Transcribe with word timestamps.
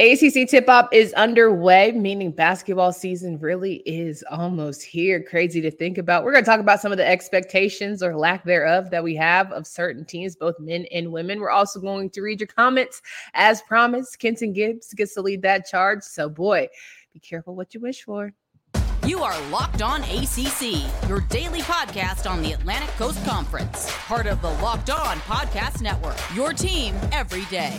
ACC 0.00 0.48
tip 0.48 0.68
off 0.68 0.88
is 0.92 1.12
underway, 1.14 1.90
meaning 1.90 2.30
basketball 2.30 2.92
season 2.92 3.36
really 3.40 3.82
is 3.84 4.24
almost 4.30 4.84
here. 4.84 5.20
Crazy 5.20 5.60
to 5.60 5.72
think 5.72 5.98
about. 5.98 6.22
We're 6.22 6.30
going 6.30 6.44
to 6.44 6.48
talk 6.48 6.60
about 6.60 6.80
some 6.80 6.92
of 6.92 6.98
the 6.98 7.08
expectations 7.08 8.00
or 8.00 8.16
lack 8.16 8.44
thereof 8.44 8.90
that 8.90 9.02
we 9.02 9.16
have 9.16 9.50
of 9.50 9.66
certain 9.66 10.04
teams, 10.04 10.36
both 10.36 10.54
men 10.60 10.86
and 10.92 11.10
women. 11.10 11.40
We're 11.40 11.50
also 11.50 11.80
going 11.80 12.10
to 12.10 12.20
read 12.20 12.38
your 12.38 12.46
comments 12.46 13.02
as 13.34 13.60
promised. 13.62 14.20
Kenton 14.20 14.52
Gibbs 14.52 14.94
gets 14.94 15.14
to 15.14 15.20
lead 15.20 15.42
that 15.42 15.66
charge. 15.66 16.04
So, 16.04 16.28
boy, 16.28 16.68
be 17.12 17.18
careful 17.18 17.56
what 17.56 17.74
you 17.74 17.80
wish 17.80 18.04
for. 18.04 18.32
You 19.04 19.24
are 19.24 19.50
Locked 19.50 19.82
On 19.82 20.02
ACC, 20.02 21.08
your 21.08 21.22
daily 21.22 21.62
podcast 21.62 22.30
on 22.30 22.40
the 22.40 22.52
Atlantic 22.52 22.90
Coast 22.90 23.24
Conference, 23.26 23.90
part 24.06 24.26
of 24.26 24.40
the 24.42 24.50
Locked 24.62 24.90
On 24.90 25.16
Podcast 25.20 25.82
Network, 25.82 26.18
your 26.36 26.52
team 26.52 26.94
every 27.10 27.46
day. 27.46 27.76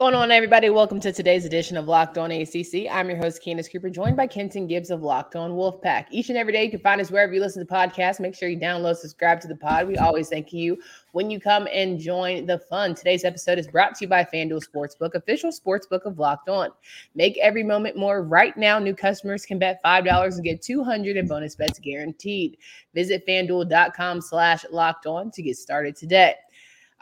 Going 0.00 0.14
on, 0.14 0.30
everybody? 0.30 0.70
Welcome 0.70 0.98
to 1.00 1.12
today's 1.12 1.44
edition 1.44 1.76
of 1.76 1.86
Locked 1.86 2.16
On 2.16 2.30
ACC. 2.30 2.90
I'm 2.90 3.10
your 3.10 3.18
host, 3.18 3.44
Candace 3.44 3.68
Cooper, 3.68 3.90
joined 3.90 4.16
by 4.16 4.26
Kenton 4.26 4.66
Gibbs 4.66 4.90
of 4.90 5.02
Locked 5.02 5.36
On 5.36 5.50
Wolfpack. 5.50 6.06
Each 6.10 6.30
and 6.30 6.38
every 6.38 6.54
day, 6.54 6.64
you 6.64 6.70
can 6.70 6.80
find 6.80 7.02
us 7.02 7.10
wherever 7.10 7.34
you 7.34 7.38
listen 7.38 7.66
to 7.66 7.70
podcasts. 7.70 8.18
Make 8.18 8.34
sure 8.34 8.48
you 8.48 8.58
download, 8.58 8.96
subscribe 8.96 9.42
to 9.42 9.46
the 9.46 9.56
pod. 9.56 9.86
We 9.86 9.98
always 9.98 10.30
thank 10.30 10.54
you 10.54 10.78
when 11.12 11.30
you 11.30 11.38
come 11.38 11.68
and 11.70 11.98
join 11.98 12.46
the 12.46 12.58
fun. 12.58 12.94
Today's 12.94 13.26
episode 13.26 13.58
is 13.58 13.68
brought 13.68 13.94
to 13.96 14.06
you 14.06 14.08
by 14.08 14.24
FanDuel 14.24 14.64
Sportsbook, 14.66 15.16
official 15.16 15.50
sportsbook 15.50 16.06
of 16.06 16.18
Locked 16.18 16.48
On. 16.48 16.70
Make 17.14 17.36
every 17.36 17.62
moment 17.62 17.98
more. 17.98 18.22
Right 18.22 18.56
now, 18.56 18.78
new 18.78 18.94
customers 18.94 19.44
can 19.44 19.58
bet 19.58 19.82
$5 19.84 20.34
and 20.34 20.42
get 20.42 20.62
200 20.62 21.18
in 21.18 21.28
bonus 21.28 21.56
bets 21.56 21.78
guaranteed. 21.78 22.56
Visit 22.94 23.26
FanDuel.com 23.28 24.22
slash 24.22 24.64
locked 24.72 25.04
on 25.04 25.30
to 25.32 25.42
get 25.42 25.58
started 25.58 25.94
today. 25.94 26.36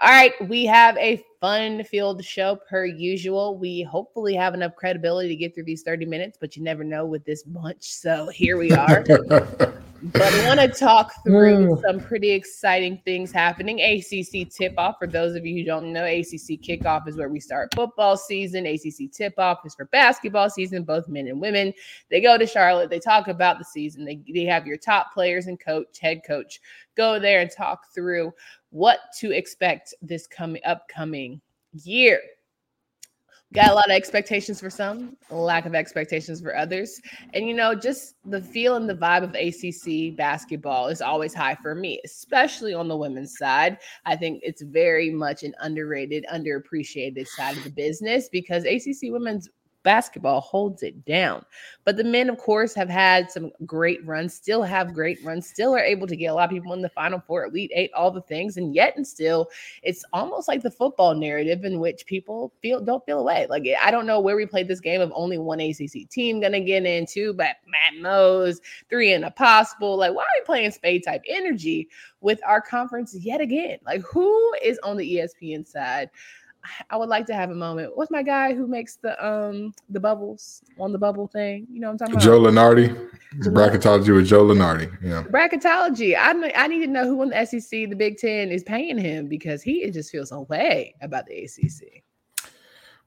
All 0.00 0.10
right, 0.10 0.32
we 0.48 0.64
have 0.66 0.96
a 0.96 1.24
fun 1.40 1.82
field 1.82 2.24
show 2.24 2.56
per 2.70 2.84
usual. 2.84 3.58
We 3.58 3.82
hopefully 3.82 4.34
have 4.34 4.54
enough 4.54 4.76
credibility 4.76 5.28
to 5.28 5.34
get 5.34 5.56
through 5.56 5.64
these 5.64 5.82
30 5.82 6.06
minutes, 6.06 6.38
but 6.40 6.56
you 6.56 6.62
never 6.62 6.84
know 6.84 7.04
with 7.04 7.24
this 7.24 7.42
bunch. 7.42 7.82
So 7.82 8.28
here 8.28 8.58
we 8.58 8.70
are. 8.70 9.04
but 10.00 10.22
I 10.22 10.46
want 10.46 10.60
to 10.60 10.68
talk 10.68 11.12
through 11.24 11.74
hmm. 11.74 11.82
some 11.82 12.00
pretty 12.00 12.30
exciting 12.30 13.00
things 13.04 13.32
happening. 13.32 13.80
ACC 13.80 14.48
tip 14.48 14.74
off, 14.78 14.96
for 14.98 15.08
those 15.08 15.34
of 15.34 15.44
you 15.44 15.56
who 15.56 15.64
don't 15.64 15.92
know, 15.92 16.04
ACC 16.04 16.60
kickoff 16.60 17.08
is 17.08 17.16
where 17.16 17.28
we 17.28 17.40
start 17.40 17.74
football 17.74 18.16
season. 18.16 18.66
ACC 18.66 19.10
tip 19.12 19.34
off 19.38 19.58
is 19.64 19.74
for 19.74 19.86
basketball 19.86 20.50
season, 20.50 20.84
both 20.84 21.08
men 21.08 21.26
and 21.26 21.40
women. 21.40 21.72
They 22.10 22.20
go 22.20 22.38
to 22.38 22.46
Charlotte, 22.46 22.90
they 22.90 23.00
talk 23.00 23.28
about 23.28 23.58
the 23.58 23.64
season, 23.64 24.04
they, 24.04 24.20
they 24.32 24.44
have 24.44 24.66
your 24.66 24.76
top 24.76 25.12
players 25.12 25.46
and 25.46 25.58
coach, 25.58 25.98
head 25.98 26.20
coach 26.26 26.60
go 26.96 27.18
there 27.18 27.40
and 27.40 27.50
talk 27.50 27.92
through 27.92 28.32
what 28.70 28.98
to 29.18 29.32
expect 29.32 29.94
this 30.02 30.26
coming 30.26 30.62
upcoming 30.64 31.40
year. 31.72 32.20
Got 33.54 33.70
a 33.70 33.74
lot 33.74 33.88
of 33.88 33.96
expectations 33.96 34.60
for 34.60 34.68
some, 34.68 35.16
lack 35.30 35.64
of 35.64 35.74
expectations 35.74 36.42
for 36.42 36.54
others. 36.54 37.00
And, 37.32 37.48
you 37.48 37.54
know, 37.54 37.74
just 37.74 38.16
the 38.26 38.42
feel 38.42 38.76
and 38.76 38.86
the 38.86 38.94
vibe 38.94 39.24
of 39.24 39.34
ACC 39.34 40.14
basketball 40.14 40.88
is 40.88 41.00
always 41.00 41.32
high 41.32 41.54
for 41.54 41.74
me, 41.74 41.98
especially 42.04 42.74
on 42.74 42.88
the 42.88 42.96
women's 42.96 43.38
side. 43.38 43.78
I 44.04 44.16
think 44.16 44.40
it's 44.42 44.60
very 44.60 45.10
much 45.10 45.44
an 45.44 45.54
underrated, 45.60 46.26
underappreciated 46.30 47.26
side 47.26 47.56
of 47.56 47.64
the 47.64 47.70
business 47.70 48.28
because 48.30 48.64
ACC 48.64 49.10
women's 49.10 49.48
basketball 49.82 50.40
holds 50.40 50.82
it 50.82 51.04
down. 51.04 51.44
But 51.84 51.96
the 51.96 52.04
men, 52.04 52.28
of 52.28 52.38
course, 52.38 52.74
have 52.74 52.88
had 52.88 53.30
some 53.30 53.50
great 53.64 54.04
runs, 54.06 54.34
still 54.34 54.62
have 54.62 54.92
great 54.92 55.18
runs, 55.24 55.48
still 55.48 55.74
are 55.74 55.80
able 55.80 56.06
to 56.06 56.16
get 56.16 56.26
a 56.26 56.34
lot 56.34 56.44
of 56.44 56.50
people 56.50 56.72
in 56.74 56.82
the 56.82 56.88
final 56.88 57.20
four, 57.26 57.46
elite 57.46 57.70
eight, 57.74 57.90
all 57.94 58.10
the 58.10 58.22
things. 58.22 58.56
And 58.56 58.74
yet 58.74 58.96
and 58.96 59.06
still, 59.06 59.48
it's 59.82 60.04
almost 60.12 60.48
like 60.48 60.62
the 60.62 60.70
football 60.70 61.14
narrative 61.14 61.64
in 61.64 61.80
which 61.80 62.06
people 62.06 62.52
feel 62.60 62.80
don't 62.80 63.04
feel 63.06 63.20
away. 63.20 63.46
Like 63.48 63.66
eh, 63.66 63.76
I 63.82 63.90
don't 63.90 64.06
know 64.06 64.20
where 64.20 64.36
we 64.36 64.46
played 64.46 64.68
this 64.68 64.80
game 64.80 65.00
of 65.00 65.12
only 65.14 65.38
one 65.38 65.60
ACC 65.60 66.08
team 66.10 66.40
gonna 66.40 66.60
get 66.60 66.84
into, 66.84 67.32
but 67.32 67.56
Matt 67.66 68.00
Mose, 68.00 68.60
three 68.90 69.12
and 69.12 69.24
a 69.24 69.30
possible. 69.30 69.96
Like, 69.96 70.14
why 70.14 70.22
are 70.22 70.40
we 70.40 70.44
playing 70.44 70.70
spade 70.72 71.04
type 71.04 71.22
energy 71.28 71.88
with 72.20 72.40
our 72.46 72.60
conference 72.60 73.14
yet 73.14 73.40
again? 73.40 73.78
Like, 73.84 74.02
who 74.02 74.54
is 74.62 74.78
on 74.82 74.96
the 74.96 75.16
ESPN 75.16 75.66
side? 75.66 76.10
I 76.90 76.96
would 76.96 77.08
like 77.08 77.26
to 77.26 77.34
have 77.34 77.50
a 77.50 77.54
moment. 77.54 77.96
What's 77.96 78.10
my 78.10 78.22
guy 78.22 78.54
who 78.54 78.66
makes 78.66 78.96
the 78.96 79.12
um 79.24 79.74
the 79.88 80.00
bubbles 80.00 80.62
on 80.78 80.92
the 80.92 80.98
bubble 80.98 81.26
thing? 81.26 81.66
You 81.70 81.80
know 81.80 81.88
what 81.88 81.92
I'm 81.92 81.98
talking 81.98 82.14
about? 82.14 82.24
Joe? 82.24 82.40
Lunardi. 82.40 83.10
Bracketology 83.34 84.14
with 84.14 84.26
Joe 84.26 84.44
Lunardi. 84.44 84.90
Yeah. 85.02 85.22
Bracketology. 85.24 86.16
I 86.16 86.52
I 86.54 86.66
need 86.66 86.80
to 86.80 86.86
know 86.86 87.04
who 87.04 87.22
in 87.22 87.30
the 87.30 87.44
SEC, 87.44 87.70
the 87.70 87.94
Big 87.94 88.16
Ten, 88.18 88.50
is 88.50 88.62
paying 88.62 88.96
him 88.98 89.26
because 89.28 89.62
he 89.62 89.88
just 89.90 90.10
feels 90.10 90.30
some 90.30 90.46
way 90.48 90.94
about 91.02 91.26
the 91.26 91.44
ACC. 91.44 92.02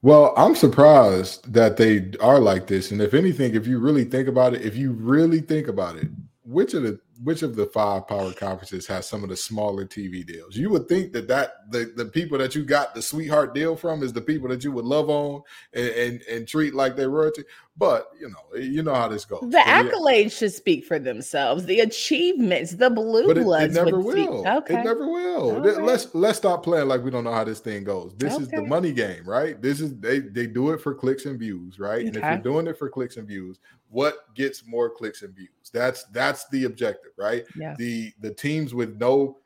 Well, 0.02 0.34
I'm 0.36 0.56
surprised 0.56 1.52
that 1.52 1.76
they 1.76 2.10
are 2.20 2.40
like 2.40 2.66
this. 2.66 2.90
And 2.90 3.00
if 3.00 3.14
anything, 3.14 3.54
if 3.54 3.68
you 3.68 3.78
really 3.78 4.04
think 4.04 4.26
about 4.26 4.52
it, 4.52 4.62
if 4.62 4.76
you 4.76 4.92
really 4.92 5.40
think 5.40 5.68
about 5.68 5.96
it, 5.96 6.08
which 6.44 6.74
of 6.74 6.82
the 6.82 6.98
which 7.22 7.42
of 7.42 7.56
the 7.56 7.66
five 7.66 8.06
power 8.08 8.32
conferences 8.32 8.86
has 8.86 9.08
some 9.08 9.22
of 9.22 9.30
the 9.30 9.36
smaller 9.36 9.84
TV 9.84 10.26
deals? 10.26 10.56
You 10.56 10.70
would 10.70 10.88
think 10.88 11.12
that 11.12 11.28
that 11.28 11.70
the, 11.70 11.92
the 11.96 12.06
people 12.06 12.38
that 12.38 12.54
you 12.54 12.64
got 12.64 12.94
the 12.94 13.02
sweetheart 13.02 13.54
deal 13.54 13.76
from 13.76 14.02
is 14.02 14.12
the 14.12 14.20
people 14.20 14.48
that 14.48 14.64
you 14.64 14.72
would 14.72 14.84
love 14.84 15.08
on 15.08 15.42
and 15.72 15.88
and, 15.88 16.22
and 16.22 16.48
treat 16.48 16.74
like 16.74 16.96
they're 16.96 17.10
royalty. 17.10 17.44
But 17.76 18.08
you 18.20 18.28
know, 18.28 18.58
you 18.58 18.82
know 18.82 18.94
how 18.94 19.08
this 19.08 19.24
goes. 19.24 19.40
The 19.48 19.58
accolades 19.58 20.22
yeah. 20.24 20.28
should 20.28 20.52
speak 20.52 20.84
for 20.84 20.98
themselves. 20.98 21.64
The 21.64 21.80
achievements, 21.80 22.72
the 22.72 22.90
blue 22.90 23.26
but 23.26 23.38
it, 23.38 23.44
bloods, 23.44 23.74
it 23.74 23.84
never 23.84 23.98
will. 23.98 24.46
Okay. 24.46 24.78
It 24.78 24.84
never 24.84 25.08
will. 25.08 25.60
Right. 25.60 25.82
Let's 25.82 26.14
let's 26.14 26.36
stop 26.36 26.64
playing 26.64 26.88
like 26.88 27.02
we 27.02 27.10
don't 27.10 27.24
know 27.24 27.32
how 27.32 27.44
this 27.44 27.60
thing 27.60 27.84
goes. 27.84 28.14
This 28.16 28.34
okay. 28.34 28.42
is 28.42 28.48
the 28.50 28.62
money 28.62 28.92
game, 28.92 29.24
right? 29.24 29.60
This 29.60 29.80
is 29.80 29.98
they 29.98 30.18
they 30.18 30.46
do 30.46 30.70
it 30.72 30.82
for 30.82 30.94
clicks 30.94 31.24
and 31.24 31.38
views, 31.38 31.78
right? 31.78 32.00
Okay. 32.00 32.08
And 32.08 32.16
if 32.16 32.22
you're 32.22 32.38
doing 32.38 32.66
it 32.66 32.78
for 32.78 32.90
clicks 32.90 33.16
and 33.16 33.26
views, 33.26 33.58
what 33.88 34.34
gets 34.34 34.66
more 34.66 34.90
clicks 34.90 35.22
and 35.22 35.34
views? 35.34 35.48
That's 35.72 36.04
that's 36.04 36.48
the 36.48 36.64
objective, 36.64 37.11
right? 37.22 37.44
Yeah. 37.56 37.74
The 37.78 38.12
the 38.20 38.32
teams 38.34 38.74
with 38.74 38.96
no, 38.98 39.38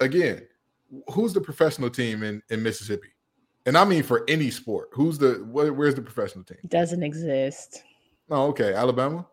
again, 0.00 0.46
who's 1.12 1.32
the 1.32 1.40
professional 1.40 1.90
team 1.90 2.22
in 2.22 2.42
in 2.50 2.62
Mississippi? 2.62 3.08
And 3.66 3.76
I 3.76 3.84
mean 3.84 4.02
for 4.02 4.24
any 4.28 4.50
sport. 4.50 4.88
Who's 4.92 5.18
the 5.18 5.46
where, 5.50 5.72
where's 5.72 5.94
the 5.94 6.02
professional 6.02 6.44
team? 6.44 6.58
Doesn't 6.68 7.02
exist. 7.02 7.82
Oh, 8.30 8.46
okay. 8.48 8.74
Alabama? 8.74 9.26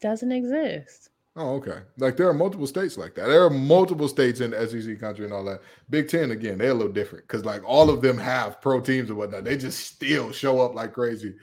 Doesn't 0.00 0.32
exist. 0.32 1.10
Oh, 1.34 1.54
okay. 1.54 1.78
Like 1.96 2.16
there 2.16 2.28
are 2.28 2.34
multiple 2.34 2.66
states 2.66 2.98
like 2.98 3.14
that. 3.14 3.26
There 3.26 3.42
are 3.42 3.50
multiple 3.50 4.08
states 4.08 4.40
in 4.40 4.50
the 4.50 4.68
SEC 4.68 5.00
country 5.00 5.24
and 5.24 5.32
all 5.32 5.44
that. 5.44 5.62
Big 5.88 6.08
Ten 6.08 6.30
again, 6.32 6.58
they're 6.58 6.70
a 6.70 6.74
little 6.74 6.92
different 6.92 7.26
because 7.26 7.44
like 7.44 7.62
all 7.64 7.88
of 7.88 8.02
them 8.02 8.18
have 8.18 8.60
pro 8.60 8.80
teams 8.80 9.08
and 9.08 9.18
whatnot. 9.18 9.44
They 9.44 9.56
just 9.56 9.86
still 9.86 10.30
show 10.30 10.60
up 10.60 10.74
like 10.74 10.92
crazy 10.92 11.34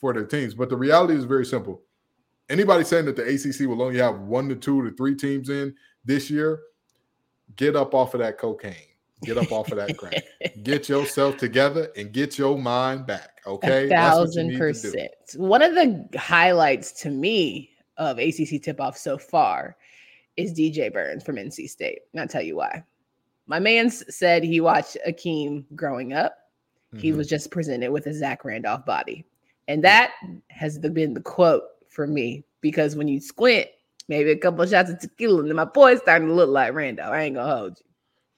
for 0.00 0.14
their 0.14 0.24
teams. 0.24 0.54
But 0.54 0.70
the 0.70 0.76
reality 0.76 1.14
is 1.14 1.24
very 1.24 1.44
simple. 1.44 1.82
Anybody 2.50 2.84
saying 2.84 3.06
that 3.06 3.16
the 3.16 3.22
ACC 3.22 3.68
will 3.68 3.82
only 3.82 3.98
have 3.98 4.20
one 4.20 4.48
to 4.48 4.54
two 4.54 4.82
to 4.88 4.94
three 4.96 5.14
teams 5.14 5.48
in 5.48 5.74
this 6.04 6.30
year, 6.30 6.60
get 7.56 7.74
up 7.76 7.94
off 7.94 8.14
of 8.14 8.20
that 8.20 8.38
cocaine. 8.38 8.74
Get 9.22 9.38
up 9.38 9.52
off 9.52 9.70
of 9.72 9.78
that 9.78 9.96
crack. 9.96 10.22
Get 10.62 10.88
yourself 10.88 11.36
together 11.38 11.88
and 11.96 12.12
get 12.12 12.36
your 12.36 12.58
mind 12.58 13.06
back. 13.06 13.40
Okay. 13.46 13.86
A 13.86 13.88
thousand 13.88 14.58
percent. 14.58 15.10
One 15.36 15.62
of 15.62 15.74
the 15.74 16.06
highlights 16.18 16.92
to 17.02 17.10
me 17.10 17.70
of 17.96 18.18
ACC 18.18 18.62
tip 18.62 18.80
off 18.80 18.98
so 18.98 19.16
far 19.16 19.76
is 20.36 20.52
DJ 20.52 20.92
Burns 20.92 21.24
from 21.24 21.36
NC 21.36 21.70
State. 21.70 22.00
And 22.12 22.20
I'll 22.20 22.28
tell 22.28 22.42
you 22.42 22.56
why. 22.56 22.84
My 23.46 23.58
man 23.58 23.90
said 23.90 24.42
he 24.42 24.60
watched 24.60 24.96
Akeem 25.06 25.64
growing 25.74 26.12
up. 26.12 26.36
Mm-hmm. 26.92 26.98
He 26.98 27.12
was 27.12 27.28
just 27.28 27.50
presented 27.50 27.90
with 27.92 28.06
a 28.06 28.14
Zach 28.14 28.44
Randolph 28.44 28.84
body. 28.84 29.24
And 29.68 29.82
that 29.84 30.12
has 30.48 30.78
been 30.78 31.14
the 31.14 31.20
quote 31.20 31.62
for 31.94 32.06
me 32.06 32.44
because 32.60 32.96
when 32.96 33.08
you 33.08 33.20
squint, 33.20 33.68
maybe 34.08 34.30
a 34.30 34.36
couple 34.36 34.62
of 34.62 34.70
shots 34.70 34.90
of 34.90 34.98
tequila, 34.98 35.44
and 35.44 35.54
my 35.54 35.64
boy's 35.64 35.98
starting 35.98 36.28
to 36.28 36.34
look 36.34 36.50
like 36.50 36.74
Randolph. 36.74 37.12
I 37.12 37.22
ain't 37.22 37.36
gonna 37.36 37.56
hold 37.56 37.78
you. 37.78 37.84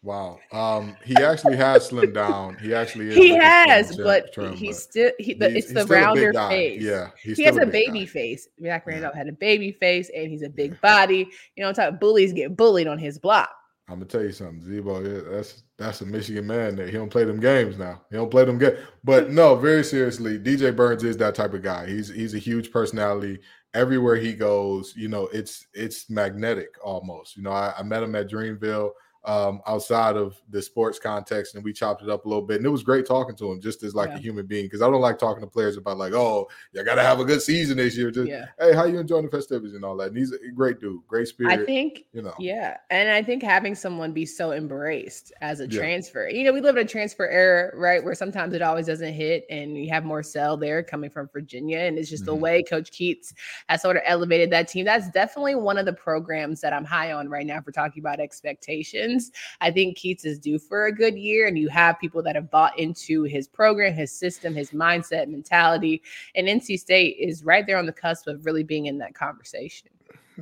Wow. 0.02 0.38
Um, 0.52 0.96
he 1.04 1.16
actually 1.16 1.56
has 1.56 1.90
slimmed 1.90 2.14
down. 2.14 2.56
He 2.58 2.72
actually 2.72 3.12
he 3.12 3.30
has, 3.34 3.96
but 3.96 4.32
he's 4.54 4.80
still 4.80 5.10
he, 5.18 5.34
the, 5.34 5.50
he's, 5.50 5.64
it's 5.64 5.74
the 5.74 5.84
rounder 5.86 6.32
face. 6.32 6.80
Yeah, 6.80 7.10
he 7.20 7.42
has 7.42 7.56
a, 7.56 7.62
a 7.62 7.66
baby 7.66 8.00
guy. 8.00 8.06
face. 8.06 8.48
Zach 8.62 8.86
Randolph 8.86 9.14
yeah. 9.14 9.18
had 9.18 9.28
a 9.28 9.32
baby 9.32 9.72
face, 9.72 10.08
and 10.14 10.30
he's 10.30 10.42
a 10.42 10.48
big 10.48 10.80
body. 10.80 11.28
You 11.56 11.64
know, 11.64 11.72
type 11.72 11.98
bullies 11.98 12.32
get 12.32 12.56
bullied 12.56 12.86
on 12.86 12.98
his 12.98 13.18
block. 13.18 13.50
I'm 13.88 13.96
gonna 13.96 14.06
tell 14.06 14.22
you 14.22 14.30
something, 14.32 14.62
Z-Bo. 14.62 15.00
Yeah, 15.00 15.20
that's 15.28 15.64
that's 15.78 16.00
a 16.00 16.06
Michigan 16.06 16.46
man 16.46 16.76
that 16.76 16.88
he 16.88 16.92
don't 16.92 17.10
play 17.10 17.24
them 17.24 17.40
games 17.40 17.76
now. 17.76 18.00
He 18.10 18.16
don't 18.16 18.30
play 18.30 18.44
them 18.44 18.58
games. 18.58 18.78
But 19.04 19.30
no, 19.30 19.54
very 19.56 19.84
seriously, 19.84 20.38
DJ 20.38 20.74
Burns 20.74 21.04
is 21.04 21.16
that 21.18 21.34
type 21.34 21.52
of 21.52 21.62
guy. 21.62 21.86
He's 21.86 22.08
he's 22.08 22.34
a 22.34 22.38
huge 22.38 22.70
personality. 22.70 23.40
Everywhere 23.74 24.16
he 24.16 24.32
goes, 24.32 24.94
you 24.96 25.08
know, 25.08 25.28
it's 25.32 25.66
it's 25.74 26.08
magnetic 26.08 26.76
almost. 26.82 27.36
You 27.36 27.42
know, 27.42 27.50
I, 27.50 27.74
I 27.78 27.82
met 27.82 28.02
him 28.02 28.14
at 28.14 28.30
Dreamville 28.30 28.90
um, 29.26 29.60
outside 29.66 30.16
of 30.16 30.40
the 30.50 30.62
sports 30.62 30.98
context, 30.98 31.56
and 31.56 31.64
we 31.64 31.72
chopped 31.72 32.02
it 32.02 32.08
up 32.08 32.24
a 32.24 32.28
little 32.28 32.44
bit. 32.44 32.58
And 32.58 32.66
it 32.66 32.70
was 32.70 32.84
great 32.84 33.06
talking 33.06 33.34
to 33.36 33.50
him, 33.50 33.60
just 33.60 33.82
as 33.82 33.94
like 33.94 34.10
yeah. 34.10 34.16
a 34.16 34.18
human 34.20 34.46
being, 34.46 34.66
because 34.66 34.82
I 34.82 34.86
don't 34.90 35.00
like 35.00 35.18
talking 35.18 35.40
to 35.40 35.48
players 35.48 35.76
about 35.76 35.98
like, 35.98 36.12
oh, 36.12 36.48
you 36.72 36.84
got 36.84 36.94
to 36.94 37.02
have 37.02 37.18
a 37.18 37.24
good 37.24 37.42
season 37.42 37.76
this 37.76 37.96
year. 37.96 38.10
Just 38.12 38.28
yeah. 38.28 38.46
hey, 38.60 38.72
how 38.72 38.84
you 38.84 38.98
enjoying 39.00 39.24
the 39.24 39.30
festivities 39.30 39.74
and 39.74 39.84
all 39.84 39.96
that? 39.96 40.08
And 40.08 40.16
he's 40.16 40.32
a 40.32 40.38
great 40.54 40.80
dude, 40.80 41.00
great 41.08 41.26
spirit. 41.26 41.60
I 41.60 41.64
think 41.64 42.04
you 42.12 42.22
know, 42.22 42.34
yeah, 42.38 42.76
and 42.90 43.10
I 43.10 43.22
think 43.22 43.42
having 43.42 43.74
someone 43.74 44.12
be 44.12 44.24
so 44.24 44.52
embraced 44.52 45.32
as 45.40 45.60
a 45.60 45.68
yeah. 45.68 45.78
transfer, 45.78 46.28
you 46.28 46.44
know, 46.44 46.52
we 46.52 46.60
live 46.60 46.76
in 46.76 46.86
a 46.86 46.88
transfer 46.88 47.26
era, 47.26 47.76
right, 47.76 48.04
where 48.04 48.14
sometimes 48.14 48.54
it 48.54 48.62
always 48.62 48.86
doesn't 48.86 49.12
hit, 49.12 49.44
and 49.50 49.76
you 49.76 49.90
have 49.90 50.04
Morsell 50.04 50.58
there 50.58 50.84
coming 50.84 51.10
from 51.10 51.28
Virginia, 51.32 51.80
and 51.80 51.98
it's 51.98 52.08
just 52.08 52.22
mm-hmm. 52.22 52.30
the 52.30 52.36
way 52.36 52.62
Coach 52.62 52.92
Keatts 52.92 53.32
has 53.68 53.82
sort 53.82 53.96
of 53.96 54.02
elevated 54.06 54.50
that 54.50 54.68
team. 54.68 54.84
That's 54.84 55.10
definitely 55.10 55.56
one 55.56 55.78
of 55.78 55.84
the 55.84 55.92
programs 55.92 56.60
that 56.60 56.72
I'm 56.72 56.84
high 56.84 57.12
on 57.12 57.28
right 57.28 57.46
now 57.46 57.60
for 57.60 57.72
talking 57.72 58.00
about 58.00 58.20
expectations. 58.20 59.15
I 59.60 59.70
think 59.70 59.98
Keatts 59.98 60.24
is 60.24 60.38
due 60.38 60.58
for 60.58 60.86
a 60.86 60.92
good 60.92 61.16
year, 61.16 61.46
and 61.46 61.58
you 61.58 61.68
have 61.68 61.98
people 61.98 62.22
that 62.22 62.34
have 62.34 62.50
bought 62.50 62.78
into 62.78 63.24
his 63.24 63.48
program, 63.48 63.94
his 63.94 64.12
system, 64.12 64.54
his 64.54 64.70
mindset, 64.70 65.28
mentality. 65.28 66.02
And 66.34 66.46
NC 66.46 66.78
State 66.78 67.16
is 67.18 67.44
right 67.44 67.66
there 67.66 67.78
on 67.78 67.86
the 67.86 67.92
cusp 67.92 68.26
of 68.26 68.44
really 68.44 68.64
being 68.64 68.86
in 68.86 68.98
that 68.98 69.14
conversation. 69.14 69.88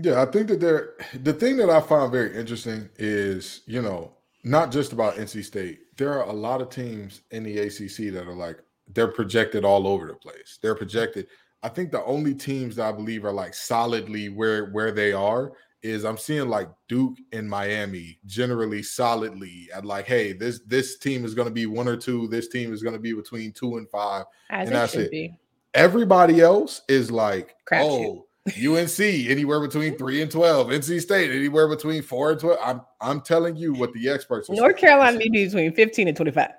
Yeah, 0.00 0.22
I 0.22 0.26
think 0.26 0.48
that 0.48 0.60
there. 0.60 0.94
The 1.22 1.32
thing 1.32 1.56
that 1.58 1.70
I 1.70 1.80
find 1.80 2.10
very 2.10 2.36
interesting 2.36 2.88
is, 2.98 3.62
you 3.66 3.80
know, 3.80 4.12
not 4.42 4.72
just 4.72 4.92
about 4.92 5.14
NC 5.14 5.44
State. 5.44 5.96
There 5.96 6.12
are 6.12 6.28
a 6.28 6.32
lot 6.32 6.60
of 6.60 6.68
teams 6.68 7.22
in 7.30 7.44
the 7.44 7.58
ACC 7.58 8.12
that 8.12 8.26
are 8.26 8.34
like 8.34 8.58
they're 8.92 9.08
projected 9.08 9.64
all 9.64 9.86
over 9.86 10.06
the 10.06 10.14
place. 10.14 10.58
They're 10.60 10.74
projected. 10.74 11.28
I 11.62 11.68
think 11.68 11.90
the 11.90 12.04
only 12.04 12.34
teams 12.34 12.76
that 12.76 12.86
I 12.86 12.92
believe 12.92 13.24
are 13.24 13.32
like 13.32 13.54
solidly 13.54 14.28
where 14.28 14.66
where 14.66 14.92
they 14.92 15.12
are 15.12 15.52
is 15.84 16.04
I'm 16.04 16.16
seeing 16.16 16.48
like 16.48 16.68
Duke 16.88 17.18
and 17.32 17.48
Miami 17.48 18.18
generally 18.24 18.82
solidly 18.82 19.68
at 19.72 19.84
like, 19.84 20.06
hey, 20.06 20.32
this 20.32 20.60
this 20.66 20.98
team 20.98 21.24
is 21.24 21.34
going 21.34 21.46
to 21.46 21.52
be 21.52 21.66
one 21.66 21.86
or 21.86 21.96
two. 21.96 22.26
This 22.28 22.48
team 22.48 22.72
is 22.72 22.82
going 22.82 22.94
to 22.94 23.00
be 23.00 23.12
between 23.12 23.52
two 23.52 23.76
and 23.76 23.88
five, 23.90 24.24
As 24.50 24.66
and 24.66 24.74
that's 24.74 24.94
it. 24.94 25.10
Be. 25.10 25.38
Everybody 25.74 26.40
else 26.40 26.80
is 26.88 27.10
like, 27.10 27.54
Crap 27.66 27.82
oh, 27.84 28.26
UNC 28.48 28.98
anywhere 28.98 29.60
between 29.60 29.98
three 29.98 30.22
and 30.22 30.30
twelve. 30.30 30.68
NC 30.68 31.02
State 31.02 31.30
anywhere 31.30 31.68
between 31.68 32.02
four 32.02 32.32
and 32.32 32.40
twelve. 32.40 32.58
I'm 32.64 32.80
I'm 33.02 33.20
telling 33.20 33.54
you 33.54 33.74
what 33.74 33.92
the 33.92 34.08
experts. 34.08 34.48
Are 34.48 34.56
North 34.56 34.78
Carolina 34.78 35.18
may 35.18 35.28
between 35.28 35.72
fifteen 35.74 36.08
and 36.08 36.16
twenty 36.16 36.32
five. 36.32 36.50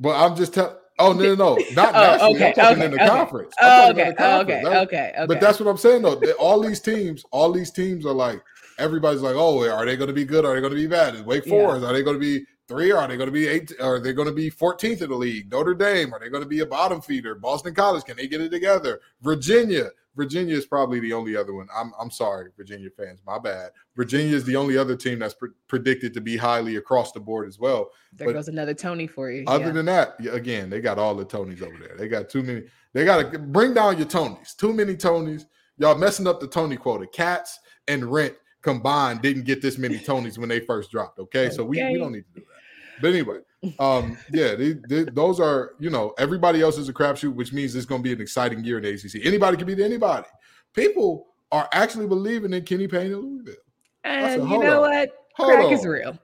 But 0.00 0.16
I'm 0.16 0.36
just 0.36 0.52
telling. 0.52 0.76
Oh 0.98 1.12
no, 1.12 1.34
no, 1.34 1.34
no, 1.34 1.58
not 1.74 1.92
oh, 1.94 2.34
okay, 2.34 2.54
I'm 2.56 2.74
okay, 2.74 2.84
in 2.84 2.90
the 2.92 2.96
okay. 3.02 3.08
conference. 3.08 3.54
Oh, 3.60 3.90
okay, 3.90 4.14
conference. 4.14 4.64
okay, 4.64 4.78
okay, 4.78 5.12
okay. 5.16 5.24
But 5.26 5.40
that's 5.40 5.58
what 5.58 5.68
I'm 5.68 5.76
saying 5.76 6.02
though. 6.02 6.20
all 6.38 6.60
these 6.60 6.80
teams, 6.80 7.24
all 7.32 7.50
these 7.50 7.72
teams 7.72 8.06
are 8.06 8.12
like 8.12 8.40
everybody's 8.78 9.20
like, 9.20 9.36
oh, 9.36 9.68
are 9.68 9.84
they 9.84 9.96
going 9.96 10.08
to 10.08 10.14
be 10.14 10.24
good? 10.24 10.44
Are 10.44 10.54
they 10.54 10.60
going 10.60 10.72
to 10.72 10.78
be 10.78 10.86
bad? 10.86 11.14
Is 11.14 11.22
Wake 11.22 11.46
Forest? 11.46 11.82
Yeah. 11.82 11.90
Are 11.90 11.92
they 11.92 12.02
going 12.02 12.16
to 12.16 12.20
be 12.20 12.44
three? 12.68 12.92
Are 12.92 13.06
they 13.06 13.16
going 13.16 13.28
to 13.28 13.32
be 13.32 13.48
eight? 13.48 13.72
Are 13.80 13.98
they 13.98 14.12
going 14.12 14.28
to 14.28 14.34
be 14.34 14.50
14th 14.50 15.02
in 15.02 15.10
the 15.10 15.16
league? 15.16 15.50
Notre 15.50 15.74
Dame? 15.74 16.12
Are 16.12 16.20
they 16.20 16.28
going 16.28 16.42
to 16.42 16.48
be 16.48 16.60
a 16.60 16.66
bottom 16.66 17.00
feeder? 17.00 17.34
Boston 17.34 17.74
College? 17.74 18.04
Can 18.04 18.16
they 18.16 18.26
get 18.26 18.40
it 18.40 18.50
together? 18.50 19.00
Virginia? 19.20 19.90
Virginia 20.16 20.56
is 20.56 20.66
probably 20.66 21.00
the 21.00 21.12
only 21.12 21.36
other 21.36 21.54
one. 21.54 21.66
I'm 21.74 21.92
I'm 21.98 22.10
sorry, 22.10 22.50
Virginia 22.56 22.88
fans, 22.96 23.20
my 23.26 23.38
bad. 23.38 23.70
Virginia 23.96 24.34
is 24.36 24.44
the 24.44 24.56
only 24.56 24.78
other 24.78 24.96
team 24.96 25.18
that's 25.18 25.34
pre- 25.34 25.50
predicted 25.66 26.14
to 26.14 26.20
be 26.20 26.36
highly 26.36 26.76
across 26.76 27.12
the 27.12 27.20
board 27.20 27.48
as 27.48 27.58
well. 27.58 27.90
There 28.12 28.28
but 28.28 28.34
goes 28.34 28.48
another 28.48 28.74
Tony 28.74 29.06
for 29.06 29.30
you. 29.30 29.44
Other 29.46 29.66
yeah. 29.66 29.72
than 29.72 29.86
that, 29.86 30.14
again, 30.30 30.70
they 30.70 30.80
got 30.80 30.98
all 30.98 31.14
the 31.14 31.26
Tonys 31.26 31.62
over 31.62 31.76
there. 31.78 31.96
They 31.96 32.08
got 32.08 32.28
too 32.28 32.42
many. 32.42 32.62
They 32.92 33.04
got 33.04 33.32
to 33.32 33.38
bring 33.38 33.74
down 33.74 33.98
your 33.98 34.06
Tonys. 34.06 34.54
Too 34.56 34.72
many 34.72 34.94
Tonys. 34.94 35.46
Y'all 35.78 35.98
messing 35.98 36.28
up 36.28 36.38
the 36.38 36.46
Tony 36.46 36.76
quota. 36.76 37.06
Cats 37.08 37.58
and 37.88 38.04
Rent 38.04 38.34
combined 38.64 39.22
didn't 39.22 39.44
get 39.44 39.62
this 39.62 39.78
many 39.78 39.98
Tonys 39.98 40.38
when 40.38 40.48
they 40.48 40.58
first 40.58 40.90
dropped. 40.90 41.20
Okay, 41.20 41.46
okay. 41.46 41.54
so 41.54 41.62
we, 41.64 41.82
we 41.84 41.98
don't 41.98 42.12
need 42.12 42.24
to 42.34 42.40
do 42.40 42.46
that. 42.46 43.00
But 43.00 43.08
anyway, 43.10 43.38
um, 43.78 44.18
yeah, 44.32 44.54
they, 44.54 44.74
they, 44.88 45.04
those 45.04 45.38
are 45.38 45.72
you 45.78 45.90
know 45.90 46.14
everybody 46.18 46.62
else 46.62 46.78
is 46.78 46.88
a 46.88 46.92
crapshoot, 46.92 47.34
which 47.34 47.52
means 47.52 47.76
it's 47.76 47.86
going 47.86 48.02
to 48.02 48.04
be 48.04 48.12
an 48.12 48.20
exciting 48.20 48.64
year 48.64 48.78
in 48.78 48.84
the 48.84 48.90
ACC. 48.90 49.24
Anybody 49.24 49.56
can 49.56 49.66
beat 49.66 49.78
anybody. 49.78 50.26
People 50.72 51.28
are 51.52 51.68
actually 51.72 52.06
believing 52.06 52.52
in 52.52 52.64
Kenny 52.64 52.88
Payne 52.88 53.12
and 53.12 53.22
Louisville. 53.22 53.54
And 54.02 54.42
said, 54.42 54.48
you 54.48 54.58
know 54.58 54.82
on. 54.82 54.90
what? 54.90 55.10
Hold 55.34 55.52
Crack 55.52 55.64
on. 55.66 55.72
is 55.74 55.86
real. 55.86 56.18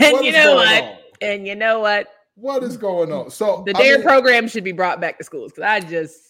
and 0.00 0.24
you 0.24 0.32
know 0.32 0.54
what? 0.54 0.84
On? 0.84 0.96
And 1.22 1.46
you 1.46 1.54
know 1.54 1.80
what? 1.80 2.08
What 2.34 2.62
is 2.62 2.76
going 2.76 3.10
on? 3.10 3.30
So 3.30 3.62
the 3.66 3.72
Dare 3.72 3.98
mean, 3.98 4.06
program 4.06 4.46
should 4.46 4.64
be 4.64 4.72
brought 4.72 5.00
back 5.00 5.18
to 5.18 5.24
schools 5.24 5.52
because 5.52 5.64
I 5.64 5.80
just 5.80 6.25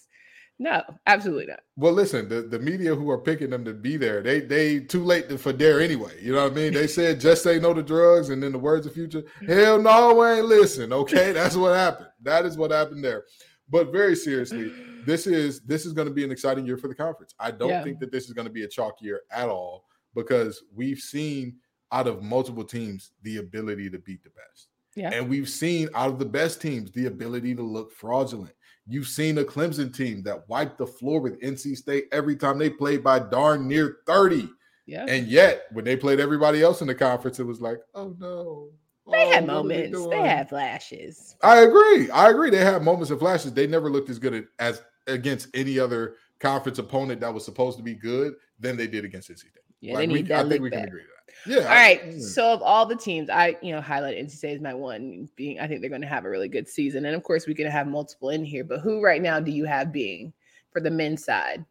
no, 0.59 0.83
absolutely 1.07 1.47
not. 1.47 1.61
Well, 1.77 1.93
listen, 1.93 2.29
the, 2.29 2.43
the 2.43 2.59
media 2.59 2.95
who 2.95 3.11
are 3.11 3.19
picking 3.19 3.51
them 3.51 3.65
to 3.67 3.75
be 3.75 3.97
there, 3.97 4.23
they 4.23 4.41
they 4.41 4.81
too 4.81 5.05
late 5.05 5.39
for 5.39 5.53
dare 5.53 5.81
anyway. 5.81 6.13
You 6.21 6.33
know 6.33 6.45
what 6.45 6.53
I 6.53 6.55
mean? 6.55 6.73
They 6.73 6.87
said 6.87 7.21
just 7.21 7.43
say 7.43 7.59
no 7.59 7.75
to 7.75 7.83
drugs, 7.83 8.31
and 8.31 8.43
then 8.43 8.53
the 8.53 8.59
words 8.59 8.87
of 8.87 8.95
future, 8.95 9.23
mm-hmm. 9.23 9.53
hell 9.53 9.81
no, 9.81 10.15
we 10.15 10.27
ain't 10.27 10.47
listen. 10.47 10.93
Okay, 10.93 11.33
that's 11.33 11.57
what 11.57 11.77
happened. 11.77 12.09
That 12.23 12.47
is 12.47 12.57
what 12.57 12.71
happened 12.71 13.05
there. 13.05 13.25
But 13.69 13.93
very 13.93 14.17
seriously, 14.17 14.73
this 15.05 15.27
is 15.27 15.61
this 15.61 15.85
is 15.85 15.93
going 15.93 16.09
to 16.09 16.15
be 16.15 16.25
an 16.25 16.31
exciting 16.31 16.65
year 16.65 16.79
for 16.79 16.89
the 16.89 16.95
conference. 16.95 17.35
I 17.39 17.51
don't 17.51 17.69
yeah. 17.69 17.83
think 17.83 18.01
that 18.01 18.11
this 18.11 18.25
is 18.25 18.33
going 18.33 18.47
to 18.47 18.53
be 18.53 18.65
a 18.65 18.69
chalk 18.69 19.03
year 19.03 19.23
at 19.31 19.49
all 19.51 19.85
because 20.15 20.63
we've 20.75 21.01
seen 21.01 21.57
out 21.93 22.09
of 22.09 22.23
multiple 22.23 22.65
teams 22.65 23.13
the 23.23 23.37
ability 23.37 23.91
to 23.91 23.99
beat 23.99 24.25
the 24.25 24.31
best. 24.31 24.69
Yeah. 24.95 25.11
And 25.13 25.29
we've 25.29 25.49
seen 25.49 25.91
out 25.95 26.09
of 26.09 26.19
the 26.19 26.25
best 26.25 26.63
teams 26.63 26.91
the 26.91 27.07
ability 27.07 27.55
to 27.55 27.63
look 27.63 27.93
fraudulent. 27.93 28.55
You've 28.89 29.09
seen 29.09 29.39
a 29.39 29.45
Clemson 29.45 29.95
team 29.95 30.23
that 30.23 30.49
wiped 30.49 30.79
the 30.79 30.87
floor 30.87 31.21
with 31.21 31.41
NC 31.41 31.77
State 31.77 32.07
every 32.13 32.37
time 32.37 32.59
they 32.59 32.71
played 32.71 33.03
by 33.03 33.19
darn 33.19 33.67
near 33.67 33.99
30. 34.07 34.49
Yeah. 34.87 35.07
And 35.09 35.27
yet, 35.27 35.65
when 35.73 35.85
they 35.85 35.97
played 35.97 36.21
everybody 36.21 36.63
else 36.63 36.81
in 36.81 36.87
the 36.87 36.95
conference, 36.95 37.41
it 37.41 37.45
was 37.45 37.61
like, 37.61 37.79
oh 37.95 38.15
no. 38.19 38.69
They 39.11 39.25
oh, 39.25 39.31
had 39.31 39.47
moments. 39.47 39.99
They, 40.05 40.11
they 40.11 40.29
had 40.29 40.49
flashes. 40.49 41.37
I 41.43 41.59
agree. 41.61 42.11
I 42.11 42.31
agree. 42.31 42.51
They 42.51 42.65
had 42.65 42.83
moments 42.83 43.11
and 43.11 43.21
flashes. 43.21 43.53
They 43.53 43.67
never 43.67 43.91
looked 43.91 44.11
as 44.11 44.19
good 44.19 44.49
as 44.59 44.83
against 45.07 45.49
any 45.55 45.79
other 45.79 46.15
conference 46.41 46.79
opponent 46.79 47.21
that 47.21 47.33
was 47.33 47.45
supposed 47.45 47.77
to 47.79 47.85
be 47.85 47.95
good 47.95 48.35
than 48.59 48.77
they 48.77 48.87
did 48.87 49.05
against 49.05 49.31
NC 49.31 49.39
State. 49.39 49.53
Yeah, 49.81 49.95
like, 49.95 50.11
we, 50.11 50.23
that 50.23 50.47
I 50.47 50.49
think 50.49 50.63
we 50.63 50.71
back. 50.71 50.81
can 50.81 50.89
agree 50.89 51.03
to 51.03 51.09
yeah. 51.47 51.59
All 51.59 51.65
right. 51.65 52.03
I, 52.05 52.19
so 52.19 52.53
of 52.53 52.63
all 52.63 52.87
the 52.87 52.97
teams, 52.97 53.31
I 53.31 53.57
you 53.63 53.73
know 53.73 53.81
highlight 53.81 54.17
NC 54.17 54.33
State 54.33 54.55
as 54.55 54.61
my 54.61 54.75
one 54.75 55.29
being. 55.37 55.61
I 55.61 55.67
think 55.67 55.81
they're 55.81 55.91
going 55.91 56.03
to 56.03 56.09
have 56.09 56.25
a 56.25 56.31
really 56.31 56.49
good 56.49 56.69
season, 56.69 57.05
and 57.05 57.15
of 57.15 57.23
course 57.23 57.47
we 57.47 57.55
can 57.55 57.67
have 57.67 57.87
multiple 57.87 58.31
in 58.31 58.45
here. 58.45 58.65
But 58.65 58.81
who 58.81 59.03
right 59.03 59.23
now 59.23 59.41
do 59.41 59.51
you 59.51 59.65
have 59.65 59.93
being 59.93 60.33
for 60.73 60.81
the 60.81 60.91
men's 60.91 61.25
side? 61.25 61.65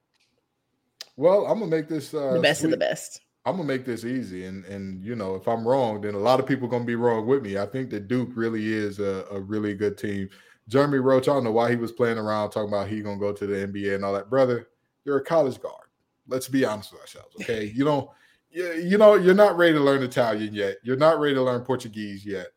Well, 1.18 1.46
I'm 1.46 1.60
gonna 1.60 1.72
make 1.72 1.88
this 1.88 2.14
uh, 2.14 2.34
the 2.34 2.40
best 2.40 2.62
sweet. 2.62 2.68
of 2.68 2.72
the 2.72 2.86
best. 2.86 3.22
I'm 3.46 3.58
gonna 3.58 3.68
make 3.68 3.86
this 3.86 4.06
easy, 4.06 4.46
and 4.46 4.66
and 4.66 5.04
you 5.04 5.16
know 5.16 5.36
if 5.36 5.48
I'm 5.48 5.68
wrong, 5.68 6.02
then 6.02 6.16
a 6.16 6.20
lot 6.20 6.40
of 6.40 6.48
people 6.48 6.68
gonna 6.68 6.84
be 6.84 6.96
wrong 6.96 7.26
with 7.26 7.44
me. 7.44 7.58
I 7.58 7.66
think 7.66 7.90
that 7.92 8.08
Duke 8.08 8.30
really 8.36 8.74
is 8.74 9.00
a, 9.00 9.26
a 9.32 9.40
really 9.40 9.74
good 9.74 9.98
team. 9.98 10.30
Jeremy 10.68 10.98
Roach, 10.98 11.30
I 11.30 11.34
don't 11.34 11.44
know 11.44 11.52
why 11.52 11.70
he 11.70 11.76
was 11.76 11.92
playing 11.92 12.18
around 12.18 12.50
talking 12.50 12.70
about 12.70 12.88
he 12.88 13.02
gonna 13.02 13.20
go 13.20 13.32
to 13.32 13.48
the 13.48 13.68
NBA 13.68 13.96
and 13.96 14.04
all 14.04 14.14
that. 14.14 14.30
Brother, 14.30 14.68
you're 15.06 15.18
a 15.18 15.24
college 15.24 15.62
guard. 15.62 15.88
Let's 16.28 16.50
be 16.50 16.66
honest 16.66 16.92
with 16.92 17.02
ourselves, 17.02 17.36
okay? 17.42 17.72
You 17.76 17.86
don't 17.86 18.10
you 18.56 18.98
know, 18.98 19.16
you're 19.16 19.34
not 19.34 19.58
ready 19.58 19.74
to 19.74 19.80
learn 19.80 20.02
Italian 20.04 20.54
yet. 20.54 20.78
You're 20.84 20.98
not 20.98 21.20
ready 21.20 21.36
to 21.36 21.44
learn 21.44 21.62
Portuguese 21.62 22.26
yet. 22.26 22.48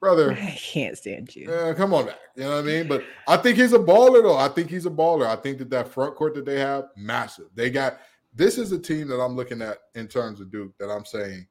Brother, 0.00 0.32
I 0.40 0.58
can't 0.60 0.96
stand 0.96 1.34
you. 1.34 1.50
Uh, 1.50 1.74
come 1.74 1.94
on 1.94 2.06
back. 2.06 2.18
You 2.36 2.44
know 2.44 2.56
what 2.56 2.58
I 2.58 2.62
mean? 2.62 2.86
But 2.86 3.02
I 3.28 3.36
think 3.36 3.56
he's 3.56 3.72
a 3.72 3.78
baller, 3.78 4.22
though. 4.22 4.36
I 4.36 4.48
think 4.48 4.68
he's 4.68 4.86
a 4.86 4.90
baller. 4.90 5.26
I 5.26 5.36
think 5.36 5.58
that 5.58 5.70
that 5.70 5.88
front 5.88 6.14
court 6.14 6.34
that 6.34 6.44
they 6.44 6.58
have, 6.60 6.88
massive. 6.96 7.46
They 7.54 7.70
got 7.70 7.98
this 8.34 8.58
is 8.58 8.72
a 8.72 8.78
team 8.78 9.08
that 9.08 9.20
I'm 9.20 9.34
looking 9.34 9.62
at 9.62 9.78
in 9.94 10.06
terms 10.08 10.40
of 10.40 10.50
Duke 10.50 10.76
that 10.78 10.90
I'm 10.90 11.06
saying 11.06 11.46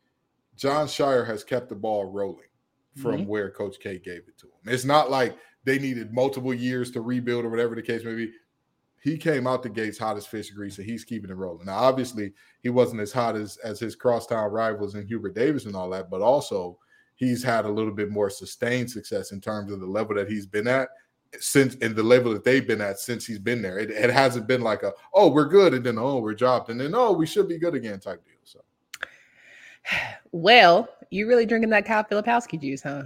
Jon 0.56 0.86
Scheyer 0.86 1.26
has 1.26 1.44
kept 1.44 1.70
the 1.70 1.76
ball 1.76 2.06
rolling 2.06 2.46
from 2.96 3.22
mm-hmm. 3.22 3.28
where 3.28 3.50
Coach 3.50 3.78
K 3.82 3.98
gave 3.98 4.20
it 4.28 4.38
to 4.38 4.46
him. 4.46 4.74
It's 4.74 4.86
not 4.86 5.10
like 5.10 5.36
they 5.64 5.80
needed 5.80 6.14
multiple 6.14 6.54
years 6.54 6.92
to 6.92 7.02
rebuild 7.02 7.44
or 7.44 7.50
whatever 7.50 7.76
the 7.76 7.82
case 7.82 8.04
may 8.06 8.14
be 8.14 8.32
he 9.06 9.20
came 9.20 9.46
out 9.46 9.62
the 9.62 9.70
gates 9.70 10.00
hot 10.00 10.18
as 10.18 10.26
fish 10.26 10.50
grease, 10.50 10.80
and 10.80 10.90
he's 10.90 11.04
keeping 11.04 11.30
it 11.30 11.36
rolling. 11.36 11.68
Now, 11.68 11.78
obviously, 11.78 12.34
he 12.64 12.70
wasn't 12.70 13.02
as 13.02 13.12
hot 13.12 13.36
as 13.36 13.58
as 13.58 13.80
his 13.80 13.96
crosstown 13.96 14.52
rivals 14.52 14.96
in 14.96 15.06
Hubert 15.06 15.36
Davis 15.36 15.66
and 15.66 15.76
all 15.76 15.92
that, 15.92 16.10
but 16.10 16.22
also 16.22 16.80
he's 17.14 17.44
had 17.44 17.66
a 17.66 17.70
little 17.70 17.92
bit 17.92 18.10
more 18.10 18.32
sustained 18.32 18.90
success 18.90 19.32
in 19.32 19.40
terms 19.40 19.72
of 19.72 19.80
the 19.80 19.86
level 19.86 20.16
that 20.16 20.28
he's 20.28 20.48
been 20.48 20.68
at 20.68 20.90
since 21.40 21.78
and 21.84 21.96
the 21.96 22.02
level 22.02 22.34
that 22.34 22.44
they've 22.44 22.68
been 22.68 22.82
at 22.82 22.98
since 22.98 23.28
he's 23.28 23.38
been 23.38 23.62
there. 23.62 23.78
It, 23.78 23.92
it 23.92 24.10
hasn't 24.10 24.48
been 24.48 24.62
like 24.62 24.82
a 24.82 24.92
oh 25.14 25.30
we're 25.30 25.50
good 25.50 25.76
and 25.76 25.86
then 25.86 26.00
oh 26.00 26.18
we're 26.18 26.34
dropped 26.34 26.72
and 26.72 26.82
then 26.82 26.96
oh 26.96 27.12
we 27.12 27.28
should 27.28 27.48
be 27.48 27.60
good 27.60 27.76
again 27.76 28.00
type 28.00 28.26
deal. 28.26 28.34
So, 28.44 28.62
well, 30.32 30.90
you're 31.12 31.28
really 31.28 31.46
drinking 31.46 31.70
that 31.70 31.86
Kyle 31.86 32.04
Filipowski 32.04 32.60
juice, 32.60 32.82
huh? 32.82 33.04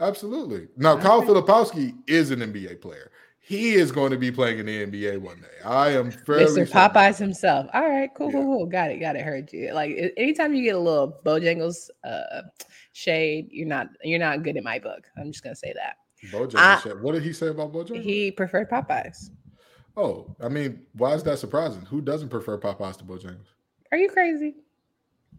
Absolutely. 0.00 0.68
Now, 0.78 0.96
Kyle 0.98 1.22
Filipowski 1.22 1.94
is 2.06 2.30
an 2.30 2.40
NBA 2.40 2.80
player 2.80 3.10
he 3.46 3.74
is 3.74 3.92
going 3.92 4.10
to 4.10 4.18
be 4.18 4.32
playing 4.32 4.58
in 4.58 4.66
the 4.66 4.84
NBA 4.86 5.18
one 5.20 5.36
day. 5.40 5.64
I 5.64 5.90
am 5.90 6.10
fairly 6.10 6.62
Mr. 6.62 6.68
Popeyes 6.68 7.16
himself. 7.16 7.68
All 7.72 7.88
right, 7.88 8.10
cool, 8.16 8.26
yeah. 8.26 8.32
cool, 8.32 8.58
cool. 8.58 8.66
Got 8.66 8.90
it, 8.90 8.98
got 8.98 9.14
it. 9.14 9.22
Heard 9.22 9.52
you. 9.52 9.72
Like 9.72 10.12
anytime 10.16 10.52
you 10.52 10.64
get 10.64 10.74
a 10.74 10.78
little 10.80 11.20
Bojangles 11.24 11.88
uh, 12.02 12.42
shade, 12.92 13.46
you're 13.52 13.68
not 13.68 13.86
you're 14.02 14.18
not 14.18 14.42
good 14.42 14.56
in 14.56 14.64
my 14.64 14.80
book. 14.80 15.06
I'm 15.16 15.30
just 15.30 15.44
gonna 15.44 15.54
say 15.54 15.72
that. 15.76 15.98
Bojangles 16.32 16.82
shade. 16.82 17.00
What 17.00 17.12
did 17.12 17.22
he 17.22 17.32
say 17.32 17.46
about 17.46 17.72
Bojangles? 17.72 18.02
He 18.02 18.32
preferred 18.32 18.68
Popeyes. 18.68 19.30
Oh, 19.96 20.34
I 20.42 20.48
mean, 20.48 20.84
why 20.94 21.14
is 21.14 21.22
that 21.22 21.38
surprising? 21.38 21.82
Who 21.82 22.00
doesn't 22.00 22.30
prefer 22.30 22.58
Popeyes 22.58 22.96
to 22.98 23.04
Bojangles? 23.04 23.46
Are 23.92 23.98
you 23.98 24.08
crazy? 24.10 24.56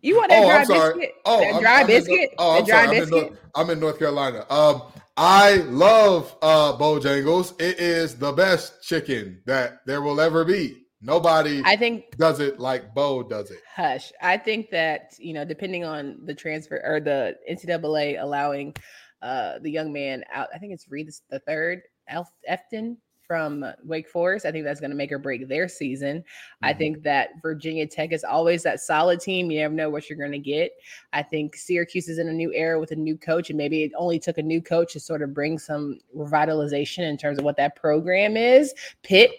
You 0.01 0.15
want 0.15 0.29
that 0.29 0.43
Oh, 0.43 0.47
dry 0.47 0.65
biscuit? 0.65 1.15
Oh, 1.25 1.39
that 1.41 1.53
I'm- 1.53 1.61
dry 1.61 1.81
I'm 1.81 1.89
in 1.89 2.05
North- 2.05 2.29
oh, 2.37 2.57
I'm 2.59 2.65
sorry. 2.65 2.87
I'm 2.87 3.03
in. 3.03 3.09
North, 3.09 3.39
I'm 3.55 3.69
in 3.69 3.79
North 3.81 3.99
Carolina. 3.99 4.45
Um, 4.49 4.83
I 5.17 5.55
love 5.67 6.35
uh 6.41 6.77
Bojangles. 6.77 7.59
It 7.59 7.79
is 7.79 8.15
the 8.15 8.31
best 8.31 8.83
chicken 8.83 9.41
that 9.45 9.79
there 9.85 10.01
will 10.01 10.21
ever 10.21 10.45
be. 10.45 10.83
Nobody 11.01 11.61
I 11.65 11.75
think 11.75 12.15
does 12.17 12.39
it 12.39 12.59
like 12.59 12.93
Bo 12.93 13.23
does 13.23 13.51
it. 13.51 13.59
hush. 13.75 14.11
I 14.21 14.37
think 14.37 14.69
that 14.71 15.13
you 15.17 15.33
know, 15.33 15.45
depending 15.45 15.83
on 15.85 16.19
the 16.25 16.33
transfer 16.35 16.81
or 16.85 16.99
the 16.99 17.35
NCAA 17.49 18.21
allowing 18.21 18.75
uh 19.21 19.59
the 19.59 19.71
young 19.71 19.91
man 19.91 20.23
out, 20.31 20.49
I 20.53 20.59
think 20.59 20.73
it's 20.73 20.89
Reid 20.89 21.09
the 21.29 21.39
third, 21.39 21.81
Elf 22.07 22.29
Efton 22.49 22.97
from 23.27 23.65
Wake 23.83 24.09
Forest. 24.09 24.45
I 24.45 24.51
think 24.51 24.63
that's 24.63 24.79
going 24.79 24.91
to 24.91 24.95
make 24.95 25.11
or 25.11 25.19
break 25.19 25.47
their 25.47 25.67
season. 25.67 26.23
I 26.61 26.73
Mhm. 26.73 26.77
think 26.77 27.03
that 27.03 27.29
Virginia 27.41 27.85
Tech 27.85 28.13
is 28.13 28.23
always 28.23 28.63
that 28.63 28.79
solid 28.79 29.19
team. 29.19 29.51
You 29.51 29.59
never 29.59 29.73
know 29.73 29.89
what 29.89 30.09
you're 30.09 30.17
going 30.17 30.31
to 30.31 30.39
get. 30.39 30.71
I 31.13 31.23
think 31.23 31.55
Syracuse 31.55 32.07
is 32.07 32.19
in 32.19 32.29
a 32.29 32.33
new 32.33 32.53
era 32.53 32.79
with 32.79 32.91
a 32.91 32.95
new 32.95 33.17
coach, 33.17 33.49
and 33.49 33.57
maybe 33.57 33.83
it 33.83 33.91
only 33.95 34.19
took 34.19 34.37
a 34.37 34.43
new 34.43 34.61
coach 34.61 34.93
to 34.93 34.99
sort 34.99 35.21
of 35.21 35.33
bring 35.33 35.59
some 35.59 35.99
revitalization 36.15 36.99
in 36.99 37.17
terms 37.17 37.37
of 37.37 37.43
what 37.43 37.57
that 37.57 37.75
program 37.75 38.37
is. 38.37 38.73
Pitt, 39.03 39.31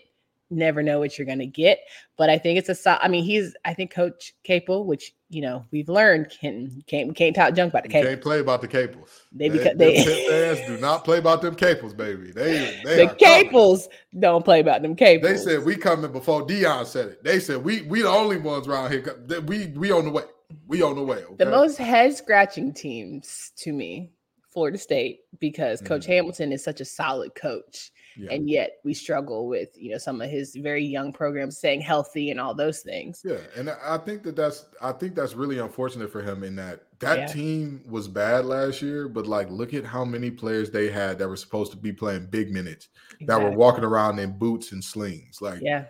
never 0.51 0.83
know 0.83 0.99
what 0.99 1.19
you're 1.19 1.27
going 1.27 1.39
to 1.41 1.47
get, 1.47 1.81
but 2.17 2.31
I 2.31 2.39
think 2.39 2.59
it's 2.59 2.69
a. 2.69 2.75
so- 2.75 2.99
I 3.01 3.09
mean, 3.09 3.25
he's. 3.25 3.55
I 3.65 3.75
think 3.75 3.91
Coach 3.93 4.33
Capel, 4.45 4.85
which 4.87 5.13
you 5.31 5.43
know 5.43 5.65
we've 5.71 5.89
learned 5.89 6.31
can 6.31 6.83
can't 6.87 7.15
can't 7.15 7.37
talk 7.37 7.55
junk 7.55 7.73
about 7.73 7.83
the 7.85 7.89
You 7.91 7.93
Capel. 7.95 8.11
can't 8.11 8.23
play 8.23 8.39
about 8.41 8.61
the 8.63 8.69
capels. 8.69 9.23
They 9.33 9.49
They, 9.49 9.59
beca- 9.59 9.77
they- 9.79 10.65
do 10.67 10.79
not 10.81 11.05
play 11.05 11.19
about 11.19 11.43
them 11.43 11.55
capels, 11.55 11.93
baby. 11.95 12.31
They 12.33 12.81
they 12.85 12.97
The 12.97 13.11
are 13.11 13.15
coming. 13.15 13.51
Capels 13.51 13.89
don't 14.19 14.45
play 14.45 14.61
about 14.61 14.83
them 14.83 14.97
Capels. 14.97 15.23
They 15.23 15.37
said 15.37 15.65
we 15.65 15.77
coming 15.77 16.13
before 16.13 16.47
Deion 16.47 16.87
said 16.87 17.09
it. 17.09 17.25
They 17.25 17.41
said 17.41 17.63
we 17.65 17.83
we 17.83 18.03
the 18.03 18.09
only 18.09 18.39
ones 18.39 18.67
around 18.67 18.91
here. 18.91 19.05
We 19.47 19.67
we 19.69 19.91
on 19.93 20.05
the 20.07 20.11
way. 20.11 20.25
We 20.67 20.81
on 20.81 20.97
the 20.97 21.03
way. 21.03 21.19
Okay? 21.25 21.45
The 21.45 21.51
most 21.51 21.77
head 21.77 22.17
scratching 22.17 22.73
teams 22.73 23.53
to 23.59 23.71
me, 23.73 24.13
Florida 24.51 24.79
State, 24.79 25.21
because 25.41 25.81
Coach 25.81 26.05
Mhm. 26.05 26.15
Hamilton 26.15 26.53
is 26.53 26.65
such 26.65 26.81
a 26.81 26.85
solid 26.85 27.35
coach. 27.35 27.93
Yeah. 28.17 28.33
And 28.33 28.51
yet 28.51 28.79
we 28.83 28.95
struggle 28.95 29.47
with, 29.47 29.69
you 29.77 29.91
know, 29.93 29.99
some 29.99 30.21
of 30.21 30.29
his 30.29 30.57
very 30.57 30.85
young 30.85 31.13
programs 31.13 31.59
staying 31.59 31.83
healthy 31.83 32.31
and 32.33 32.41
all 32.41 32.53
those 32.55 32.81
things. 32.81 33.23
Yeah, 33.25 33.39
and 33.55 33.71
I 33.71 33.97
think 33.99 34.25
that 34.25 34.35
that's 34.35 34.65
I 34.81 34.91
think 34.93 35.15
that's 35.15 35.35
really 35.35 35.59
unfortunate 35.59 36.11
for 36.11 36.21
him 36.23 36.43
in 36.43 36.57
that 36.57 36.83
that 36.99 37.19
Yeah. 37.19 37.27
team 37.27 37.85
was 37.89 38.09
bad 38.09 38.45
last 38.47 38.83
year, 38.83 39.09
but 39.09 39.27
like 39.29 39.49
look 39.51 39.73
at 39.73 39.85
how 39.85 40.05
many 40.05 40.31
players 40.33 40.71
they 40.71 40.91
had 40.91 41.19
that 41.19 41.29
were 41.29 41.37
supposed 41.37 41.71
to 41.73 41.79
be 41.79 41.93
playing 41.93 42.27
big 42.27 42.53
minutes 42.53 42.89
that 43.27 43.41
were 43.41 43.53
walking 43.53 43.85
around 43.85 44.19
in 44.19 44.37
boots 44.37 44.73
and 44.73 44.83
slings. 44.83 45.41
Like 45.41 45.61
Yeah. 45.63 45.85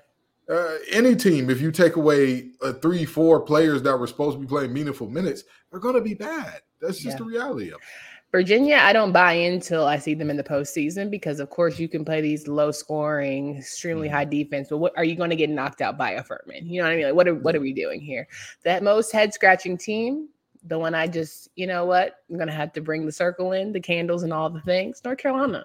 uh, 0.50 0.76
any 0.90 1.16
team, 1.16 1.48
if 1.48 1.62
you 1.62 1.70
take 1.70 1.96
away 1.96 2.50
uh, 2.60 2.74
three, 2.74 3.06
four 3.06 3.40
players 3.40 3.80
that 3.82 3.98
were 3.98 4.06
supposed 4.06 4.36
to 4.36 4.40
be 4.40 4.46
playing 4.46 4.72
meaningful 4.74 5.08
minutes, 5.08 5.44
they're 5.70 5.80
going 5.80 5.94
to 5.94 6.00
be 6.02 6.14
bad. 6.14 6.60
That's 6.80 6.98
just 6.98 7.14
Yeah. 7.14 7.18
the 7.18 7.24
reality 7.24 7.68
of 7.68 7.76
it. 7.76 7.86
Virginia, 8.30 8.76
I 8.76 8.92
don't 8.92 9.12
buy 9.12 9.32
until 9.32 9.86
I 9.86 9.98
see 9.98 10.12
them 10.12 10.28
in 10.28 10.36
the 10.36 10.44
postseason 10.44 11.10
because, 11.10 11.40
of 11.40 11.48
course, 11.48 11.78
you 11.78 11.88
can 11.88 12.04
play 12.04 12.20
these 12.20 12.46
low 12.46 12.70
scoring, 12.70 13.56
extremely 13.56 14.06
Mhm. 14.08 14.12
high 14.12 14.24
defense, 14.26 14.68
but 14.68 14.78
what 14.78 14.92
are 14.98 15.04
you 15.04 15.16
going 15.16 15.30
to 15.30 15.36
get 15.36 15.48
knocked 15.48 15.80
out 15.80 15.96
by 15.96 16.10
a 16.12 16.22
Furman? 16.22 16.66
You 16.66 16.82
know 16.82 16.88
what 16.88 16.92
I 16.92 16.96
mean? 16.96 17.06
Like, 17.06 17.14
what 17.14 17.26
are 17.28 17.34
what 17.34 17.56
are 17.56 17.60
we 17.60 17.72
doing 17.72 18.00
here? 18.00 18.28
That 18.64 18.82
most 18.82 19.12
head 19.12 19.32
scratching 19.32 19.78
team, 19.78 20.28
the 20.64 20.78
one 20.78 20.94
I 20.94 21.06
just, 21.06 21.48
you 21.56 21.66
know 21.66 21.86
what, 21.86 22.16
I'm 22.28 22.36
going 22.36 22.48
to 22.48 22.54
have 22.54 22.72
to 22.74 22.82
bring 22.82 23.06
the 23.06 23.12
circle 23.12 23.52
in, 23.52 23.72
the 23.72 23.80
candles, 23.80 24.24
and 24.24 24.32
all 24.32 24.50
the 24.50 24.60
things. 24.60 25.00
North 25.02 25.18
Carolina, 25.18 25.64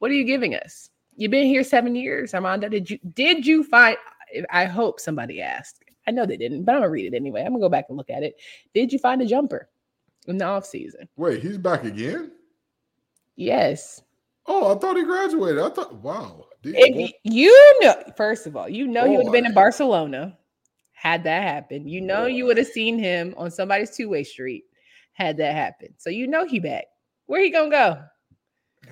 what 0.00 0.10
are 0.10 0.14
you 0.14 0.24
giving 0.24 0.54
us? 0.54 0.90
You've 1.16 1.30
been 1.30 1.46
here 1.46 1.64
seven 1.64 1.94
years, 1.96 2.34
Armando. 2.34 2.68
Did 2.68 2.90
you 2.90 2.98
did 3.14 3.46
you 3.46 3.64
find? 3.64 3.96
I 4.50 4.66
hope 4.66 5.00
somebody 5.00 5.40
asked. 5.40 5.84
I 6.06 6.10
know 6.10 6.26
they 6.26 6.36
didn't, 6.36 6.64
but 6.64 6.74
I'm 6.74 6.82
gonna 6.82 6.90
read 6.90 7.14
it 7.14 7.16
anyway. 7.16 7.40
I'm 7.40 7.52
gonna 7.52 7.60
go 7.60 7.70
back 7.70 7.86
and 7.88 7.96
look 7.96 8.10
at 8.10 8.22
it. 8.22 8.36
Did 8.74 8.92
you 8.92 8.98
find 8.98 9.22
a 9.22 9.26
jumper 9.26 9.70
in 10.26 10.38
the 10.38 10.44
off 10.44 10.66
season? 10.66 11.08
Wait, 11.16 11.42
he's 11.42 11.58
back 11.58 11.84
again? 11.84 12.32
Yes. 13.36 14.02
Oh, 14.46 14.74
I 14.74 14.78
thought 14.78 14.96
he 14.96 15.04
graduated. 15.04 15.60
I 15.62 15.70
thought, 15.70 15.94
wow. 15.96 16.46
If 16.62 17.12
you 17.24 17.78
know, 17.82 17.94
first 18.16 18.46
of 18.46 18.56
all, 18.56 18.68
you 18.68 18.86
know 18.86 19.06
he 19.08 19.16
would 19.16 19.26
have 19.26 19.32
been 19.32 19.46
in 19.46 19.52
Barcelona 19.54 20.36
had 20.92 21.24
that 21.24 21.42
happened. 21.42 21.90
You 21.90 22.00
know 22.00 22.24
you 22.26 22.46
would 22.46 22.56
have 22.56 22.66
seen 22.66 22.98
him 22.98 23.34
on 23.36 23.50
somebody's 23.50 23.94
two 23.94 24.08
way 24.08 24.24
street 24.24 24.64
had 25.12 25.36
that 25.36 25.54
happened. 25.54 25.94
So 25.98 26.08
you 26.08 26.26
know 26.26 26.46
he 26.46 26.60
back. 26.60 26.84
Where 27.26 27.42
he 27.42 27.50
gonna 27.50 27.70
go? 27.70 28.02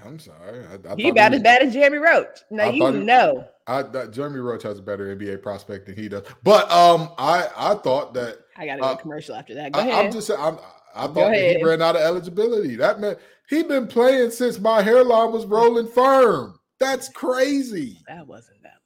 I'm 0.05 0.19
sorry. 0.19 0.65
I, 0.67 0.93
I 0.93 0.97
He 0.97 1.09
about 1.09 1.33
he- 1.33 1.37
as 1.37 1.43
bad 1.43 1.63
as 1.63 1.73
Jeremy 1.73 1.99
Roach. 1.99 2.41
Now 2.51 2.69
you 2.69 2.87
he- 2.93 2.99
know. 2.99 3.47
I 3.67 3.83
that 3.83 4.11
Jeremy 4.11 4.41
Roach 4.41 4.65
has 4.65 4.79
a 4.79 4.83
better 4.83 5.15
NBA 5.17 5.41
prospect 5.43 5.87
than 5.87 5.97
he 5.97 6.09
does. 6.09 6.25
But 6.43 6.71
um, 6.71 7.11
I 7.17 7.49
I 7.57 7.75
thought 7.77 8.13
that 8.15 8.39
I 8.57 8.67
gotta 8.67 8.81
go 8.83 8.87
Uh, 8.89 8.97
commercial 8.97 9.35
after 9.35 9.55
that. 9.55 9.73
Go 9.73 9.81
I, 9.81 9.87
ahead. 9.87 10.07
I'm 10.07 10.13
just 10.13 10.31
I'm 10.31 10.59
I 10.95 11.07
Go 11.07 11.15
thought 11.15 11.31
that 11.33 11.57
he 11.57 11.65
ran 11.65 11.83
out 11.83 11.97
of 11.97 12.03
eligibility. 12.03 12.77
That 12.77 13.01
man 13.01 13.17
he 13.49 13.63
been 13.63 13.87
playing 13.87 14.31
since 14.31 14.59
my 14.59 14.83
hairline 14.83 15.33
was 15.33 15.47
rolling 15.47 15.89
firm. 15.89 16.59
That's 16.79 17.09
crazy. 17.09 18.01
that 18.09 18.27
wasn't 18.27 18.63
that 18.63 18.82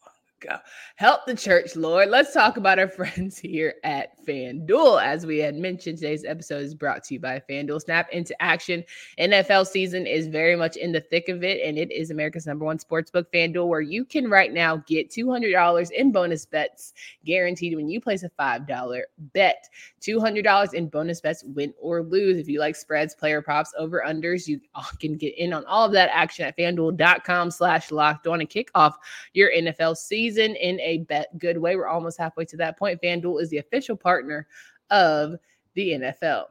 ago. 0.47 0.59
Help 0.97 1.27
the 1.27 1.35
church, 1.35 1.77
Lord. 1.77 2.09
Let's 2.09 2.33
talk 2.33 2.57
about 2.57 2.79
our 2.79 2.89
friends 2.97 3.39
here 3.39 3.75
at 3.85 4.25
FanDuel. 4.27 5.03
As 5.03 5.27
we 5.27 5.39
had 5.39 5.55
mentioned, 5.55 5.99
today's 5.99 6.25
episode 6.25 6.63
is 6.63 6.75
brought 6.75 7.05
to 7.05 7.15
you 7.15 7.21
by 7.21 7.43
FanDuel. 7.49 7.81
Snap 7.83 8.11
into 8.11 8.41
action. 8.43 8.85
NFL 9.19 9.67
season 9.67 10.07
is 10.07 10.27
very 10.29 10.57
much 10.57 10.77
in 10.77 10.93
the 10.93 11.01
thick 11.01 11.29
of 11.29 11.43
it, 11.43 11.61
and 11.63 11.79
it 11.79 11.91
is 11.91 12.11
America's 12.11 12.47
number 12.47 12.65
one 12.65 12.79
sportsbook, 12.79 13.27
FanDuel, 13.33 13.69
where 13.69 13.81
you 13.81 14.05
can 14.05 14.31
right 14.31 14.53
now 14.53 14.77
get 14.87 15.11
$200 15.11 15.91
in 15.91 16.13
bonus 16.13 16.47
bets 16.47 16.95
guaranteed 17.25 17.77
when 17.77 17.89
you 17.89 18.01
place 18.01 18.23
a 18.23 18.31
$5 18.31 19.03
bet. 19.19 19.69
$200 20.01 20.75
in 20.75 20.89
bonus 20.89 21.21
bets, 21.21 21.45
win 21.45 21.75
or 21.81 22.03
lose. 22.03 22.39
If 22.39 22.49
you 22.49 22.61
like 22.61 22.77
spreads, 22.77 23.15
player 23.15 23.43
props, 23.43 23.73
over 23.77 24.03
unders, 24.07 24.47
you 24.47 24.61
can 25.01 25.17
get 25.17 25.37
in 25.37 25.53
on 25.53 25.65
all 25.67 25.87
of 25.87 25.93
that 25.93 26.11
action 26.13 26.47
at 26.47 26.57
fanduel.com 26.57 27.51
slash 27.51 27.91
locked 27.91 28.27
on 28.27 28.41
and 28.41 28.49
kick 28.49 28.71
off 28.75 28.97
your 29.33 29.51
NFL 29.51 29.97
season 29.97 30.36
in 30.39 30.79
a 30.81 30.99
bet 31.09 31.37
good 31.39 31.59
way. 31.59 31.77
We're 31.77 31.87
almost 31.87 32.19
halfway 32.19 32.45
to 32.47 32.57
that 32.59 32.79
point. 32.79 33.01
FanDuel 33.03 33.41
is 33.41 33.51
the 33.51 33.59
official 33.59 33.97
partner 33.97 34.47
of 34.91 35.37
the 35.75 35.91
NFL. 35.93 36.47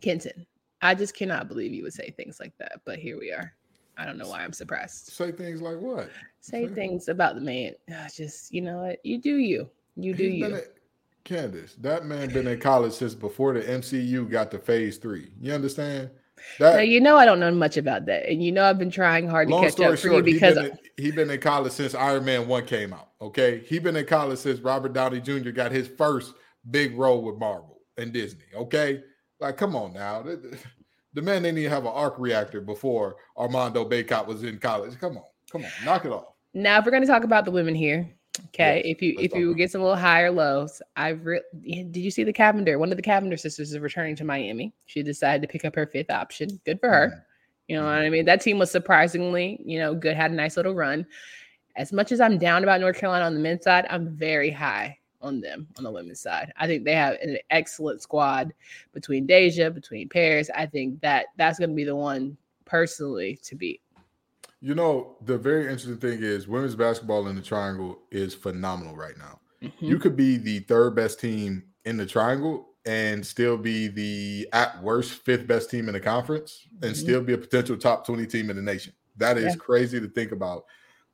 Kenton, 0.00 0.46
I 0.82 0.94
just 0.94 1.14
cannot 1.16 1.48
believe 1.48 1.72
you 1.72 1.82
would 1.82 1.92
say 1.92 2.10
things 2.10 2.38
like 2.40 2.56
that, 2.58 2.80
but 2.84 2.98
here 2.98 3.18
we 3.18 3.32
are. 3.32 3.52
I 3.96 4.04
don't 4.04 4.18
know 4.18 4.28
why 4.28 4.42
I'm 4.42 4.52
surprised. 4.52 5.06
Say 5.12 5.30
things 5.32 5.62
like 5.62 5.78
what? 5.78 6.10
Say 6.40 6.64
Okay. 6.64 6.74
things 6.74 7.08
about 7.08 7.36
the 7.36 7.40
man. 7.40 7.74
Just, 8.14 8.52
you 8.52 8.60
know 8.60 8.78
what? 8.82 8.98
You 9.04 9.18
do 9.18 9.36
you. 9.36 9.70
You 9.96 10.14
do 10.14 10.28
He's 10.28 10.38
you. 10.40 10.54
at- 10.56 10.74
Candace, 11.22 11.74
that 11.76 12.04
man 12.04 12.28
been 12.34 12.46
in 12.46 12.60
college 12.60 12.92
since 12.92 13.14
before 13.14 13.54
the 13.54 13.62
MCU 13.62 14.28
got 14.28 14.50
to 14.50 14.58
phase 14.58 14.98
three. 14.98 15.32
You 15.40 15.54
understand? 15.54 16.10
Now, 16.60 16.78
you 16.78 17.00
know 17.00 17.16
I 17.16 17.24
don't 17.24 17.40
know 17.40 17.50
much 17.52 17.76
about 17.76 18.06
that, 18.06 18.28
and 18.28 18.42
you 18.42 18.52
know 18.52 18.64
I've 18.64 18.78
been 18.78 18.90
trying 18.90 19.28
hard 19.28 19.48
to 19.48 19.60
catch 19.60 19.80
up 19.80 19.98
for 19.98 20.08
you 20.08 20.12
short, 20.12 20.26
he's 20.26 20.40
been, 20.40 20.58
in, 20.66 20.78
he 20.96 21.10
been 21.10 21.30
in 21.30 21.40
college 21.40 21.72
since 21.72 21.94
Iron 21.94 22.24
Man 22.24 22.46
One 22.46 22.64
came 22.64 22.92
out. 22.92 23.10
Okay, 23.20 23.62
he 23.66 23.78
been 23.78 23.96
in 23.96 24.06
college 24.06 24.38
since 24.38 24.60
Robert 24.60 24.92
Downey 24.92 25.20
Jr. 25.20 25.50
got 25.50 25.72
his 25.72 25.88
first 25.88 26.34
big 26.70 26.96
role 26.96 27.22
with 27.22 27.38
Marvel 27.38 27.80
and 27.96 28.12
Disney. 28.12 28.44
Okay, 28.54 29.02
like 29.40 29.56
come 29.56 29.74
on 29.74 29.92
now, 29.92 30.22
the 30.22 31.22
man 31.22 31.42
didn't 31.42 31.58
even 31.58 31.70
have 31.70 31.84
an 31.84 31.92
arc 31.92 32.18
reactor 32.18 32.60
before 32.60 33.16
Armando 33.36 33.88
Bacot 33.88 34.26
was 34.26 34.44
in 34.44 34.58
college. 34.58 34.98
Come 35.00 35.16
on, 35.16 35.24
come 35.50 35.64
on, 35.64 35.70
knock 35.84 36.04
it 36.04 36.12
off. 36.12 36.34
now 36.52 36.78
if 36.78 36.84
we're 36.84 36.92
going 36.92 37.02
to 37.02 37.08
talk 37.08 37.24
about 37.24 37.44
the 37.44 37.50
women 37.50 37.74
here, 37.74 38.08
okay, 38.48 38.82
Yes, 38.84 38.96
if 38.96 39.02
you 39.02 39.16
if 39.18 39.34
you 39.34 39.54
get 39.54 39.70
some 39.70 39.80
little 39.82 39.96
higher 39.96 40.30
lows, 40.30 40.80
I've 40.96 41.24
re- 41.24 41.42
did 41.62 41.96
you 41.96 42.10
see 42.10 42.24
the 42.24 42.32
Cavinder? 42.32 42.78
One 42.78 42.90
of 42.90 42.96
the 42.96 43.02
Cavinder 43.02 43.38
sisters 43.38 43.72
is 43.72 43.78
returning 43.78 44.16
to 44.16 44.24
Miami. 44.24 44.72
She 44.86 45.02
decided 45.02 45.42
to 45.42 45.48
pick 45.52 45.64
up 45.64 45.74
her 45.74 45.86
fifth 45.86 46.10
option. 46.10 46.48
Good 46.64 46.80
for 46.80 46.88
her. 46.90 47.08
Mhm. 47.08 47.22
You 47.68 47.76
know 47.76 47.84
what 47.84 47.92
Mhm. 47.92 48.06
I 48.06 48.10
mean? 48.10 48.24
That 48.26 48.40
team 48.42 48.58
was 48.58 48.70
surprisingly, 48.70 49.60
you 49.64 49.78
know, 49.78 49.94
good. 49.94 50.16
Had 50.16 50.30
a 50.32 50.34
nice 50.34 50.56
little 50.56 50.74
run. 50.74 51.06
As 51.76 51.92
much 51.92 52.12
as 52.12 52.20
I'm 52.20 52.38
down 52.38 52.62
about 52.62 52.80
North 52.80 52.98
Carolina 52.98 53.24
on 53.24 53.34
the 53.34 53.40
men's 53.40 53.64
side, 53.64 53.86
I'm 53.90 54.16
very 54.16 54.50
high 54.50 54.98
on 55.20 55.40
them 55.40 55.66
on 55.78 55.84
the 55.84 55.90
women's 55.90 56.20
side. 56.20 56.52
I 56.56 56.66
think 56.66 56.84
they 56.84 56.94
have 56.94 57.14
an 57.22 57.38
excellent 57.50 58.02
squad 58.02 58.52
between 58.92 59.26
Deja, 59.26 59.70
between 59.70 60.08
Paris. 60.08 60.50
I 60.54 60.66
think 60.66 61.00
that 61.00 61.26
that's 61.36 61.58
going 61.58 61.70
to 61.70 61.74
be 61.76 61.84
the 61.84 61.96
one 61.96 62.36
personally 62.66 63.36
to 63.44 63.56
beat. 63.56 63.80
You 64.64 64.74
know, 64.74 65.18
the 65.26 65.36
very 65.36 65.64
interesting 65.64 65.98
thing 65.98 66.22
is 66.22 66.48
women's 66.48 66.74
basketball 66.74 67.28
in 67.28 67.36
the 67.36 67.42
triangle 67.42 67.98
is 68.10 68.34
phenomenal 68.34 68.96
right 68.96 69.16
now. 69.18 69.38
Mhm. 69.62 69.72
You 69.78 69.98
could 69.98 70.16
be 70.16 70.38
the 70.38 70.60
third 70.60 70.94
best 70.94 71.20
team 71.20 71.64
in 71.84 71.98
the 71.98 72.06
triangle 72.06 72.70
and 72.86 73.26
still 73.26 73.58
be 73.58 73.88
the 73.88 74.48
at 74.54 74.82
worst 74.82 75.12
fifth 75.12 75.46
best 75.46 75.68
team 75.68 75.86
in 75.88 75.92
the 75.92 76.00
conference 76.00 76.66
and 76.82 76.94
Mhm. 76.94 76.96
still 76.96 77.20
be 77.20 77.34
a 77.34 77.38
potential 77.38 77.76
top 77.76 78.06
20 78.06 78.26
team 78.26 78.48
in 78.48 78.56
the 78.56 78.62
nation. 78.62 78.94
That 79.18 79.36
is 79.36 79.44
Yeah. 79.44 79.56
crazy 79.56 80.00
to 80.00 80.08
think 80.08 80.32
about. 80.32 80.64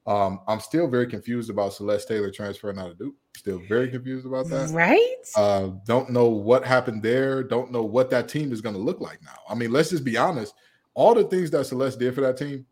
Um, 0.07 0.43
I'm 0.47 0.61
still 0.61 0.87
very 0.87 1.09
confused 1.09 1.51
about 1.51 1.73
Celeste 1.75 2.07
Taylor 2.07 2.31
transferring 2.31 2.79
out 2.79 2.93
of 2.93 2.99
Duke. 2.99 3.17
Still 3.37 3.61
very 3.69 3.89
confused 3.89 4.27
about 4.27 4.49
that. 4.51 4.71
Right? 4.71 5.17
Uh, 5.37 5.71
don't 5.87 6.11
know 6.11 6.29
what 6.29 6.65
happened 6.65 7.03
there. 7.03 7.43
Don't 7.43 7.73
know 7.73 7.83
what 7.83 8.11
that 8.11 8.29
team 8.29 8.53
is 8.53 8.61
going 8.61 8.77
to 8.77 8.81
look 8.81 9.01
like 9.01 9.21
now. 9.25 9.41
I 9.49 9.57
mean, 9.57 9.73
let's 9.73 9.91
just 9.91 10.05
be 10.05 10.17
honest. 10.17 10.55
All 10.95 11.15
the 11.17 11.25
things 11.25 11.51
that 11.51 11.67
Celeste 11.67 11.99
did 11.99 12.15
for 12.15 12.21
that 12.21 12.37
team, 12.37 12.65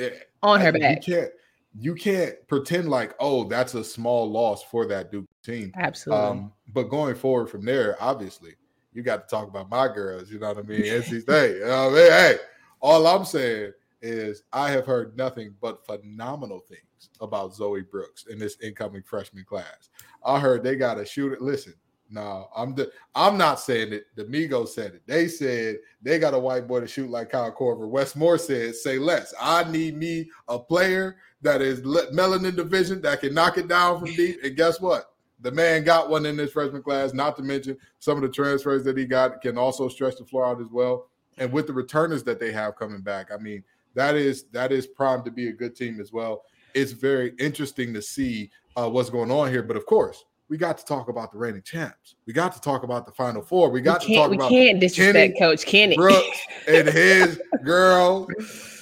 on 0.42 0.60
her 0.60 0.68
I- 0.68 0.78
back. 0.78 1.06
You 1.06 1.14
can't. 1.14 1.30
you 1.78 1.94
can't 1.94 2.48
pretend 2.48 2.88
like, 2.88 3.14
oh, 3.20 3.44
that's 3.44 3.74
a 3.74 3.84
small 3.84 4.30
loss 4.30 4.62
for 4.62 4.86
that 4.86 5.10
Duke 5.12 5.26
team. 5.44 5.72
Absolutely. 5.76 6.24
Um, 6.24 6.52
but 6.72 6.84
going 6.84 7.14
forward 7.14 7.48
from 7.48 7.64
there, 7.64 7.96
obviously, 8.00 8.54
you 8.92 9.02
got 9.02 9.28
to 9.28 9.34
talk 9.34 9.48
about 9.48 9.70
my 9.70 9.86
girls. 9.86 10.30
You 10.30 10.40
know 10.40 10.48
what 10.48 10.58
I 10.58 10.62
mean? 10.62 10.82
NC 10.82 11.22
State. 11.22 11.56
You 11.58 11.66
know 11.66 11.88
I 11.88 11.94
mean? 11.94 12.10
Hey, 12.10 12.36
all 12.80 13.06
I'm 13.06 13.24
saying 13.24 13.72
is 14.02 14.42
I 14.52 14.70
have 14.70 14.86
heard 14.86 15.16
nothing 15.16 15.54
but 15.60 15.86
phenomenal 15.86 16.60
things 16.60 17.10
about 17.20 17.54
Zoe 17.54 17.82
Brooks 17.82 18.26
in 18.26 18.38
this 18.38 18.56
incoming 18.62 19.02
freshman 19.02 19.44
class. 19.44 19.90
I 20.24 20.40
heard 20.40 20.62
they 20.62 20.74
got 20.76 20.98
a 20.98 21.04
shooter. 21.04 21.36
Listen, 21.40 21.74
no, 22.10 22.48
I'm 22.56 22.74
the, 22.74 22.90
I'm 23.14 23.38
not 23.38 23.60
saying 23.60 23.92
it. 23.92 24.06
The 24.16 24.24
Migos 24.24 24.68
said 24.68 24.94
it. 24.94 25.02
They 25.06 25.28
said 25.28 25.76
they 26.02 26.18
got 26.18 26.34
a 26.34 26.38
white 26.38 26.66
boy 26.66 26.80
to 26.80 26.88
shoot 26.88 27.08
like 27.08 27.30
Kyle 27.30 27.52
Korver. 27.52 27.88
Wes 27.88 28.16
Moore 28.16 28.38
said, 28.38 28.74
"Say 28.74 28.98
less. 28.98 29.32
I 29.40 29.70
need 29.70 29.96
me 29.96 30.28
a 30.48 30.58
player 30.58 31.16
that 31.42 31.62
is 31.62 31.80
melanin 31.82 32.56
division 32.56 33.00
that 33.02 33.20
can 33.20 33.32
knock 33.32 33.58
it 33.58 33.68
down 33.68 34.00
from 34.00 34.14
deep." 34.14 34.42
And 34.42 34.56
guess 34.56 34.80
what? 34.80 35.12
The 35.40 35.52
man 35.52 35.84
got 35.84 36.10
one 36.10 36.26
in 36.26 36.36
this 36.36 36.52
freshman 36.52 36.82
class. 36.82 37.14
Not 37.14 37.36
to 37.36 37.42
mention 37.42 37.78
some 38.00 38.16
of 38.16 38.22
the 38.22 38.28
transfers 38.28 38.82
that 38.84 38.98
he 38.98 39.06
got 39.06 39.40
can 39.40 39.56
also 39.56 39.88
stretch 39.88 40.16
the 40.16 40.24
floor 40.24 40.46
out 40.46 40.60
as 40.60 40.70
well. 40.70 41.08
And 41.38 41.52
with 41.52 41.68
the 41.68 41.72
returners 41.72 42.24
that 42.24 42.40
they 42.40 42.50
have 42.52 42.76
coming 42.76 43.00
back, 43.02 43.30
I 43.32 43.38
mean, 43.38 43.62
that 43.94 44.16
is 44.16 44.44
that 44.52 44.72
is 44.72 44.86
primed 44.86 45.24
to 45.26 45.30
be 45.30 45.48
a 45.48 45.52
good 45.52 45.76
team 45.76 46.00
as 46.00 46.12
well. 46.12 46.42
It's 46.74 46.92
very 46.92 47.34
interesting 47.38 47.94
to 47.94 48.02
see 48.02 48.50
uh, 48.76 48.88
what's 48.90 49.10
going 49.10 49.30
on 49.30 49.50
here. 49.50 49.62
But 49.62 49.76
of 49.76 49.86
course, 49.86 50.24
we 50.50 50.58
got 50.58 50.76
to 50.76 50.84
talk 50.84 51.08
about 51.08 51.30
the 51.30 51.38
reigning 51.38 51.62
champs. 51.62 52.16
We 52.26 52.32
got 52.32 52.52
to 52.52 52.60
talk 52.60 52.82
about 52.82 53.06
the 53.06 53.12
Final 53.12 53.40
Four. 53.40 53.70
We 53.70 53.80
got 53.80 54.04
we 54.04 54.08
to 54.08 54.14
talk 54.16 54.32
about. 54.32 54.50
We 54.50 54.56
can't 54.56 54.80
disrespect 54.80 55.38
Kenny 55.38 55.38
Coach 55.38 55.64
Kenny 55.64 55.96
Brooks 55.96 56.40
and 56.66 56.88
his 56.92 57.40
girl 57.64 58.26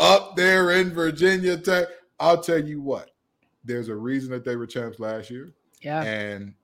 up 0.00 0.34
there 0.34 0.72
in 0.72 0.90
Virginia 0.90 1.58
Tech. 1.58 1.86
I'll 2.18 2.42
tell 2.42 2.58
you 2.58 2.80
what. 2.80 3.10
There's 3.62 3.88
a 3.88 3.94
reason 3.94 4.30
that 4.30 4.44
they 4.44 4.56
were 4.56 4.66
champs 4.66 4.98
last 4.98 5.30
year. 5.30 5.52
Yeah, 5.82 6.02
and 6.02 6.54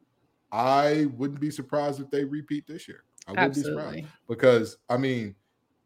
I 0.50 1.06
wouldn't 1.16 1.38
be 1.38 1.50
surprised 1.50 2.00
if 2.00 2.10
they 2.10 2.24
repeat 2.24 2.66
this 2.66 2.88
year. 2.88 3.04
I 3.28 3.32
wouldn't 3.32 3.48
Absolutely. 3.48 3.74
be 3.74 4.00
surprised 4.00 4.14
because 4.26 4.78
I 4.88 4.96
mean, 4.96 5.34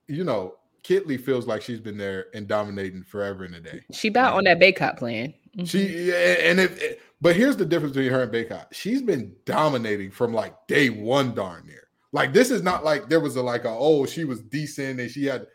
you 0.06 0.22
know, 0.22 0.54
Kitley 0.84 1.20
feels 1.20 1.48
like 1.48 1.60
she's 1.60 1.80
been 1.80 1.98
there 1.98 2.26
and 2.34 2.46
dominating 2.46 3.02
forever 3.02 3.44
in 3.44 3.54
a 3.54 3.60
day. 3.60 3.82
She 3.92 4.08
about 4.08 4.34
on 4.34 4.44
that 4.44 4.60
Bacot 4.60 4.96
plan. 4.96 5.34
Mm-hmm. 5.56 5.64
She 5.64 6.12
and 6.14 6.60
if 6.60 7.00
but 7.20 7.37
here's 7.37 7.56
the 7.56 7.64
difference 7.64 7.94
between 7.94 8.12
her 8.12 8.22
and 8.22 8.32
Bacot. 8.32 8.66
She's 8.72 9.02
been 9.02 9.34
dominating 9.44 10.10
from 10.10 10.32
like 10.32 10.54
day 10.66 10.90
one, 10.90 11.34
darn 11.34 11.66
near. 11.66 11.88
Like 12.12 12.32
this 12.32 12.50
is 12.50 12.62
not 12.62 12.84
like 12.84 13.08
there 13.08 13.20
was 13.20 13.37
a 13.37 13.42
like 13.42 13.64
a 13.64 13.70
oh 13.70 14.06
she 14.06 14.25
was 14.25 14.40
decent 14.40 15.00
and 15.00 15.10
she 15.10 15.26
had 15.26 15.46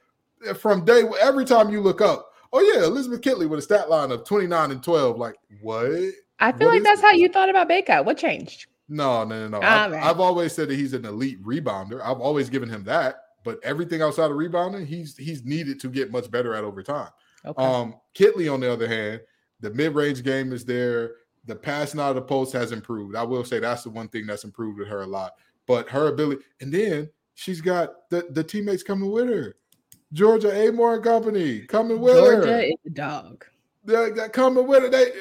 from 0.60 0.86
day 0.86 1.04
every 1.22 1.46
time 1.46 1.72
you 1.72 1.82
look 1.82 2.02
up. 2.02 2.32
Oh 2.52 2.62
yeah, 2.62 2.84
Elizabeth 2.86 3.22
Kitley 3.22 3.50
with 3.50 3.60
a 3.60 3.64
stat 3.64 3.90
line 3.90 4.12
of 4.12 4.26
29 4.26 4.72
and 4.72 4.84
12. 4.84 5.18
Like 5.18 5.36
what? 5.62 5.90
I 6.40 6.52
feel 6.52 6.68
what 6.68 6.76
like 6.76 6.84
that's 6.84 7.02
how 7.02 7.12
you 7.12 7.30
thought 7.30 7.50
about 7.50 7.70
Bacot. 7.70 8.06
What 8.06 8.18
changed? 8.18 8.68
No, 8.90 9.24
no, 9.24 9.48
no, 9.48 9.60
no. 9.60 9.68
I've, 9.68 9.94
I've 9.94 10.20
always 10.20 10.54
said 10.54 10.68
that 10.68 10.76
he's 10.76 10.94
an 10.94 11.06
elite 11.06 11.42
rebounder. 11.44 12.02
I've 12.02 12.20
always 12.20 12.50
given 12.50 12.70
him 12.70 12.84
that 12.84 13.24
but 13.44 13.60
everything 13.64 14.02
outside 14.02 14.32
of 14.32 14.38
rebounding, 14.38 14.86
he's 14.86 15.18
he's 15.18 15.44
needed 15.44 15.80
to 15.82 15.90
get 15.90 16.12
much 16.12 16.32
better 16.32 16.56
at 16.56 16.64
over 16.64 16.82
time. 16.82 17.10
Okay. 17.46 17.64
Um, 17.64 17.96
Kitley, 18.16 18.52
on 18.52 18.62
the 18.62 18.72
other 18.72 18.88
hand, 18.88 19.22
the 19.60 19.70
mid-range 19.72 20.24
game 20.24 20.54
is 20.54 20.64
there. 20.66 21.12
The 21.46 21.56
passing 21.56 22.00
out 22.00 22.10
of 22.10 22.16
the 22.16 22.22
post 22.22 22.54
has 22.54 22.72
improved. 22.72 23.16
I 23.16 23.24
will 23.24 23.44
say 23.44 23.60
that's 23.60 23.84
the 23.84 23.90
one 23.90 24.08
thing 24.08 24.26
that's 24.26 24.44
improved 24.44 24.80
with 24.80 24.88
her 24.88 25.02
a 25.02 25.08
lot. 25.08 25.34
But 25.68 25.90
her 25.90 26.08
ability, 26.08 26.44
and 26.62 26.74
then 26.74 27.10
she's 27.36 27.62
got 27.62 28.10
the, 28.10 28.28
the 28.30 28.44
teammates 28.44 28.84
coming 28.84 29.12
with 29.12 29.30
her. 29.30 29.56
Georgia 30.14 30.50
Amoore 30.50 30.96
and 30.96 31.04
company 31.04 31.62
coming 31.62 32.00
with 32.00 32.16
Georgia 32.16 32.36
her. 32.36 32.44
Georgia 32.44 32.68
is 32.68 32.76
a 32.86 32.90
dog. 32.90 33.46
They're, 33.84 34.12
they're 34.12 34.30
coming 34.30 34.68
with 34.68 34.84
it. 34.84 34.92
They, 34.92 35.12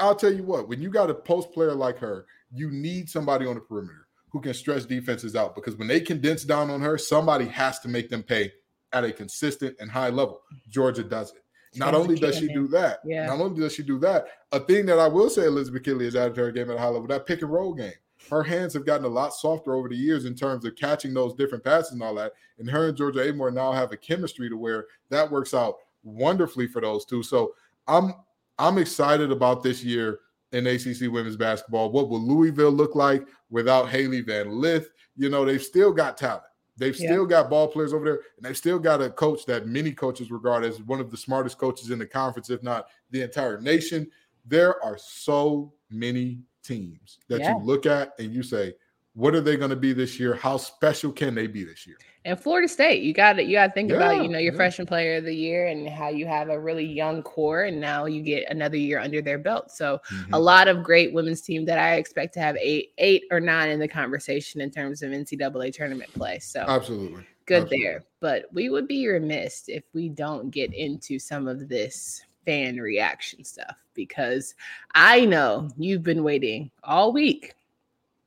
I'll 0.00 0.16
tell 0.16 0.32
you 0.32 0.42
what, 0.42 0.68
when 0.68 0.80
you 0.80 0.90
got 0.90 1.10
a 1.10 1.14
post 1.14 1.52
player 1.52 1.74
like 1.74 1.98
her, 1.98 2.26
you 2.52 2.70
need 2.70 3.08
somebody 3.08 3.46
on 3.46 3.54
the 3.54 3.60
perimeter 3.60 4.08
who 4.30 4.40
can 4.40 4.54
stretch 4.54 4.86
defenses 4.86 5.36
out 5.36 5.54
because 5.54 5.76
when 5.76 5.86
they 5.86 6.00
condense 6.00 6.42
down 6.42 6.70
on 6.70 6.80
her, 6.80 6.98
somebody 6.98 7.46
has 7.46 7.78
to 7.80 7.88
make 7.88 8.08
them 8.08 8.22
pay 8.22 8.52
at 8.92 9.04
a 9.04 9.12
consistent 9.12 9.76
and 9.78 9.90
high 9.90 10.08
level. 10.08 10.40
Georgia 10.68 11.04
does 11.04 11.32
it. 11.32 11.43
Not 11.76 11.94
only 11.94 12.16
does 12.16 12.38
she 12.38 12.48
do 12.48 12.68
that, 12.68 13.00
yeah. 13.04 13.26
not 13.26 13.40
only 13.40 13.60
does 13.60 13.74
she 13.74 13.82
do 13.82 13.98
that, 14.00 14.26
a 14.52 14.60
thing 14.60 14.86
that 14.86 14.98
I 14.98 15.08
will 15.08 15.30
say 15.30 15.46
Elizabeth 15.46 15.82
Kitley 15.82 16.04
has 16.04 16.16
added 16.16 16.34
to 16.36 16.42
her 16.42 16.52
game 16.52 16.70
at 16.70 16.76
a 16.76 16.80
high 16.80 16.88
level, 16.88 17.06
that 17.08 17.26
pick 17.26 17.42
and 17.42 17.50
roll 17.50 17.74
game. 17.74 17.92
Her 18.30 18.42
hands 18.42 18.72
have 18.74 18.86
gotten 18.86 19.04
a 19.04 19.08
lot 19.08 19.34
softer 19.34 19.74
over 19.74 19.88
the 19.88 19.96
years 19.96 20.24
in 20.24 20.34
terms 20.34 20.64
of 20.64 20.76
catching 20.76 21.12
those 21.12 21.34
different 21.34 21.64
passes 21.64 21.92
and 21.92 22.02
all 22.02 22.14
that. 22.14 22.32
And 22.58 22.70
her 22.70 22.88
and 22.88 22.96
Georgia 22.96 23.20
Amoore 23.20 23.52
now 23.52 23.72
have 23.72 23.92
a 23.92 23.96
chemistry 23.96 24.48
to 24.48 24.56
where 24.56 24.86
that 25.10 25.30
works 25.30 25.52
out 25.52 25.76
wonderfully 26.04 26.66
for 26.66 26.80
those 26.80 27.04
two. 27.04 27.22
So 27.22 27.54
I'm 27.86 28.14
I'm 28.58 28.78
excited 28.78 29.30
about 29.30 29.62
this 29.62 29.82
year 29.82 30.20
in 30.52 30.66
ACC 30.66 31.10
women's 31.12 31.36
basketball. 31.36 31.90
What 31.90 32.08
will 32.08 32.20
Louisville 32.20 32.70
look 32.70 32.94
like 32.94 33.26
without 33.50 33.88
Hailey 33.88 34.20
Van 34.20 34.48
Lith? 34.48 34.90
You 35.16 35.28
know, 35.28 35.44
they've 35.44 35.62
still 35.62 35.92
got 35.92 36.16
talent. 36.16 36.44
They've 36.76 36.98
yeah. 36.98 37.08
still 37.08 37.26
got 37.26 37.50
ball 37.50 37.68
players 37.68 37.92
over 37.92 38.04
there, 38.04 38.20
and 38.36 38.44
they've 38.44 38.56
still 38.56 38.78
got 38.78 39.00
a 39.00 39.10
coach 39.10 39.46
that 39.46 39.66
many 39.66 39.92
coaches 39.92 40.30
regard 40.30 40.64
as 40.64 40.82
one 40.82 41.00
of 41.00 41.10
the 41.10 41.16
smartest 41.16 41.58
coaches 41.58 41.90
in 41.90 41.98
the 41.98 42.06
conference, 42.06 42.50
if 42.50 42.62
not 42.62 42.88
the 43.10 43.22
entire 43.22 43.60
nation. 43.60 44.10
There 44.44 44.82
are 44.84 44.98
so 44.98 45.72
many 45.90 46.40
teams 46.62 47.18
that 47.28 47.40
yeah. 47.40 47.56
you 47.56 47.64
look 47.64 47.86
at 47.86 48.12
and 48.18 48.34
you 48.34 48.42
say, 48.42 48.74
what 49.14 49.34
are 49.34 49.40
they 49.40 49.56
going 49.56 49.70
to 49.70 49.76
be 49.76 49.92
this 49.92 50.18
year? 50.18 50.34
How 50.34 50.56
special 50.56 51.12
can 51.12 51.34
they 51.34 51.46
be 51.46 51.64
this 51.64 51.86
year? 51.86 51.96
And 52.26 52.40
Florida 52.40 52.68
State, 52.68 53.02
you 53.02 53.12
got 53.12 53.34
to 53.34 53.44
you 53.44 53.52
got 53.52 53.66
to 53.66 53.72
think 53.72 53.90
yeah, 53.90 53.96
about 53.96 54.22
you 54.22 54.28
know 54.28 54.38
your 54.38 54.52
yeah. 54.52 54.56
freshman 54.56 54.86
player 54.86 55.16
of 55.16 55.24
the 55.24 55.34
year 55.34 55.66
and 55.66 55.88
how 55.88 56.08
you 56.08 56.26
have 56.26 56.48
a 56.48 56.58
really 56.58 56.84
young 56.84 57.22
core, 57.22 57.64
and 57.64 57.80
now 57.80 58.06
you 58.06 58.22
get 58.22 58.50
another 58.50 58.78
year 58.78 58.98
under 58.98 59.20
their 59.20 59.38
belt. 59.38 59.70
So 59.70 60.00
mm-hmm. 60.10 60.32
a 60.32 60.38
lot 60.38 60.66
of 60.66 60.82
great 60.82 61.12
women's 61.12 61.42
team 61.42 61.66
that 61.66 61.78
I 61.78 61.96
expect 61.96 62.32
to 62.34 62.40
have 62.40 62.56
eight 62.56 62.92
eight 62.98 63.24
or 63.30 63.40
nine 63.40 63.70
in 63.70 63.78
the 63.78 63.88
conversation 63.88 64.60
in 64.62 64.70
terms 64.70 65.02
of 65.02 65.10
NCAA 65.10 65.74
tournament 65.74 66.12
play. 66.14 66.38
So 66.38 66.60
absolutely 66.60 67.26
good 67.46 67.64
absolutely. 67.64 67.84
there. 67.84 68.04
But 68.20 68.46
we 68.52 68.70
would 68.70 68.88
be 68.88 69.06
remiss 69.06 69.64
if 69.68 69.84
we 69.92 70.08
don't 70.08 70.50
get 70.50 70.72
into 70.72 71.18
some 71.18 71.46
of 71.46 71.68
this 71.68 72.22
fan 72.44 72.76
reaction 72.78 73.44
stuff 73.44 73.76
because 73.94 74.54
I 74.94 75.24
know 75.24 75.70
you've 75.76 76.02
been 76.02 76.24
waiting 76.24 76.70
all 76.82 77.12
week 77.12 77.54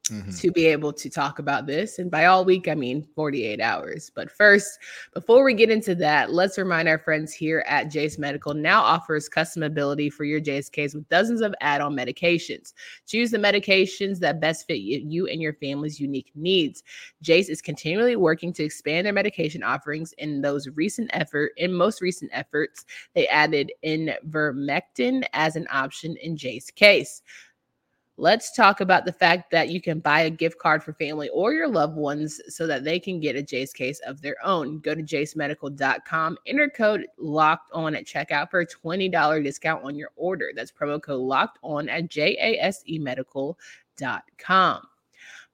Mm-hmm. 0.10 0.32
to 0.32 0.52
be 0.52 0.66
able 0.68 0.94
to 0.94 1.10
talk 1.10 1.40
about 1.40 1.68
this. 1.68 2.00
And 2.00 2.10
by 2.10 2.26
all 2.26 2.46
week, 2.46 2.70
I 2.70 2.76
mean 2.76 3.06
48 3.14 3.60
hours. 3.60 4.10
But 4.14 4.32
first, 4.32 4.80
before 5.14 5.44
we 5.44 5.54
get 5.54 5.70
into 5.70 5.96
that, 5.96 6.32
let's 6.32 6.58
remind 6.58 6.88
our 6.88 6.98
friends 6.98 7.34
here 7.34 7.66
at 7.68 7.92
Jase 7.92 8.18
Medical 8.18 8.54
now 8.54 8.82
offers 8.82 9.28
customability 9.28 10.12
for 10.12 10.24
your 10.24 10.40
case 10.40 10.94
with 10.94 11.10
dozens 11.10 11.42
of 11.42 11.54
add 11.60 11.82
on 11.82 11.94
medications. 11.94 12.74
Choose 13.06 13.32
the 13.32 13.38
medications 13.38 14.20
that 14.20 14.40
best 14.40 14.66
fit 14.66 14.80
you 14.80 15.28
and 15.28 15.42
your 15.42 15.54
family's 15.54 16.00
unique 16.00 16.32
needs. 16.36 16.84
Jase 17.22 17.50
is 17.50 17.62
continually 17.62 18.16
working 18.16 18.54
to 18.54 18.64
expand 18.64 19.06
their 19.06 19.14
medication 19.14 19.62
offerings 19.62 20.14
in 20.14 20.42
those 20.42 20.70
recent 20.76 21.10
effort, 21.14 21.52
in 21.58 21.74
most 21.74 22.02
recent 22.02 22.32
efforts, 22.34 22.86
they 23.14 23.28
added 23.28 23.74
ivermectin 23.84 25.24
as 25.34 25.56
an 25.56 25.68
option 25.70 26.16
in 26.18 26.38
Jase 26.38 26.72
case. 26.72 27.22
Let's 28.20 28.52
talk 28.52 28.82
about 28.82 29.06
the 29.06 29.14
fact 29.14 29.52
that 29.52 29.70
you 29.70 29.80
can 29.80 30.00
buy 30.00 30.22
a 30.22 30.32
gift 30.32 30.58
card 30.58 30.84
for 30.84 30.92
family 30.94 31.30
or 31.30 31.54
your 31.54 31.68
loved 31.68 31.96
ones 31.96 32.42
so 32.48 32.66
that 32.66 32.84
they 32.84 33.00
can 33.00 33.20
get 33.20 33.36
a 33.36 33.44
Jase 33.44 33.72
case 33.72 34.00
of 34.08 34.22
their 34.22 34.38
own. 34.44 34.80
Go 34.80 34.96
to 34.96 35.04
jasemedical.com, 35.04 36.40
enter 36.48 36.68
code 36.68 37.06
locked 37.20 37.72
on 37.74 37.94
at 37.94 38.08
checkout 38.08 38.50
for 38.50 38.62
a 38.62 38.66
$20 38.66 39.44
discount 39.44 39.84
on 39.84 39.96
your 39.96 40.10
order. 40.16 40.52
That's 40.56 40.72
promo 40.72 41.00
code 41.00 41.22
locked 41.22 41.60
on 41.62 41.90
at 41.90 42.10
jasemedical.com. 42.10 44.82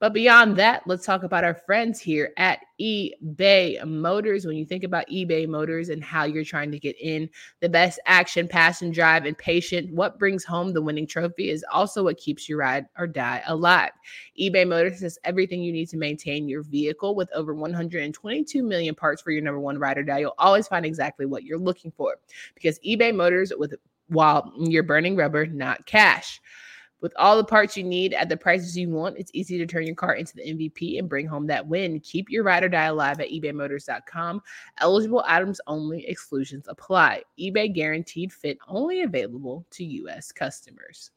But 0.04 0.12
beyond 0.12 0.58
that, 0.58 0.84
let's 0.86 1.06
talk 1.06 1.24
about 1.24 1.46
our 1.46 1.54
friends 1.54 1.98
here 1.98 2.34
at 2.36 2.60
eBay 2.78 3.82
Motors. 3.88 4.46
When 4.46 4.58
you 4.58 4.66
think 4.66 4.84
about 4.84 5.08
eBay 5.08 5.48
Motors 5.48 5.88
and 5.88 6.04
how 6.04 6.26
you're 6.26 6.44
trying 6.44 6.74
to 6.74 6.78
get 6.78 6.98
in 7.00 7.30
the 7.62 7.70
best 7.70 8.02
action, 8.06 8.50
passion, 8.50 8.92
drive, 8.92 9.24
and 9.24 9.38
patient, 9.38 9.94
what 9.94 10.20
brings 10.20 10.44
home 10.44 10.74
the 10.74 10.82
winning 10.82 11.08
trophy 11.08 11.50
is 11.50 11.64
also 11.72 12.04
what 12.04 12.18
keeps 12.18 12.50
you 12.50 12.58
ride 12.58 12.86
or 12.98 13.08
die 13.08 13.44
alive. 13.48 13.92
eBay 14.38 14.68
Motors 14.68 15.00
has 15.00 15.18
everything 15.24 15.64
you 15.64 15.72
need 15.72 15.88
to 15.88 15.96
maintain 15.96 16.50
your 16.50 16.64
vehicle 16.64 17.16
with 17.16 17.32
over 17.34 17.56
122 17.56 18.62
million 18.62 18.94
parts 18.94 19.22
for 19.22 19.32
your 19.32 19.42
number 19.42 19.62
one 19.62 19.80
ride 19.80 19.98
or 19.98 20.04
die. 20.04 20.20
You'll 20.20 20.36
always 20.38 20.68
find 20.68 20.86
exactly 20.86 21.26
what 21.26 21.46
you're 21.46 21.58
looking 21.58 21.94
for 21.96 22.18
because 22.56 22.78
eBay 22.80 23.16
Motors 23.16 23.54
with 23.58 23.76
while 24.08 24.52
you're 24.58 24.84
burning 24.84 25.16
rubber, 25.16 25.46
not 25.46 25.86
cash. 25.86 26.42
With 27.04 27.14
all 27.18 27.36
the 27.36 27.44
parts 27.44 27.76
you 27.76 27.84
need 27.84 28.14
at 28.14 28.30
the 28.30 28.38
prices 28.38 28.78
you 28.78 28.90
want, 28.90 29.18
it's 29.18 29.30
easy 29.34 29.58
to 29.58 29.66
turn 29.66 29.86
your 29.86 29.94
car 29.94 30.16
into 30.16 30.38
the 30.38 30.44
MVP 30.44 30.98
and 30.98 31.10
bring 31.10 31.28
home 31.28 31.46
that 31.48 31.68
win. 31.68 32.00
Keep 32.00 32.30
your 32.30 32.46
ride 32.46 32.64
or 32.64 32.70
die 32.70 32.86
alive 32.86 33.20
at 33.20 33.28
ebaymotors.com. 33.28 34.42
Eligible 34.80 35.22
items 35.28 35.60
only, 35.68 36.08
exclusions 36.08 36.66
apply. 36.70 37.22
eBay 37.38 37.76
guaranteed 37.76 38.32
fit 38.32 38.58
only 38.70 39.02
available 39.02 39.66
to 39.72 39.84
U.S. 39.84 40.32
customers. 40.32 41.12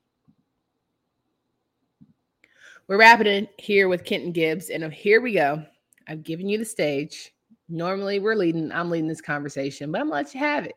We're 2.88 2.98
wrapping 2.98 3.28
it 3.28 3.50
here 3.56 3.88
with 3.88 4.04
Kenton 4.04 4.32
Gibbs, 4.32 4.70
and 4.70 4.92
here 4.92 5.20
we 5.20 5.34
go. 5.34 5.62
I've 6.08 6.24
given 6.24 6.48
you 6.48 6.58
the 6.58 6.64
stage. 6.64 7.32
Normally, 7.68 8.18
we're 8.18 8.34
leading, 8.34 8.72
I'm 8.72 8.90
leading 8.90 9.06
this 9.06 9.20
conversation, 9.20 9.92
but 9.92 10.00
I'm 10.00 10.08
gonna 10.08 10.16
let 10.16 10.34
you 10.34 10.40
have 10.40 10.66
it. 10.66 10.74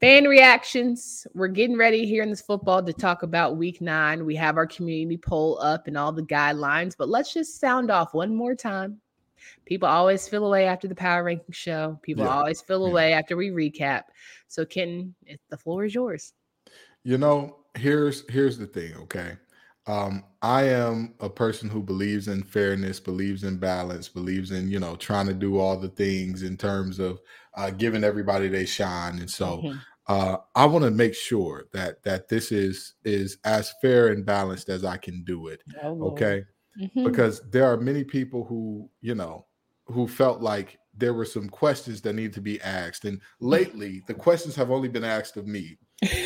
Fan 0.00 0.24
reactions. 0.24 1.26
We're 1.34 1.48
getting 1.48 1.76
ready 1.76 2.06
here 2.06 2.22
in 2.22 2.30
this 2.30 2.40
football 2.40 2.82
to 2.82 2.92
talk 2.92 3.22
about 3.22 3.58
week 3.58 3.82
nine. 3.82 4.24
We 4.24 4.34
have 4.36 4.56
our 4.56 4.66
community 4.66 5.18
poll 5.18 5.60
up 5.60 5.88
and 5.88 5.98
all 5.98 6.10
the 6.10 6.22
guidelines, 6.22 6.94
but 6.96 7.10
let's 7.10 7.34
just 7.34 7.60
sound 7.60 7.90
off 7.90 8.14
one 8.14 8.34
more 8.34 8.54
time. 8.54 8.98
People 9.66 9.88
always 9.88 10.26
feel 10.26 10.46
away 10.46 10.66
after 10.66 10.88
the 10.88 10.94
power 10.94 11.22
ranking 11.24 11.52
show. 11.52 11.98
People 12.02 12.24
Yeah. 12.24 12.34
always 12.34 12.62
feel 12.62 12.82
Yeah. 12.84 12.90
away 12.90 13.12
after 13.12 13.36
we 13.36 13.50
recap. 13.50 14.04
So, 14.48 14.64
Kenton, 14.64 15.14
the 15.50 15.58
floor 15.58 15.84
is 15.84 15.94
yours. 15.94 16.32
You 17.04 17.18
know, 17.18 17.58
here's 17.74 18.28
here's 18.30 18.56
the 18.56 18.66
thing, 18.66 18.94
okay? 18.96 19.36
Um, 19.86 20.24
I 20.40 20.64
am 20.64 21.14
a 21.20 21.28
person 21.28 21.68
who 21.68 21.82
believes 21.82 22.28
in 22.28 22.42
fairness, 22.42 23.00
believes 23.00 23.44
in 23.44 23.58
balance, 23.58 24.08
believes 24.08 24.50
in, 24.50 24.68
you 24.70 24.78
know, 24.78 24.96
trying 24.96 25.26
to 25.26 25.34
do 25.34 25.58
all 25.58 25.76
the 25.76 25.88
things 25.88 26.42
in 26.42 26.56
terms 26.56 26.98
of 26.98 27.18
uh, 27.56 27.70
giving 27.70 28.04
everybody 28.04 28.48
they 28.48 28.66
shine. 28.66 29.18
And 29.18 29.30
so 29.30 29.62
Mhm. 29.62 29.80
Uh, 30.10 30.38
I 30.56 30.66
want 30.66 30.84
to 30.84 30.90
make 30.90 31.14
sure 31.14 31.66
that 31.72 32.02
that 32.02 32.28
this 32.28 32.50
is 32.50 32.94
is 33.04 33.38
as 33.44 33.72
fair 33.80 34.08
and 34.08 34.26
balanced 34.26 34.68
as 34.68 34.84
I 34.84 34.96
can 34.96 35.22
do 35.24 35.46
it. 35.48 35.62
Oh, 35.82 35.92
Lord. 35.92 36.12
Okay. 36.12 36.44
Mhm. 36.80 37.04
because 37.04 37.42
there 37.50 37.64
are 37.64 37.76
many 37.76 38.04
people 38.04 38.44
who 38.44 38.88
you 39.00 39.14
know 39.14 39.44
who 39.86 40.06
felt 40.06 40.40
like 40.40 40.78
there 40.96 41.12
were 41.12 41.24
some 41.24 41.48
questions 41.48 42.00
that 42.02 42.14
need 42.14 42.32
to 42.32 42.40
be 42.40 42.60
asked 42.62 43.04
and 43.04 43.20
lately 43.40 44.02
the 44.06 44.14
questions 44.14 44.54
have 44.54 44.70
only 44.70 44.88
been 44.88 45.04
asked 45.04 45.36
of 45.36 45.48
me 45.48 45.76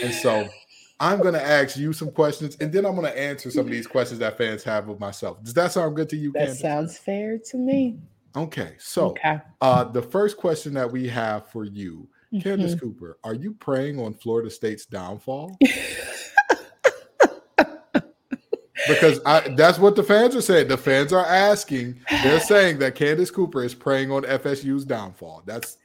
and 0.02 0.12
so 0.12 0.46
i'm 1.00 1.18
going 1.20 1.32
to 1.32 1.42
ask 1.42 1.78
you 1.78 1.94
some 1.94 2.10
questions 2.10 2.56
and 2.60 2.70
then 2.72 2.84
i'm 2.84 2.94
going 2.94 3.10
to 3.10 3.18
answer 3.18 3.50
some 3.50 3.64
of 3.64 3.70
these 3.72 3.86
questions 3.86 4.20
that 4.20 4.36
fans 4.36 4.62
have 4.62 4.88
of 4.90 5.00
myself 5.00 5.42
does 5.42 5.54
that 5.54 5.72
sound 5.72 5.96
good 5.96 6.10
to 6.10 6.16
you 6.16 6.30
that 6.32 6.40
Candace? 6.40 6.60
sounds 6.60 6.98
fair 6.98 7.38
to 7.38 7.56
me. 7.56 7.98
okay 8.36 8.74
so 8.78 9.06
okay. 9.06 9.40
uh 9.62 9.82
the 9.82 10.02
first 10.02 10.36
question 10.36 10.74
that 10.74 10.92
we 10.92 11.08
have 11.08 11.46
for 11.48 11.64
you 11.64 12.06
candace 12.42 12.74
Mhm. 12.74 12.80
cooper 12.80 13.18
are 13.24 13.34
you 13.34 13.52
praying 13.54 13.98
on 14.00 14.14
florida 14.14 14.50
state's 14.50 14.86
downfall 14.86 15.56
because 18.88 19.20
I, 19.24 19.40
that's 19.56 19.78
what 19.78 19.96
the 19.96 20.02
fans 20.02 20.36
are 20.36 20.42
saying. 20.42 20.68
The 20.68 20.76
fans 20.76 21.12
are 21.12 21.24
asking. 21.24 22.00
They're 22.22 22.40
saying 22.40 22.78
that 22.80 22.94
Candace 22.94 23.30
Cooper 23.30 23.62
is 23.64 23.74
preying 23.74 24.10
on 24.10 24.24
FSU's 24.24 24.84
downfall. 24.84 25.42
That's. 25.46 25.78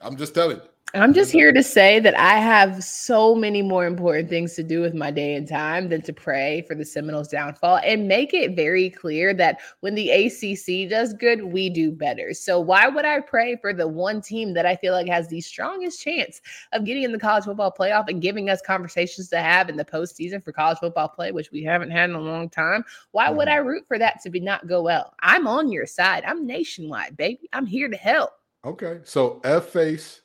I'm 0.00 0.16
just 0.16 0.34
telling 0.34 0.56
you. 0.56 0.62
I'm 0.94 1.12
just 1.12 1.32
here 1.32 1.52
to 1.52 1.62
say 1.62 1.98
that 2.00 2.18
I 2.18 2.38
have 2.38 2.82
so 2.82 3.34
many 3.34 3.60
more 3.60 3.86
important 3.86 4.30
things 4.30 4.54
to 4.54 4.62
do 4.62 4.80
with 4.80 4.94
my 4.94 5.10
day 5.10 5.34
and 5.34 5.46
time 5.46 5.88
than 5.88 6.00
to 6.02 6.12
pray 6.12 6.64
for 6.66 6.74
the 6.74 6.84
Seminoles' 6.84 7.28
downfall 7.28 7.80
and 7.84 8.06
make 8.06 8.32
it 8.32 8.54
very 8.54 8.88
clear 8.88 9.34
that 9.34 9.60
when 9.80 9.94
the 9.96 10.10
ACC 10.10 10.88
does 10.88 11.12
good, 11.12 11.42
we 11.42 11.68
do 11.68 11.90
better. 11.90 12.32
So, 12.32 12.60
why 12.60 12.86
would 12.86 13.04
I 13.04 13.20
pray 13.20 13.56
for 13.56 13.74
the 13.74 13.86
one 13.86 14.22
team 14.22 14.54
that 14.54 14.64
I 14.64 14.76
feel 14.76 14.94
like 14.94 15.08
has 15.08 15.28
the 15.28 15.40
strongest 15.40 16.00
chance 16.02 16.40
of 16.72 16.84
getting 16.84 17.02
in 17.02 17.12
the 17.12 17.18
college 17.18 17.44
football 17.44 17.74
playoff 17.76 18.08
and 18.08 18.22
giving 18.22 18.48
us 18.48 18.62
conversations 18.62 19.28
to 19.30 19.38
have 19.38 19.68
in 19.68 19.76
the 19.76 19.84
postseason 19.84 20.42
for 20.42 20.52
college 20.52 20.78
football 20.78 21.08
play, 21.08 21.32
which 21.32 21.50
we 21.50 21.64
haven't 21.64 21.90
had 21.90 22.08
in 22.10 22.16
a 22.16 22.20
long 22.20 22.48
time? 22.48 22.84
Why 23.10 23.28
would 23.28 23.48
Mhm. 23.48 23.52
I 23.52 23.56
root 23.56 23.84
for 23.88 23.98
that 23.98 24.22
to 24.22 24.30
be 24.30 24.40
not 24.40 24.66
go 24.66 24.82
well? 24.82 25.12
I'm 25.20 25.48
on 25.48 25.70
your 25.70 25.86
side. 25.86 26.24
I'm 26.24 26.46
nationwide, 26.46 27.16
baby. 27.16 27.48
I'm 27.52 27.66
here 27.66 27.88
to 27.88 27.96
help. 27.96 28.30
Okay, 28.64 29.00
so 29.04 29.40
F 29.44 29.66
face, 29.66 30.22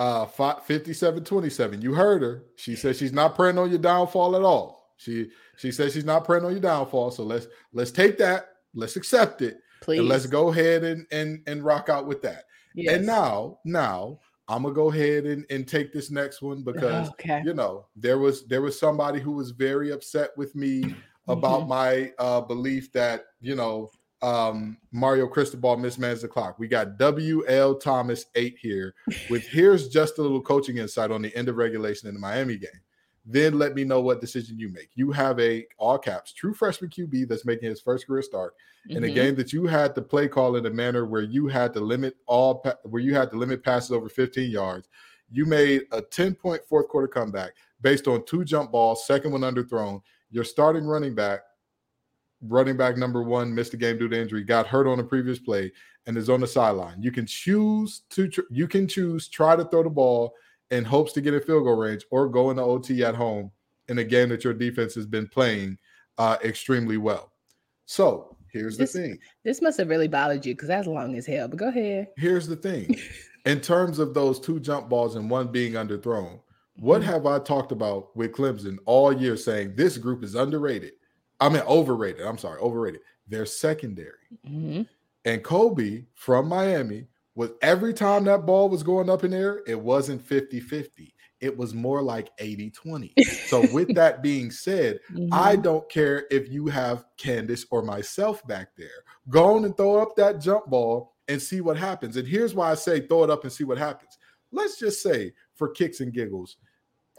uh, 0.00 0.24
fifty-seven 0.60 1.24
twenty-seven. 1.24 1.82
You 1.82 1.92
heard 1.92 2.22
her. 2.22 2.44
She 2.56 2.74
said 2.74 2.96
she's 2.96 3.12
not 3.12 3.34
praying 3.34 3.58
on 3.58 3.68
your 3.68 3.78
downfall 3.78 4.34
at 4.34 4.42
all. 4.42 4.94
She 4.96 5.28
she 5.58 5.70
says 5.70 5.92
she's 5.92 6.06
not 6.06 6.24
praying 6.24 6.42
on 6.44 6.52
your 6.52 6.60
downfall. 6.60 7.10
So 7.10 7.22
let's 7.22 7.46
let's 7.74 7.90
take 7.90 8.16
that. 8.16 8.46
Let's 8.74 8.96
accept 8.96 9.42
it, 9.42 9.58
Please. 9.82 9.98
and 9.98 10.08
let's 10.08 10.24
go 10.24 10.48
ahead 10.48 10.84
and 10.84 11.06
and 11.12 11.42
and 11.46 11.62
rock 11.62 11.90
out 11.90 12.06
with 12.06 12.22
that. 12.22 12.44
Yes. 12.74 12.96
And 12.96 13.06
now 13.06 13.58
now 13.66 14.20
I'm 14.48 14.62
gonna 14.62 14.74
go 14.74 14.90
ahead 14.90 15.26
and 15.26 15.44
and 15.50 15.68
take 15.68 15.92
this 15.92 16.10
next 16.10 16.40
one 16.40 16.62
because 16.62 17.10
okay. 17.10 17.42
you 17.44 17.52
know 17.52 17.84
there 17.94 18.16
was 18.16 18.46
there 18.46 18.62
was 18.62 18.80
somebody 18.80 19.20
who 19.20 19.32
was 19.32 19.50
very 19.50 19.90
upset 19.90 20.30
with 20.34 20.56
me 20.56 20.94
about 21.28 21.68
my 21.68 22.10
uh 22.18 22.40
belief 22.40 22.90
that 22.92 23.24
you 23.42 23.54
know 23.54 23.90
um 24.22 24.76
mario 24.92 25.26
cristobal 25.26 25.76
mismanaged 25.76 26.22
the 26.22 26.28
clock. 26.28 26.58
We 26.58 26.68
got 26.68 26.98
wl 26.98 27.80
thomas 27.80 28.26
8 28.34 28.56
here 28.60 28.94
with 29.30 29.42
here's 29.48 29.88
just 29.88 30.18
a 30.18 30.22
little 30.22 30.42
coaching 30.42 30.76
insight 30.76 31.10
on 31.10 31.22
the 31.22 31.34
end 31.34 31.48
of 31.48 31.56
regulation 31.56 32.08
in 32.08 32.14
the 32.14 32.20
miami 32.20 32.56
game. 32.56 32.70
Then 33.26 33.58
let 33.58 33.74
me 33.74 33.84
know 33.84 34.00
what 34.00 34.20
decision 34.20 34.58
you 34.58 34.68
make. 34.70 34.88
You 34.94 35.12
have 35.12 35.38
a 35.40 35.66
all 35.78 35.98
caps 35.98 36.32
true 36.32 36.52
freshman 36.54 36.90
qb 36.90 37.28
that's 37.28 37.46
making 37.46 37.68
his 37.70 37.80
first 37.80 38.06
career 38.06 38.22
start 38.22 38.54
in 38.88 39.04
a 39.04 39.06
Mhm. 39.06 39.14
game 39.14 39.34
that 39.36 39.52
you 39.52 39.66
had 39.66 39.94
to 39.94 40.02
play 40.02 40.26
call 40.28 40.56
in 40.56 40.64
a 40.66 40.70
manner 40.70 41.04
where 41.06 41.22
you 41.22 41.46
had 41.48 41.72
to 41.74 41.80
limit 41.80 42.16
all 42.26 42.56
pa- 42.60 42.76
where 42.84 43.02
you 43.02 43.14
had 43.14 43.30
to 43.30 43.36
limit 43.38 43.62
passes 43.62 43.90
over 43.92 44.08
15 44.08 44.50
yards. 44.50 44.88
You 45.30 45.44
made 45.46 45.82
a 45.92 46.00
10 46.02 46.34
point 46.34 46.62
fourth 46.68 46.88
quarter 46.88 47.06
comeback 47.08 47.52
based 47.82 48.08
on 48.08 48.24
two 48.24 48.44
jump 48.44 48.72
balls 48.72 49.06
second 49.06 49.32
one 49.32 49.42
underthrown. 49.42 50.02
Your 50.30 50.44
starting 50.44 50.84
running 50.86 51.14
back 51.14 51.40
running 52.42 52.76
back 52.76 52.96
number 52.96 53.22
one 53.22 53.54
missed 53.54 53.72
the 53.72 53.76
game 53.76 53.98
due 53.98 54.08
to 54.08 54.18
injury 54.20 54.42
got 54.42 54.66
hurt 54.66 54.86
on 54.86 54.98
a 54.98 55.04
previous 55.04 55.38
play 55.38 55.70
and 56.06 56.16
is 56.16 56.30
on 56.30 56.40
the 56.40 56.46
sideline 56.46 57.00
you 57.02 57.12
can 57.12 57.26
choose 57.26 58.02
to 58.10 58.28
tr- 58.28 58.40
you 58.50 58.66
can 58.66 58.88
choose 58.88 59.28
try 59.28 59.54
to 59.54 59.64
throw 59.66 59.82
the 59.82 59.90
ball 59.90 60.32
in 60.70 60.84
hopes 60.84 61.12
to 61.12 61.20
get 61.20 61.34
a 61.34 61.40
field 61.40 61.64
goal 61.64 61.76
range 61.76 62.04
or 62.10 62.28
go 62.28 62.50
into 62.50 62.62
ot 62.62 62.90
at 63.02 63.14
home 63.14 63.50
in 63.88 63.98
a 63.98 64.04
game 64.04 64.28
that 64.30 64.42
your 64.44 64.54
defense 64.54 64.94
has 64.94 65.06
been 65.06 65.28
playing 65.28 65.76
uh, 66.18 66.36
extremely 66.42 66.96
well 66.96 67.32
so 67.86 68.34
here's 68.52 68.76
the 68.78 68.86
thing 68.86 69.18
This 69.44 69.60
must 69.60 69.78
have 69.78 69.88
really 69.88 70.08
bothered 70.08 70.44
you 70.46 70.54
because 70.54 70.68
that's 70.68 70.86
long 70.88 71.14
as 71.16 71.26
hell. 71.26 71.46
But 71.48 71.58
go 71.58 71.68
ahead. 71.68 72.08
here's 72.16 72.46
the 72.48 72.56
thing 72.56 72.96
in 73.46 73.60
terms 73.60 73.98
of 73.98 74.14
those 74.14 74.40
two 74.40 74.60
jump 74.60 74.88
balls 74.88 75.16
and 75.16 75.28
one 75.28 75.48
being 75.48 75.74
underthrown 75.74 76.40
what 76.76 77.02
Mhm. 77.02 77.04
have 77.04 77.26
i 77.26 77.38
talked 77.38 77.72
about 77.72 78.16
with 78.16 78.32
clemson 78.32 78.78
all 78.86 79.12
year 79.12 79.36
saying 79.36 79.74
this 79.76 79.98
group 79.98 80.22
is 80.24 80.34
underrated 80.34 80.92
i 81.40 81.48
mean 81.48 81.62
overrated 81.66 82.22
i'm 82.22 82.38
sorry 82.38 82.60
overrated 82.60 83.00
they're 83.28 83.46
secondary 83.46 84.28
Mhm. 84.46 84.86
and 85.24 85.42
kobe 85.44 86.04
from 86.14 86.48
miami 86.48 87.06
was 87.34 87.50
every 87.62 87.94
time 87.94 88.24
that 88.24 88.44
ball 88.46 88.68
was 88.68 88.82
going 88.82 89.08
up 89.08 89.24
in 89.24 89.30
there 89.30 89.62
it 89.66 89.78
wasn't 89.80 90.22
50-50 90.22 91.12
it 91.40 91.56
was 91.56 91.72
more 91.72 92.02
like 92.02 92.28
80-20 92.38 93.12
so 93.48 93.66
with 93.72 93.88
that 93.94 94.22
being 94.22 94.50
said 94.50 95.00
I 95.32 95.56
Mhm. 95.56 95.62
don't 95.62 95.88
care 95.88 96.26
if 96.30 96.48
you 96.50 96.66
have 96.66 97.06
Candace 97.16 97.64
or 97.70 97.82
myself 97.82 98.46
back 98.46 98.76
there. 98.76 99.04
Go 99.28 99.54
on 99.56 99.64
and 99.64 99.74
throw 99.76 100.00
up 100.02 100.14
that 100.16 100.40
jump 100.40 100.66
ball 100.66 101.14
and 101.28 101.40
see 101.40 101.60
what 101.60 101.76
happens. 101.76 102.16
And 102.16 102.26
here's 102.28 102.54
why 102.54 102.70
I 102.70 102.74
say 102.74 103.00
throw 103.00 103.24
it 103.24 103.30
up 103.30 103.44
and 103.44 103.52
see 103.52 103.64
what 103.64 103.78
happens. 103.78 104.18
Let's 104.52 104.78
just 104.78 105.02
say 105.02 105.32
for 105.54 105.68
kicks 105.70 106.00
and 106.00 106.12
giggles, 106.12 106.56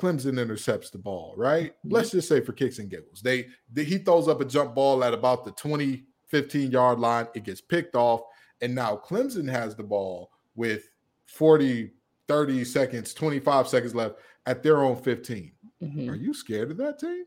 Clemson 0.01 0.39
intercepts 0.41 0.89
the 0.89 0.97
ball, 0.97 1.35
right? 1.37 1.73
Mhm. 1.85 1.91
Let's 1.93 2.09
just 2.11 2.27
say 2.27 2.41
for 2.41 2.53
kicks 2.53 2.79
and 2.79 2.89
giggles. 2.89 3.21
They, 3.21 3.47
they 3.71 3.83
he 3.83 3.99
throws 3.99 4.27
up 4.27 4.41
a 4.41 4.45
jump 4.45 4.73
ball 4.73 5.03
at 5.03 5.13
about 5.13 5.45
the 5.45 5.51
20, 5.51 6.03
15 6.27 6.71
yard 6.71 6.99
line. 6.99 7.27
It 7.35 7.43
gets 7.43 7.61
picked 7.61 7.95
off. 7.95 8.21
And 8.61 8.73
now 8.73 8.95
Clemson 9.05 9.47
has 9.49 9.75
the 9.75 9.83
ball 9.83 10.31
with 10.55 10.89
40, 11.27 11.91
30 12.27 12.63
seconds, 12.65 13.13
25 13.13 13.67
seconds 13.67 13.93
left 13.95 14.15
at 14.47 14.63
their 14.63 14.81
own 14.83 14.95
15. 14.95 15.51
Mhm. 15.83 16.09
Are 16.09 16.15
you 16.15 16.33
scared 16.33 16.71
of 16.71 16.77
that 16.77 16.99
team? 16.99 17.25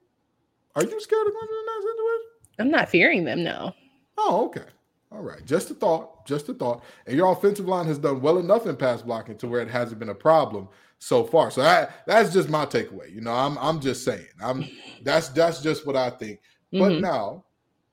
Are 0.77 0.83
you 0.83 1.01
scared 1.01 1.27
of 1.27 1.33
Clemson 1.33 1.61
in 1.61 1.67
that 1.67 1.83
situation? 1.83 2.31
I'm 2.59 2.71
not 2.71 2.89
fearing 2.89 3.25
them. 3.25 3.43
No. 3.45 3.73
Oh, 4.19 4.47
okay. 4.47 4.67
All 5.13 5.23
right. 5.23 5.45
Just 5.45 5.71
a 5.71 5.75
thought. 5.75 6.27
Just 6.27 6.49
a 6.49 6.55
thought. 6.55 6.83
And 7.07 7.17
your 7.17 7.31
offensive 7.33 7.69
line 7.69 7.87
has 7.87 7.99
done 7.99 8.21
well 8.21 8.39
enough 8.39 8.67
in 8.67 8.77
pass 8.77 9.03
blocking 9.03 9.37
to 9.39 9.47
where 9.47 9.61
it 9.61 9.71
hasn't 9.71 10.01
been 10.01 10.09
a 10.09 10.15
problem 10.15 10.69
so 11.05 11.23
far. 11.23 11.51
So 11.51 11.61
that 11.61 12.07
that's 12.07 12.33
just 12.33 12.49
my 12.49 12.65
takeaway. 12.65 13.13
You 13.13 13.21
know, 13.21 13.33
I'm 13.33 13.59
I'm 13.59 13.79
just 13.81 14.05
saying. 14.05 14.27
I'm 14.43 14.71
that's 15.03 15.29
that's 15.29 15.63
just 15.63 15.87
what 15.87 15.97
I 15.97 16.09
think. 16.09 16.41
But 16.73 16.93
Mhm. 16.93 17.01
now 17.01 17.45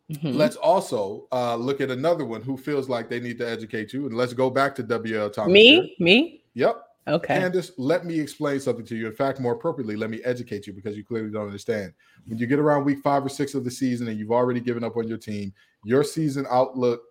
Mhm. 0.09 0.35
let's 0.35 0.55
also 0.55 1.27
uh, 1.31 1.55
look 1.55 1.81
at 1.81 1.91
another 1.91 2.25
one 2.25 2.41
who 2.41 2.55
feels 2.55 2.87
like 2.87 3.09
they 3.09 3.19
need 3.19 3.37
to 3.39 3.47
educate 3.49 3.91
you. 3.93 4.05
And 4.05 4.15
let's 4.15 4.33
go 4.33 4.49
back 4.49 4.75
to 4.75 4.83
WL 4.83 5.29
Thomas. 5.29 5.61
here. 5.61 5.81
me, 5.81 5.95
me. 5.99 6.43
Yep. 6.53 6.83
Okay. 7.07 7.33
Candace, 7.33 7.71
let 7.77 8.05
me 8.05 8.17
explain 8.19 8.59
something 8.59 8.85
to 8.85 8.95
you. 8.95 9.07
In 9.07 9.13
fact, 9.13 9.39
more 9.39 9.53
appropriately, 9.53 9.95
let 9.95 10.09
me 10.09 10.21
educate 10.23 10.67
you 10.67 10.71
because 10.73 10.95
you 10.95 11.03
clearly 11.03 11.31
don't 11.31 11.47
understand. 11.47 11.93
When 12.27 12.37
you 12.37 12.45
get 12.47 12.59
around 12.59 12.85
week 12.85 12.99
five 12.99 13.25
or 13.25 13.29
six 13.29 13.55
of 13.55 13.63
the 13.63 13.71
season 13.71 14.07
and 14.07 14.17
you've 14.19 14.31
already 14.31 14.59
given 14.61 14.83
up 14.83 14.95
on 14.95 15.07
your 15.07 15.17
team, 15.17 15.53
your 15.83 16.03
season 16.03 16.45
outlook 16.49 17.01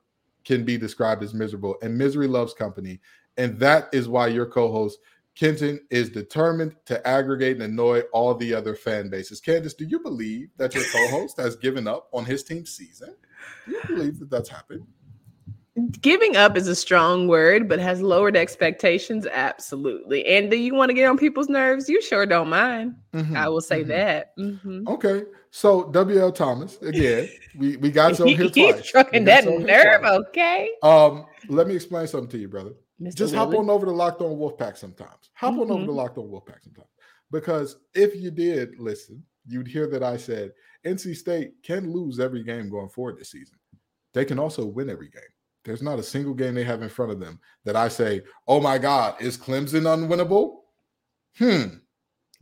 can 0.44 0.64
be 0.64 0.78
described 0.78 1.22
as 1.22 1.34
miserable, 1.34 1.76
and 1.82 1.96
misery 1.96 2.26
loves 2.26 2.54
company. 2.54 3.00
And 3.36 3.58
that 3.58 3.88
is 3.92 4.08
why 4.08 4.28
your 4.28 4.46
co 4.46 4.70
host, 4.70 4.98
Kenton, 5.40 5.80
is 5.88 6.10
determined 6.10 6.76
to 6.84 7.08
aggregate 7.08 7.54
and 7.54 7.62
annoy 7.62 8.00
all 8.12 8.34
the 8.34 8.52
other 8.52 8.74
fan 8.74 9.08
bases. 9.08 9.40
Candace, 9.40 9.72
do 9.72 9.86
you 9.86 9.98
believe 9.98 10.50
that 10.58 10.74
your 10.74 10.84
co 10.84 11.08
host 11.08 11.40
has 11.40 11.56
given 11.56 11.88
up 11.88 12.10
on 12.12 12.26
his 12.26 12.42
team's 12.42 12.76
season? 12.76 13.16
Do 13.64 13.72
you 13.72 13.80
believe 13.86 14.18
that 14.18 14.28
that's 14.28 14.50
happened? 14.50 14.86
Giving 16.02 16.36
up 16.36 16.58
is 16.58 16.68
a 16.68 16.76
strong 16.76 17.26
word, 17.26 17.70
but 17.70 17.78
has 17.78 18.02
lowered 18.02 18.36
expectations. 18.36 19.26
Absolutely. 19.32 20.26
And 20.26 20.50
do 20.50 20.58
you 20.58 20.74
want 20.74 20.90
to 20.90 20.94
get 20.94 21.08
on 21.08 21.16
people's 21.16 21.48
nerves? 21.48 21.88
You 21.88 22.02
sure 22.02 22.26
don't 22.26 22.50
mind. 22.50 22.96
Mhm, 23.14 23.34
I 23.34 23.48
will 23.48 23.62
say 23.62 23.82
mhm. 23.82 23.86
that. 23.88 24.36
Mhm. 24.36 24.86
Okay, 24.88 25.24
so 25.50 25.84
WL 25.84 26.32
Thomas 26.32 26.76
again. 26.82 27.30
We 27.56 27.78
we 27.78 27.90
got 27.90 28.18
you 28.18 28.26
here 28.26 28.50
he's 28.52 28.74
twice. 28.74 28.86
trucking 28.90 29.24
that 29.24 29.44
you 29.44 29.54
on 29.54 29.60
here 29.62 30.00
nerve. 30.02 30.04
Okay. 30.28 30.68
Um, 30.82 31.24
let 31.48 31.66
me 31.66 31.76
explain 31.76 32.06
something 32.08 32.28
to 32.28 32.36
you, 32.36 32.48
brother. 32.48 32.72
Mr. 33.00 33.14
Just 33.14 33.34
Willie. 33.34 33.56
hop 33.56 33.58
on 33.58 33.70
over 33.70 33.86
to 33.86 33.92
Locked 33.92 34.20
On 34.20 34.36
Wolfpack 34.36 34.76
sometimes. 34.76 35.30
Hop 35.34 35.52
mm-hmm. 35.52 35.62
on 35.62 35.70
over 35.70 35.80
to 35.80 35.86
mm-hmm. 35.86 35.96
Locked 35.96 36.18
On 36.18 36.24
Wolfpack 36.24 36.62
sometimes. 36.62 36.88
Because 37.30 37.76
if 37.94 38.14
you 38.14 38.30
did 38.30 38.78
listen, 38.78 39.22
you'd 39.46 39.68
hear 39.68 39.86
that 39.88 40.02
I 40.02 40.16
said 40.16 40.52
NC 40.84 41.16
State 41.16 41.52
can 41.62 41.92
lose 41.92 42.20
every 42.20 42.42
game 42.42 42.68
going 42.68 42.88
forward 42.88 43.18
this 43.18 43.30
season. 43.30 43.56
They 44.12 44.24
can 44.24 44.38
also 44.38 44.66
win 44.66 44.90
every 44.90 45.08
game. 45.08 45.22
There's 45.64 45.82
not 45.82 45.98
a 45.98 46.02
single 46.02 46.34
game 46.34 46.54
they 46.54 46.64
have 46.64 46.82
in 46.82 46.88
front 46.88 47.12
of 47.12 47.20
them 47.20 47.38
that 47.64 47.76
I 47.76 47.88
say, 47.88 48.22
oh 48.48 48.60
my 48.60 48.78
God, 48.78 49.20
is 49.20 49.36
Clemson 49.36 49.82
unwinnable? 49.82 50.60
Hmm. 51.38 51.76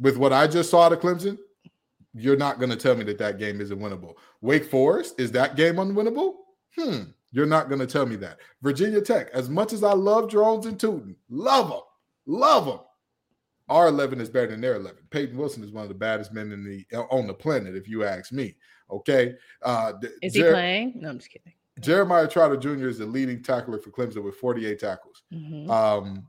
With 0.00 0.16
what 0.16 0.32
I 0.32 0.46
just 0.46 0.70
saw 0.70 0.82
out 0.82 0.92
of 0.92 1.00
Clemson, 1.00 1.36
you're 2.14 2.36
not 2.36 2.58
going 2.58 2.70
to 2.70 2.76
tell 2.76 2.96
me 2.96 3.04
that 3.04 3.18
that 3.18 3.38
game 3.38 3.60
isn't 3.60 3.78
winnable. 3.78 4.14
Wake 4.40 4.64
Forest, 4.64 5.20
is 5.20 5.32
that 5.32 5.56
game 5.56 5.74
unwinnable? 5.76 6.34
Hmm. 6.78 7.02
You're 7.32 7.46
not 7.46 7.68
going 7.68 7.80
to 7.80 7.86
tell 7.86 8.06
me 8.06 8.16
that. 8.16 8.38
Virginia 8.62 9.00
Tech, 9.00 9.28
as 9.32 9.48
much 9.48 9.72
as 9.72 9.84
I 9.84 9.92
love 9.92 10.30
Drones 10.30 10.66
and 10.66 10.80
Tootin, 10.80 11.14
love 11.28 11.68
them, 11.68 11.80
love 12.26 12.64
them. 12.66 12.80
Our 13.68 13.88
11 13.88 14.20
is 14.20 14.30
better 14.30 14.46
than 14.46 14.62
their 14.62 14.76
11. 14.76 14.98
Peyton 15.10 15.36
Wilson 15.36 15.62
is 15.62 15.70
one 15.70 15.82
of 15.82 15.90
the 15.90 15.94
baddest 15.94 16.32
men 16.32 16.52
in 16.52 16.64
the 16.64 16.86
on 17.10 17.26
the 17.26 17.34
planet, 17.34 17.76
if 17.76 17.86
you 17.86 18.02
ask 18.02 18.32
me. 18.32 18.56
Okay. 18.90 19.34
Uh, 19.62 19.92
is 20.22 20.32
Jer- 20.32 20.46
he 20.46 20.52
playing? 20.52 20.92
No, 20.96 21.10
I'm 21.10 21.18
just 21.18 21.30
kidding. 21.30 21.52
Jeremiah 21.80 22.26
Trotter 22.26 22.56
Jr. 22.56 22.88
is 22.88 22.98
the 22.98 23.06
leading 23.06 23.42
tackler 23.42 23.78
for 23.78 23.90
Clemson 23.90 24.22
with 24.22 24.36
48 24.36 24.78
tackles. 24.78 25.22
Mm-hmm. 25.32 25.70
Um, 25.70 26.26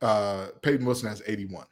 uh, 0.00 0.48
Peyton 0.62 0.86
Wilson 0.86 1.08
has 1.08 1.22
81. 1.26 1.66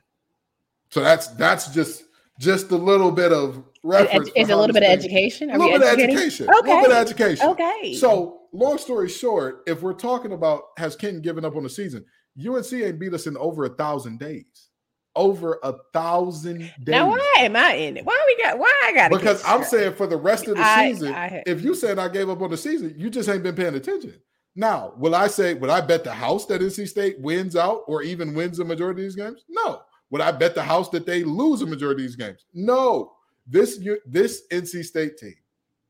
So 0.90 1.00
that's 1.00 1.28
that's 1.28 1.72
just 1.72 2.04
just 2.38 2.70
a 2.70 2.76
little 2.76 3.10
bit 3.10 3.32
of 3.32 3.64
reference. 3.82 4.30
Is 4.36 4.50
a 4.50 4.56
little 4.56 4.74
bit 4.74 4.82
of 4.82 4.90
education? 4.90 5.50
a 5.50 5.58
little 5.58 5.78
bit 5.78 5.92
of 5.92 5.98
education. 5.98 6.48
Okay. 6.48 6.70
A 6.70 6.74
little 6.74 6.88
bit 6.88 6.90
of 6.92 6.98
education. 6.98 7.48
Okay. 7.48 7.94
So, 7.94 8.42
long 8.52 8.78
story 8.78 9.08
short, 9.08 9.62
if 9.66 9.82
we're 9.82 9.94
talking 9.94 10.32
about 10.32 10.62
has 10.78 10.96
Kenton 10.96 11.22
given 11.22 11.44
up 11.44 11.56
on 11.56 11.62
the 11.62 11.70
season, 11.70 12.04
UNC 12.38 12.72
ain't 12.72 12.98
beat 12.98 13.14
us 13.14 13.26
in 13.26 13.36
over 13.36 13.64
a 13.64 13.70
thousand 13.70 14.18
days. 14.18 14.70
Over 15.14 15.58
a 15.62 15.74
thousand 15.94 16.58
days. 16.58 16.70
Now, 16.86 17.08
why 17.08 17.34
am 17.38 17.56
I 17.56 17.72
in 17.72 17.96
it? 17.96 18.04
Why 18.04 18.22
we 18.26 18.42
got? 18.42 18.58
Why 18.58 18.82
I 18.86 18.92
got? 18.92 19.12
It? 19.12 19.18
Because 19.18 19.42
I'm 19.46 19.64
saying 19.64 19.94
for 19.94 20.06
the 20.06 20.18
rest 20.18 20.46
of 20.46 20.56
the 20.56 20.62
I, 20.62 20.92
season, 20.92 21.14
I, 21.14 21.42
if 21.46 21.62
you 21.62 21.74
said 21.74 21.98
I 21.98 22.08
gave 22.08 22.28
up 22.28 22.42
on 22.42 22.50
the 22.50 22.56
season, 22.56 22.94
you 22.98 23.08
just 23.08 23.28
ain't 23.28 23.42
been 23.42 23.54
paying 23.54 23.74
attention. 23.74 24.14
Now, 24.54 24.92
will 24.98 25.14
I 25.14 25.28
say? 25.28 25.54
Would 25.54 25.70
I 25.70 25.80
bet 25.80 26.04
the 26.04 26.12
house 26.12 26.44
that 26.46 26.60
NC 26.60 26.88
State 26.88 27.20
wins 27.20 27.56
out 27.56 27.82
or 27.86 28.02
even 28.02 28.34
wins 28.34 28.58
the 28.58 28.64
majority 28.64 29.02
of 29.02 29.06
these 29.06 29.16
games? 29.16 29.44
No. 29.48 29.82
Would 30.10 30.20
I 30.20 30.32
bet 30.32 30.54
the 30.54 30.62
house 30.62 30.88
that 30.90 31.06
they 31.06 31.24
lose 31.24 31.62
a 31.62 31.66
majority 31.66 32.04
of 32.04 32.08
these 32.08 32.16
games? 32.16 32.44
No. 32.54 33.12
This 33.46 33.80
this 34.06 34.42
NC 34.52 34.84
State 34.84 35.18
team 35.18 35.36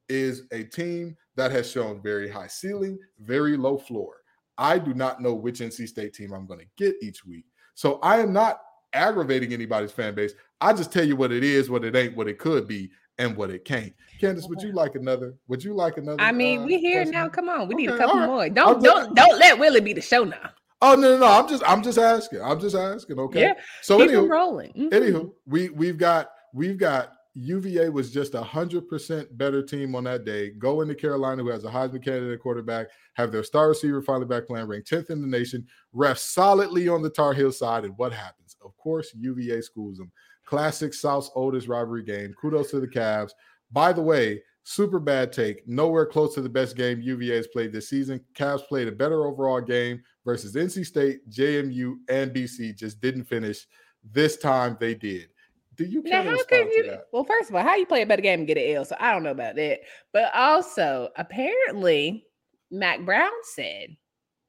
is 0.09 0.43
a 0.53 0.65
team 0.65 1.17
that 1.37 1.51
has 1.51 1.71
shown 1.71 2.01
very 2.03 2.29
high 2.29 2.47
ceiling, 2.47 2.99
very 3.21 3.57
low 3.57 3.77
floor. 3.77 4.15
I 4.59 4.79
do 4.79 4.95
not 4.95 5.21
know 5.21 5.35
which 5.35 5.61
NC 5.61 5.89
State 5.89 6.15
team 6.15 6.33
I'm 6.33 6.47
going 6.47 6.61
to 6.61 6.67
get 6.77 6.97
each 7.03 7.25
week. 7.25 7.45
So 7.75 7.99
I 8.03 8.21
am 8.21 8.33
not 8.33 8.61
aggravating 8.93 9.53
anybody's 9.53 9.93
fan 9.93 10.15
base. 10.15 10.33
I 10.61 10.73
just 10.73 10.93
tell 10.93 11.05
you 11.05 11.17
what 11.17 11.33
it 11.33 11.45
is, 11.45 11.69
what 11.69 11.85
it 11.85 11.95
ain't, 11.95 12.17
what 12.17 12.29
it 12.29 12.39
could 12.39 12.67
be, 12.67 12.91
and 13.19 13.37
what 13.37 13.51
it 13.51 13.65
can't. 13.65 13.95
Candace, 14.21 14.47
would 14.49 14.63
you 14.63 14.73
like 14.73 14.95
another? 14.95 15.35
Would 15.49 15.63
you 15.63 15.75
like 15.75 15.99
another? 15.99 16.21
I 16.21 16.33
mean, 16.33 16.61
uh, 16.61 16.65
we 16.65 16.79
here 16.79 17.03
question? 17.03 17.13
now. 17.13 17.29
Come 17.29 17.49
on, 17.49 17.69
we 17.69 17.75
okay, 17.75 17.75
need 17.75 17.91
a 17.91 17.99
couple 17.99 18.19
right. 18.19 18.27
more. 18.27 18.49
Don't 18.49 18.83
don't 18.83 19.15
don't 19.15 19.39
let 19.39 19.59
Willie 19.59 19.81
be 19.81 19.93
the 19.93 20.01
show 20.01 20.25
now. 20.25 20.51
Oh 20.83 20.95
no, 20.95 21.13
no, 21.13 21.19
no! 21.19 21.27
I'm 21.27 21.49
just, 21.49 21.63
I'm 21.67 21.83
just 21.83 21.99
asking. 21.99 22.43
I'm 22.43 22.61
just 22.61 22.77
asking. 22.77 23.19
Okay. 23.19 23.41
Yeah. 23.41 23.55
So 23.83 23.99
keep 23.99 24.11
anywho, 24.11 24.29
rolling. 24.29 24.73
Mm-hmm. 24.73 24.89
Anywho, 24.89 25.33
we 25.47 25.71
we've 25.71 25.97
got 25.97 26.31
we've 26.53 26.77
got 26.77 27.13
UVA 27.35 27.89
was 27.91 28.11
just 28.11 28.35
a 28.35 28.43
hundred 28.43 28.89
percent 28.89 29.37
better 29.39 29.63
team 29.63 29.95
on 29.95 30.05
that 30.05 30.25
day. 30.25 30.51
Go 30.51 30.83
into 30.83 30.95
Carolina, 30.95 31.43
who 31.43 31.51
has 31.51 31.65
a 31.65 31.69
Heisman 31.69 32.05
candidate 32.05 32.41
quarterback, 32.41 32.89
have 33.15 33.33
their 33.33 33.43
star 33.43 33.69
receiver 33.69 34.03
finally 34.03 34.27
back 34.27 34.47
playing, 34.47 34.67
ranked 34.67 34.89
tenth 34.89 35.11
in 35.11 35.21
the 35.21 35.27
nation, 35.27 35.67
ref 35.93 36.19
solidly 36.19 36.89
on 36.89 37.03
the 37.03 37.11
Tar 37.11 37.33
Heel 37.33 37.53
side, 37.53 37.85
and 37.85 37.97
what 37.97 38.13
happens? 38.13 38.57
Of 38.63 38.77
course, 38.77 39.13
UVA 39.15 39.63
schools 39.63 39.99
them. 39.99 40.11
Classic 40.47 40.95
South's 40.95 41.31
oldest 41.35 41.69
rivalry 41.69 42.05
game. 42.05 42.35
Kudos 42.41 42.71
to 42.71 42.81
the 42.81 42.87
Cavs. 42.87 43.33
By 43.73 43.93
the 43.93 44.03
way, 44.03 44.43
Super 44.69 44.99
bad 44.99 45.33
take. 45.33 45.67
Nowhere 45.69 46.05
close 46.05 46.35
to 46.35 46.41
the 46.41 46.49
best 46.49 46.75
game 46.75 47.01
UVA 47.01 47.37
has 47.37 47.47
played 47.47 47.73
this 47.73 47.89
season. 47.89 48.21
Cavs 48.35 48.67
played 48.67 48.89
a 48.89 48.93
better 48.93 49.25
overall 49.25 49.61
game 49.61 50.03
versus 50.25 50.57
NC 50.57 50.85
State, 50.85 51.31
JMU, 51.31 51.99
and 52.09 52.35
BC. 52.35 52.77
Just 52.77 53.01
didn't 53.01 53.27
finish. 53.27 53.69
This 54.03 54.37
time 54.37 54.77
they 54.81 54.93
did. 54.93 55.29
Do 55.77 55.85
you 55.85 56.03
now, 56.03 56.25
how 56.25 56.45
could 56.47 56.67
you? 56.73 56.99
Well, 57.13 57.23
first 57.23 57.49
of 57.49 57.55
all, 57.55 57.63
how 57.63 57.77
you 57.77 57.87
play 57.87 58.03
a 58.03 58.07
better 58.07 58.23
game 58.23 58.41
and 58.41 58.49
get 58.49 58.59
an 58.59 58.75
L? 58.75 58.85
So 58.85 58.97
I 58.99 59.13
don't 59.13 59.23
know 59.23 59.31
about 59.31 59.55
that. 59.55 59.83
But 60.13 60.35
also, 60.35 61.11
apparently, 61.17 62.27
Mack 62.73 63.05
Brown 63.05 63.31
said 63.55 63.97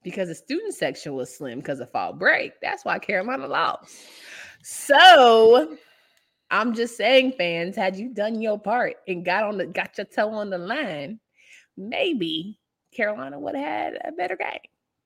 because 0.01 0.29
the 0.29 0.35
student 0.35 0.73
section 0.73 1.13
was 1.13 1.37
slim 1.37 1.59
because 1.59 1.79
of 1.79 1.91
fall 1.91 2.13
break. 2.13 2.53
That's 2.59 2.83
why 2.83 2.97
Carolina 2.97 3.45
lost. 3.45 3.95
So 4.63 5.77
I'm 6.49 6.73
just 6.73 6.95
saying, 6.95 7.33
fans, 7.37 7.75
had 7.75 7.95
you 7.95 8.13
done 8.13 8.41
your 8.41 8.59
part 8.59 8.95
and 9.07 9.25
got 9.25 9.43
on 9.43 9.57
the 9.57 9.65
got 9.65 9.97
your 9.97 10.05
toe 10.05 10.29
on 10.29 10.49
the 10.49 10.57
line, 10.57 11.19
maybe 11.75 12.59
Carolina 12.95 13.39
would 13.39 13.55
have 13.55 13.65
had 13.65 13.97
a 14.05 14.11
better 14.11 14.37
game. 14.37 14.59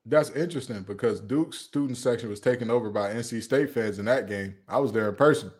That's 0.04 0.30
interesting 0.30 0.82
because 0.82 1.20
Duke's 1.20 1.58
student 1.58 1.96
section 1.96 2.28
was 2.28 2.40
taken 2.40 2.70
over 2.70 2.90
by 2.90 3.12
NC 3.12 3.42
State 3.42 3.70
fans 3.70 3.98
in 3.98 4.04
that 4.06 4.28
game. 4.28 4.56
I 4.68 4.78
was 4.78 4.92
there 4.92 5.08
in 5.08 5.14
person. 5.14 5.52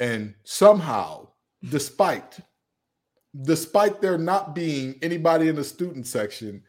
And 0.00 0.34
somehow, 0.44 1.28
despite 1.68 2.40
despite 3.42 4.00
there 4.00 4.18
not 4.18 4.54
being 4.54 4.96
anybody 5.02 5.48
in 5.48 5.56
the 5.56 5.64
student 5.64 6.06
section, 6.06 6.62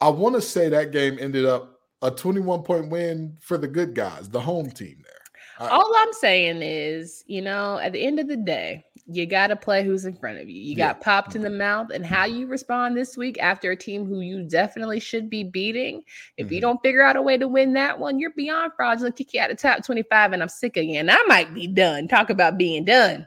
I 0.00 0.08
want 0.08 0.34
to 0.34 0.40
say 0.40 0.68
that 0.68 0.92
game 0.92 1.18
ended 1.20 1.44
up 1.44 1.80
a 2.02 2.10
21 2.10 2.62
point 2.62 2.90
win 2.90 3.36
for 3.40 3.58
the 3.58 3.68
good 3.68 3.94
guys, 3.94 4.28
the 4.28 4.40
home 4.40 4.70
team 4.70 5.02
there. 5.02 5.23
All 5.58 5.92
I'm 5.96 6.12
saying 6.12 6.62
is, 6.62 7.24
you 7.26 7.40
know, 7.40 7.78
at 7.78 7.92
the 7.92 8.04
end 8.04 8.18
of 8.18 8.28
the 8.28 8.36
day, 8.36 8.84
you 9.06 9.26
got 9.26 9.48
to 9.48 9.56
play 9.56 9.84
who's 9.84 10.04
in 10.04 10.16
front 10.16 10.38
of 10.38 10.48
you. 10.48 10.60
You 10.60 10.74
yeah. 10.76 10.88
got 10.88 11.00
popped 11.00 11.36
in 11.36 11.42
the 11.42 11.50
mouth, 11.50 11.90
and 11.92 12.04
how 12.04 12.24
you 12.24 12.46
respond 12.46 12.96
this 12.96 13.16
week 13.16 13.38
after 13.40 13.70
a 13.70 13.76
team 13.76 14.06
who 14.06 14.20
you 14.20 14.42
definitely 14.42 14.98
should 14.98 15.28
be 15.28 15.44
beating. 15.44 16.02
If 16.36 16.46
mm-hmm. 16.46 16.54
you 16.54 16.60
don't 16.60 16.82
figure 16.82 17.02
out 17.02 17.16
a 17.16 17.22
way 17.22 17.36
to 17.36 17.46
win 17.46 17.74
that 17.74 17.98
one, 17.98 18.18
you're 18.18 18.32
beyond 18.32 18.72
fraudulent. 18.76 19.16
Kick 19.16 19.34
you 19.34 19.40
out 19.40 19.50
of 19.50 19.58
top 19.58 19.84
25, 19.84 20.32
and 20.32 20.42
I'm 20.42 20.48
sick 20.48 20.76
again. 20.76 21.10
I 21.10 21.22
might 21.26 21.52
be 21.52 21.66
done. 21.66 22.08
Talk 22.08 22.30
about 22.30 22.58
being 22.58 22.84
done. 22.84 23.26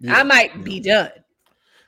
Yeah. 0.00 0.16
I 0.16 0.22
might 0.22 0.54
yeah. 0.56 0.62
be 0.62 0.80
done. 0.80 1.10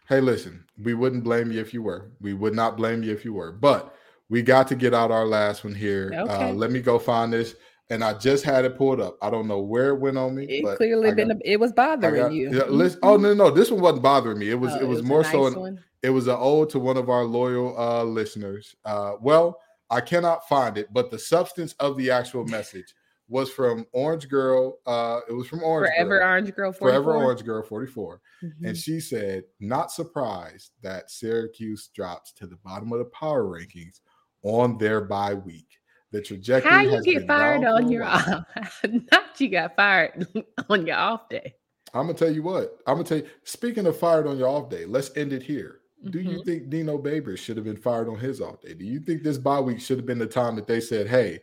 Hey, 0.09 0.21
listen, 0.21 0.65
we 0.83 0.95
wouldn't 0.95 1.25
blame 1.25 1.53
you 1.53 1.61
if 1.61 1.73
you 1.73 1.83
were. 1.83 2.11
We 2.21 2.35
would 2.35 2.55
not 2.55 2.77
blame 2.77 3.03
you 3.03 3.13
if 3.13 3.25
you 3.25 3.35
were. 3.35 3.53
But 3.53 3.95
we 4.29 4.43
got 4.43 4.69
to 4.69 4.75
get 4.75 4.95
out 4.95 5.11
our 5.11 5.27
last 5.27 5.65
one 5.65 5.75
here. 5.75 6.13
Uh, 6.15 6.23
okay. 6.23 6.51
Uh, 6.51 6.53
let 6.53 6.71
me 6.71 6.81
go 6.81 6.99
find 6.99 7.33
this 7.33 7.55
and 7.91 8.05
I 8.05 8.15
just 8.15 8.45
had 8.45 8.65
it 8.65 8.77
pulled 8.77 9.01
up. 9.01 9.17
I 9.23 9.31
don't 9.31 9.49
know 9.49 9.61
where 9.61 9.89
it 9.91 10.01
went 10.01 10.19
on 10.19 10.35
me. 10.35 10.45
It 10.45 10.77
clearly 10.77 11.09
got, 11.09 11.17
been 11.17 11.41
it 11.45 11.59
was 11.59 11.73
bothering 11.73 12.23
got, 12.23 12.33
you. 12.33 12.55
Yeah, 12.55 12.65
listen, 12.65 13.01
oh 13.03 13.17
no, 13.17 13.35
no, 13.35 13.51
this 13.51 13.71
one 13.71 13.81
wasn't 13.81 14.03
bothering 14.03 14.39
me. 14.39 14.51
It 14.51 14.61
was 14.61 14.73
oh, 14.75 14.81
it, 14.81 14.87
was 14.87 14.99
it 14.99 15.03
was 15.03 15.09
more 15.09 15.23
nice 15.23 15.33
so 15.33 15.65
an, 15.65 15.81
it 16.03 16.11
was 16.11 16.27
an 16.27 16.37
ode 16.39 16.71
to 16.71 16.79
one 16.79 16.97
of 16.97 17.09
our 17.09 17.25
loyal 17.25 17.79
uh 17.79 18.05
listeners. 18.05 18.77
Uh 18.85 19.13
well, 19.21 19.59
I 19.91 20.01
cannot 20.01 20.49
find 20.49 20.77
it, 20.77 20.93
but 20.93 21.11
the 21.11 21.19
substance 21.19 21.75
of 21.81 21.97
the 21.97 22.11
actual 22.11 22.45
message 22.47 22.95
was 23.31 23.51
from 23.51 23.87
Orange 23.93 24.29
Girl. 24.29 24.79
Uh 24.87 25.21
it 25.29 25.33
was 25.33 25.47
from 25.47 25.63
Orange 25.63 25.93
Forever 25.95 26.19
Girl, 26.19 26.29
Orange 26.29 26.55
Girl 26.55 26.73
44. 26.73 26.89
Forever 26.89 27.25
Orange 27.25 27.45
Girl 27.45 27.63
44. 27.63 28.21
Mm-hmm. 28.43 28.67
And 28.67 28.77
she 28.77 29.01
said, 29.01 29.45
not 29.61 29.91
surprised 29.91 30.73
that 30.83 31.11
Syracuse 31.11 31.89
drops 31.95 32.33
to 32.35 32.47
the 32.47 32.57
bottom 32.57 32.93
of 32.93 32.99
the 32.99 33.07
power 33.07 33.45
rankings 33.45 34.01
on 34.43 34.79
their 34.79 35.01
bye 35.01 35.35
week. 35.35 35.78
The 36.11 36.23
trajectory. 36.23 36.71
How 36.71 36.81
you 36.81 37.03
get 37.03 37.27
fired 37.27 37.65
on 37.65 37.91
your 37.91 38.05
off? 38.05 38.45
Not 39.13 39.39
you 39.39 39.49
got 39.51 39.77
fired 39.77 40.27
on 40.71 40.87
your 40.87 40.97
off 40.97 41.29
day. 41.29 41.55
I'm 41.95 42.07
gonna 42.07 42.19
tell 42.19 42.33
you 42.33 42.43
what. 42.43 42.79
I'm 42.87 42.97
gonna 42.97 43.05
tell 43.05 43.19
you. 43.19 43.27
Speaking 43.45 43.87
of 43.87 43.99
fired 43.99 44.27
on 44.27 44.39
your 44.39 44.49
off 44.49 44.71
day, 44.71 44.85
let's 44.87 45.11
end 45.17 45.33
it 45.33 45.43
here. 45.43 45.81
Mm-hmm. 46.01 46.11
Do 46.11 46.21
you 46.21 46.31
mm-hmm. 46.31 46.43
think 46.43 46.71
Dino 46.71 46.99
Babers 46.99 47.39
should 47.39 47.57
have 47.57 47.65
been 47.65 47.77
fired 47.77 48.09
on 48.09 48.19
his 48.19 48.41
off 48.41 48.61
day? 48.61 48.75
Do 48.75 48.85
you 48.85 49.01
think 49.01 49.23
this 49.23 49.39
bye 49.39 49.61
week 49.61 49.81
should 49.81 49.99
have 49.99 50.07
been 50.07 50.19
the 50.19 50.27
time 50.27 50.57
that 50.57 50.67
they 50.67 50.81
said, 50.81 51.09
"Hey, 51.09 51.41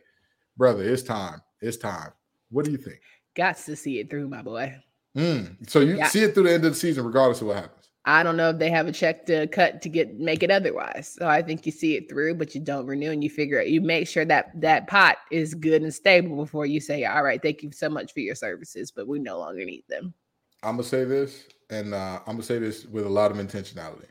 brother, 0.56 0.82
it's 0.82 1.02
time. 1.02 1.42
It's 1.60 1.76
time." 1.76 2.10
What 2.50 2.64
do 2.64 2.70
you 2.70 2.78
think? 2.78 3.00
Got 3.34 3.56
to 3.58 3.76
see 3.76 3.98
it 4.00 4.08
through, 4.08 4.28
my 4.28 4.42
boy. 4.42 4.74
Mm. 5.16 5.68
So 5.68 5.80
you 5.80 5.96
yeah. 5.96 6.08
see 6.08 6.22
it 6.22 6.34
through 6.34 6.44
the 6.44 6.54
end 6.54 6.64
of 6.64 6.72
the 6.72 6.78
season, 6.78 7.04
regardless 7.04 7.40
of 7.40 7.48
what 7.48 7.56
happens. 7.56 7.85
I 8.08 8.22
don't 8.22 8.36
know 8.36 8.50
if 8.50 8.58
they 8.58 8.70
have 8.70 8.86
a 8.86 8.92
check 8.92 9.26
to 9.26 9.48
cut 9.48 9.82
to 9.82 9.88
get 9.88 10.20
make 10.20 10.44
it 10.44 10.50
otherwise. 10.50 11.16
So 11.18 11.26
I 11.26 11.42
think 11.42 11.66
you 11.66 11.72
see 11.72 11.96
it 11.96 12.08
through, 12.08 12.36
but 12.36 12.54
you 12.54 12.60
don't 12.60 12.86
renew 12.86 13.10
and 13.10 13.22
you 13.22 13.28
figure 13.28 13.58
out 13.58 13.68
you 13.68 13.80
make 13.80 14.06
sure 14.06 14.24
that 14.24 14.52
that 14.60 14.86
pot 14.86 15.18
is 15.32 15.54
good 15.54 15.82
and 15.82 15.92
stable 15.92 16.36
before 16.36 16.66
you 16.66 16.80
say, 16.80 17.04
"All 17.04 17.24
right, 17.24 17.42
thank 17.42 17.64
you 17.64 17.72
so 17.72 17.88
much 17.88 18.14
for 18.14 18.20
your 18.20 18.36
services, 18.36 18.92
but 18.92 19.08
we 19.08 19.18
no 19.18 19.40
longer 19.40 19.64
need 19.64 19.82
them." 19.88 20.14
I'm 20.62 20.76
gonna 20.76 20.84
say 20.84 21.02
this, 21.04 21.44
and 21.68 21.94
uh, 21.94 22.20
I'm 22.26 22.34
gonna 22.34 22.44
say 22.44 22.60
this 22.60 22.86
with 22.86 23.06
a 23.06 23.10
lot 23.10 23.32
of 23.32 23.38
intentionality. 23.38 24.06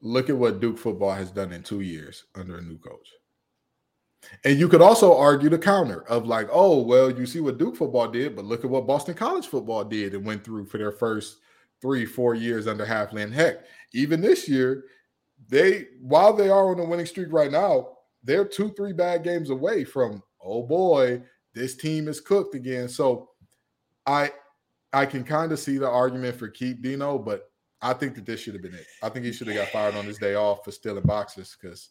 Look 0.00 0.28
at 0.28 0.36
what 0.36 0.60
Duke 0.60 0.78
football 0.78 1.12
has 1.12 1.30
done 1.30 1.52
in 1.52 1.62
two 1.62 1.82
years 1.82 2.24
under 2.34 2.58
a 2.58 2.62
new 2.62 2.78
coach. 2.78 3.08
And 4.44 4.58
you 4.58 4.68
could 4.68 4.82
also 4.82 5.16
argue 5.16 5.48
the 5.48 5.58
counter 5.58 6.02
of 6.08 6.26
like, 6.26 6.48
oh, 6.50 6.82
well, 6.82 7.10
you 7.10 7.26
see 7.26 7.40
what 7.40 7.58
Duke 7.58 7.76
football 7.76 8.08
did, 8.08 8.36
but 8.36 8.44
look 8.44 8.64
at 8.64 8.70
what 8.70 8.86
Boston 8.86 9.14
College 9.14 9.46
football 9.46 9.84
did 9.84 10.14
and 10.14 10.24
went 10.24 10.44
through 10.44 10.66
for 10.66 10.78
their 10.78 10.92
first 10.92 11.38
three, 11.80 12.04
four 12.04 12.34
years 12.34 12.66
under 12.66 12.84
Hafley. 12.84 13.30
Heck, 13.32 13.64
even 13.92 14.20
this 14.20 14.48
year, 14.48 14.84
they 15.48 15.86
while 16.00 16.32
they 16.32 16.48
are 16.48 16.70
on 16.70 16.80
a 16.80 16.84
winning 16.84 17.06
streak 17.06 17.32
right 17.32 17.50
now, 17.50 17.96
they're 18.22 18.44
two, 18.44 18.70
three 18.70 18.92
bad 18.92 19.22
games 19.24 19.50
away 19.50 19.84
from 19.84 20.22
oh 20.42 20.62
boy, 20.62 21.22
this 21.54 21.76
team 21.76 22.08
is 22.08 22.20
cooked 22.20 22.54
again. 22.54 22.88
So 22.88 23.30
I 24.06 24.32
I 24.92 25.06
can 25.06 25.24
kind 25.24 25.52
of 25.52 25.58
see 25.58 25.78
the 25.78 25.88
argument 25.88 26.36
for 26.36 26.48
keep 26.48 26.82
Dino, 26.82 27.18
but 27.18 27.50
I 27.82 27.92
think 27.94 28.14
that 28.16 28.26
this 28.26 28.40
should 28.40 28.54
have 28.54 28.62
been 28.62 28.74
it. 28.74 28.86
I 29.02 29.08
think 29.08 29.24
he 29.24 29.32
should 29.32 29.46
have 29.46 29.56
got 29.56 29.68
fired 29.68 29.94
on 29.94 30.04
his 30.04 30.18
day 30.18 30.34
off 30.34 30.64
for 30.64 30.70
stealing 30.70 31.04
boxes 31.04 31.56
because 31.60 31.90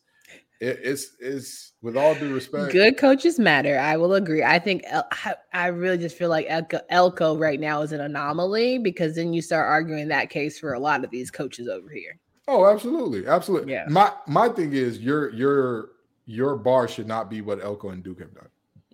it, 0.60 0.80
it's 0.84 1.15
it's 1.20 1.74
with 1.82 1.96
all 1.96 2.15
due 2.15 2.34
respect. 2.34 2.74
Good 2.74 2.98
coaches 2.98 3.39
matter. 3.39 3.80
I 3.80 3.96
will 3.98 4.15
agree. 4.15 4.44
I 4.44 4.60
think 4.60 4.84
El, 4.88 5.08
I, 5.12 5.36
I 5.54 5.68
really 5.68 5.98
just 5.98 6.18
feel 6.18 6.30
like 6.30 6.46
Elko, 6.50 6.80
Elko 6.89 7.38
right 7.38 7.60
now 7.60 7.82
is 7.82 7.92
an 7.92 8.02
anomaly 8.02 8.78
because 8.80 9.15
then 9.15 9.34
you 9.34 9.42
start 9.42 9.68
arguing 9.68 10.08
that 10.10 10.30
case 10.30 10.60
for 10.60 10.74
a 10.74 10.80
lot 10.80 11.04
of 11.04 11.12
these 11.12 11.32
coaches 11.32 11.68
over 11.68 11.89
here. 11.89 12.20
Oh, 12.48 12.65
absolutely, 12.65 13.28
absolutely. 13.28 13.72
Yeah. 13.72 13.86
My 13.89 14.12
my 14.28 14.50
thing 14.50 14.74
is 14.74 15.00
your 15.00 15.32
your 15.32 15.92
your 16.26 16.56
bar 16.58 16.88
should 16.88 17.08
not 17.08 17.30
be 17.30 17.42
what 17.42 17.63
Elko 17.63 17.89
and 17.89 18.04
Duke 18.04 18.20
have 18.20 18.34
done. 18.34 18.50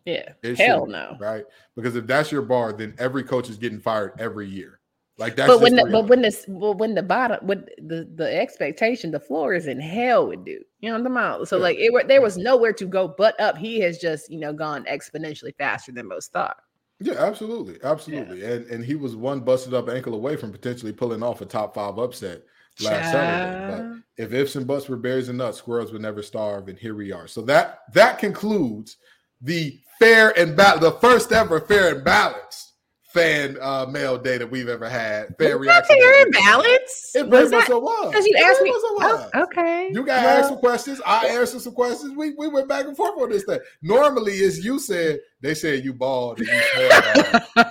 Yeah. 0.06 0.34
It 0.44 0.60
Hell 0.60 0.86
no. 0.86 1.18
right? 1.20 1.44
Because 1.76 1.96
if 1.96 2.06
that's 2.06 2.32
your 2.32 2.44
bar, 2.44 2.74
then 2.74 2.94
every 3.00 3.24
coach 3.24 3.50
is 3.50 3.58
getting 3.58 3.80
fired 3.80 4.14
every 4.20 4.48
year. 4.48 4.80
Like 5.18 5.36
that's 5.38 5.48
But 5.48 5.62
when 5.62 5.76
the, 5.76 5.86
the 5.86 5.90
but 5.92 6.08
when 6.08 6.22
this 6.22 6.46
well, 6.48 6.74
when 6.74 6.94
the 6.94 7.04
bottom 7.04 7.46
when 7.48 7.66
the 7.78 8.08
the 8.16 8.36
expectation 8.38 9.12
the 9.12 9.20
floor 9.20 9.54
is 9.54 9.68
in 9.68 9.80
hell 9.80 10.28
with 10.28 10.44
Duke, 10.44 10.64
you 10.82 10.90
know 10.90 10.98
what 10.98 11.06
I'm 11.06 11.12
about. 11.12 11.48
So 11.48 11.56
Yeah. 11.58 11.64
like 11.64 11.78
it 11.78 11.94
were- 11.94 12.04
there 12.04 12.22
was 12.22 12.36
nowhere 12.38 12.74
to 12.74 12.86
go 12.86 13.08
but 13.08 13.40
up. 13.40 13.58
He 13.58 13.80
has 13.80 13.98
just 13.98 14.30
you 14.30 14.40
know 14.40 14.52
gone 14.52 14.84
exponentially 14.86 15.56
faster 15.58 15.94
than 15.94 16.08
most 16.08 16.34
thought. 16.34 16.58
Yeah, 17.00 17.14
absolutely, 17.16 17.78
absolutely. 17.84 18.44
And 18.44 18.66
and 18.68 18.84
he 18.84 18.96
was 18.96 19.16
one 19.16 19.40
busted 19.40 19.74
up 19.74 19.88
ankle 19.90 20.16
away 20.16 20.36
from 20.36 20.52
potentially 20.52 20.92
pulling 20.92 21.24
off 21.24 21.42
a 21.42 21.46
top 21.46 21.74
five 21.76 21.98
upset 21.98 22.42
last 22.82 23.12
Saturday. 23.12 23.72
But 24.18 24.24
if 24.24 24.34
ifs 24.34 24.56
and 24.58 24.68
buts 24.68 24.90
were 24.90 24.98
berries 24.98 25.30
and 25.30 25.38
nuts, 25.38 25.58
squirrels 25.60 25.94
would 25.94 26.02
never 26.02 26.22
starve. 26.22 26.68
And 26.68 26.78
here 26.78 26.96
we 26.96 27.14
are. 27.14 27.28
So 27.28 27.42
that 27.44 27.80
that 27.94 28.20
concludes 28.20 28.98
the 29.42 29.80
fair 29.98 30.38
and 30.38 30.58
ba- 30.58 30.78
the 30.80 30.92
first 30.92 31.32
ever 31.32 31.62
fair 31.62 31.96
and 31.96 32.04
balanced 32.04 32.74
fan 33.16 33.58
uh 33.62 33.86
mail 33.90 34.18
day 34.18 34.38
that 34.38 34.50
we've 34.52 34.68
ever 34.70 34.88
had. 34.90 35.36
Fan 35.40 35.58
Was 35.58 35.68
reaction. 35.68 35.68
that 35.68 35.88
that 35.88 35.88
fair 36.12 36.26
and 36.26 36.36
ever 36.36 36.46
balance? 36.46 37.12
It 37.16 37.28
Was 37.28 37.30
very 37.30 37.44
much 37.50 37.52
that 37.62 37.68
so 37.68 37.80
was. 37.80 38.10
because 38.12 38.26
you 38.28 38.38
asked 38.38 38.62
me? 38.62 38.72
Oh, 38.76 39.30
okay. 39.36 39.90
You 39.92 40.04
got 40.06 40.20
to 40.22 40.26
Well, 40.28 40.38
ask 40.40 40.50
some 40.50 40.58
questions. 40.60 41.02
I 41.06 41.26
answered 41.28 41.62
some 41.62 41.74
questions. 41.74 42.14
We 42.16 42.34
we 42.38 42.48
went 42.48 42.68
back 42.68 42.86
and 42.86 42.96
forth 42.96 43.20
on 43.22 43.30
this 43.30 43.44
thing. 43.46 43.60
Normally, 43.82 44.44
as 44.44 44.64
you 44.64 44.80
said, 44.80 45.20
they 45.42 45.54
said 45.56 45.84
you 45.84 45.94
bald 45.94 46.40
and 46.40 46.48
you. 46.48 47.64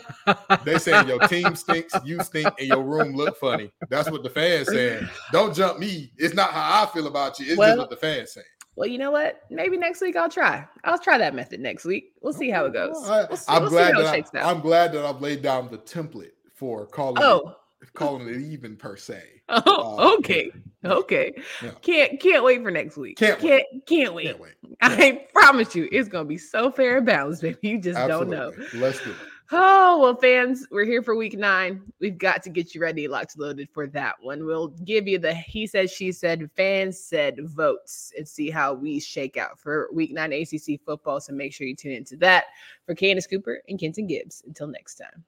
They 0.64 0.78
saying 0.78 1.08
your 1.08 1.18
team 1.28 1.54
stinks, 1.54 1.92
you 2.04 2.22
stink, 2.22 2.48
and 2.58 2.68
your 2.68 2.82
room 2.82 3.14
look 3.14 3.36
funny. 3.38 3.70
That's 3.90 4.10
what 4.10 4.22
the 4.22 4.30
fans 4.30 4.68
saying. 4.68 5.06
Don't 5.32 5.54
jump 5.54 5.78
me. 5.78 6.10
It's 6.16 6.34
not 6.34 6.50
how 6.50 6.82
I 6.84 6.86
feel 6.86 7.06
about 7.06 7.38
you. 7.38 7.46
It's 7.48 7.56
Well- 7.58 7.68
just 7.76 7.78
what 7.78 7.90
the 7.90 7.96
fans 7.96 8.32
saying. 8.32 8.46
Well, 8.76 8.88
you 8.88 8.98
know 8.98 9.10
what? 9.12 9.42
Maybe 9.50 9.76
next 9.76 10.00
week 10.00 10.16
I'll 10.16 10.28
try. 10.28 10.66
I'll 10.82 10.98
try 10.98 11.18
that 11.18 11.34
method 11.34 11.60
next 11.60 11.84
week. 11.84 12.12
We'll 12.22 12.32
see 12.32 12.50
how 12.50 12.64
it 12.66 12.72
goes. 12.72 12.94
We'll 12.94 13.36
see, 13.36 13.52
am 13.52 13.62
we'll 13.62 13.70
glad 13.70 13.94
that 13.96 14.34
I, 14.34 14.50
am 14.50 14.60
glad 14.60 14.92
that 14.92 15.04
I've 15.04 15.20
laid 15.20 15.42
down 15.42 15.70
the 15.70 15.78
template 15.78 16.32
for 16.52 16.86
calling 16.86 17.22
Oh, 17.22 17.56
it, 17.80 17.92
calling 17.94 18.28
it 18.28 18.40
even 18.40 18.76
per 18.76 18.96
se. 18.96 19.22
oh, 19.48 19.98
Uh, 19.98 20.14
okay, 20.18 20.50
yeah. 20.82 20.92
okay. 20.92 21.34
Yeah. 21.62 21.70
Can't 21.82 22.20
can't 22.20 22.42
wait 22.42 22.62
for 22.62 22.70
next 22.70 22.96
week. 22.96 23.16
Can't 23.18 23.38
can't 23.38 23.64
wait. 23.72 23.86
can't 23.86 24.14
wait. 24.14 24.26
Can't 24.26 24.40
wait. 24.40 24.54
I 24.80 25.26
promise 25.34 25.74
you, 25.74 25.88
it's 25.92 26.08
gonna 26.08 26.24
be 26.24 26.38
so 26.38 26.70
fair 26.70 26.96
and 26.96 27.06
balanced, 27.06 27.42
baby. 27.42 27.58
You 27.62 27.78
just 27.78 27.98
don't 28.08 28.28
know. 28.28 28.52
Let's 28.74 29.02
do 29.04 29.10
it. 29.10 29.16
Oh 29.52 30.00
well, 30.00 30.16
fans, 30.16 30.66
we're 30.70 30.86
here 30.86 31.02
for 31.02 31.14
week 31.14 31.36
nine. 31.36 31.82
We've 32.00 32.16
got 32.16 32.42
to 32.44 32.50
get 32.50 32.74
you 32.74 32.80
ready, 32.80 33.06
locked 33.06 33.38
loaded 33.38 33.68
for 33.70 33.86
that 33.88 34.14
one. 34.22 34.46
We'll 34.46 34.68
give 34.68 35.06
you 35.06 35.18
the 35.18 35.34
he 35.34 35.66
said, 35.66 35.90
she 35.90 36.12
said, 36.12 36.50
fans 36.56 36.98
said 36.98 37.36
votes 37.40 38.10
and 38.16 38.26
see 38.26 38.48
how 38.48 38.72
we 38.72 38.98
shake 39.00 39.36
out 39.36 39.58
for 39.58 39.88
week 39.92 40.12
nine 40.12 40.32
ACC 40.32 40.80
football. 40.84 41.20
So 41.20 41.34
make 41.34 41.52
sure 41.52 41.66
you 41.66 41.76
tune 41.76 41.92
into 41.92 42.16
that 42.18 42.46
for 42.86 42.94
Candace 42.94 43.26
Cooper 43.26 43.60
and 43.68 43.78
Kenton 43.78 44.06
Gibbs. 44.06 44.42
Until 44.46 44.66
next 44.66 44.94
time. 44.94 45.24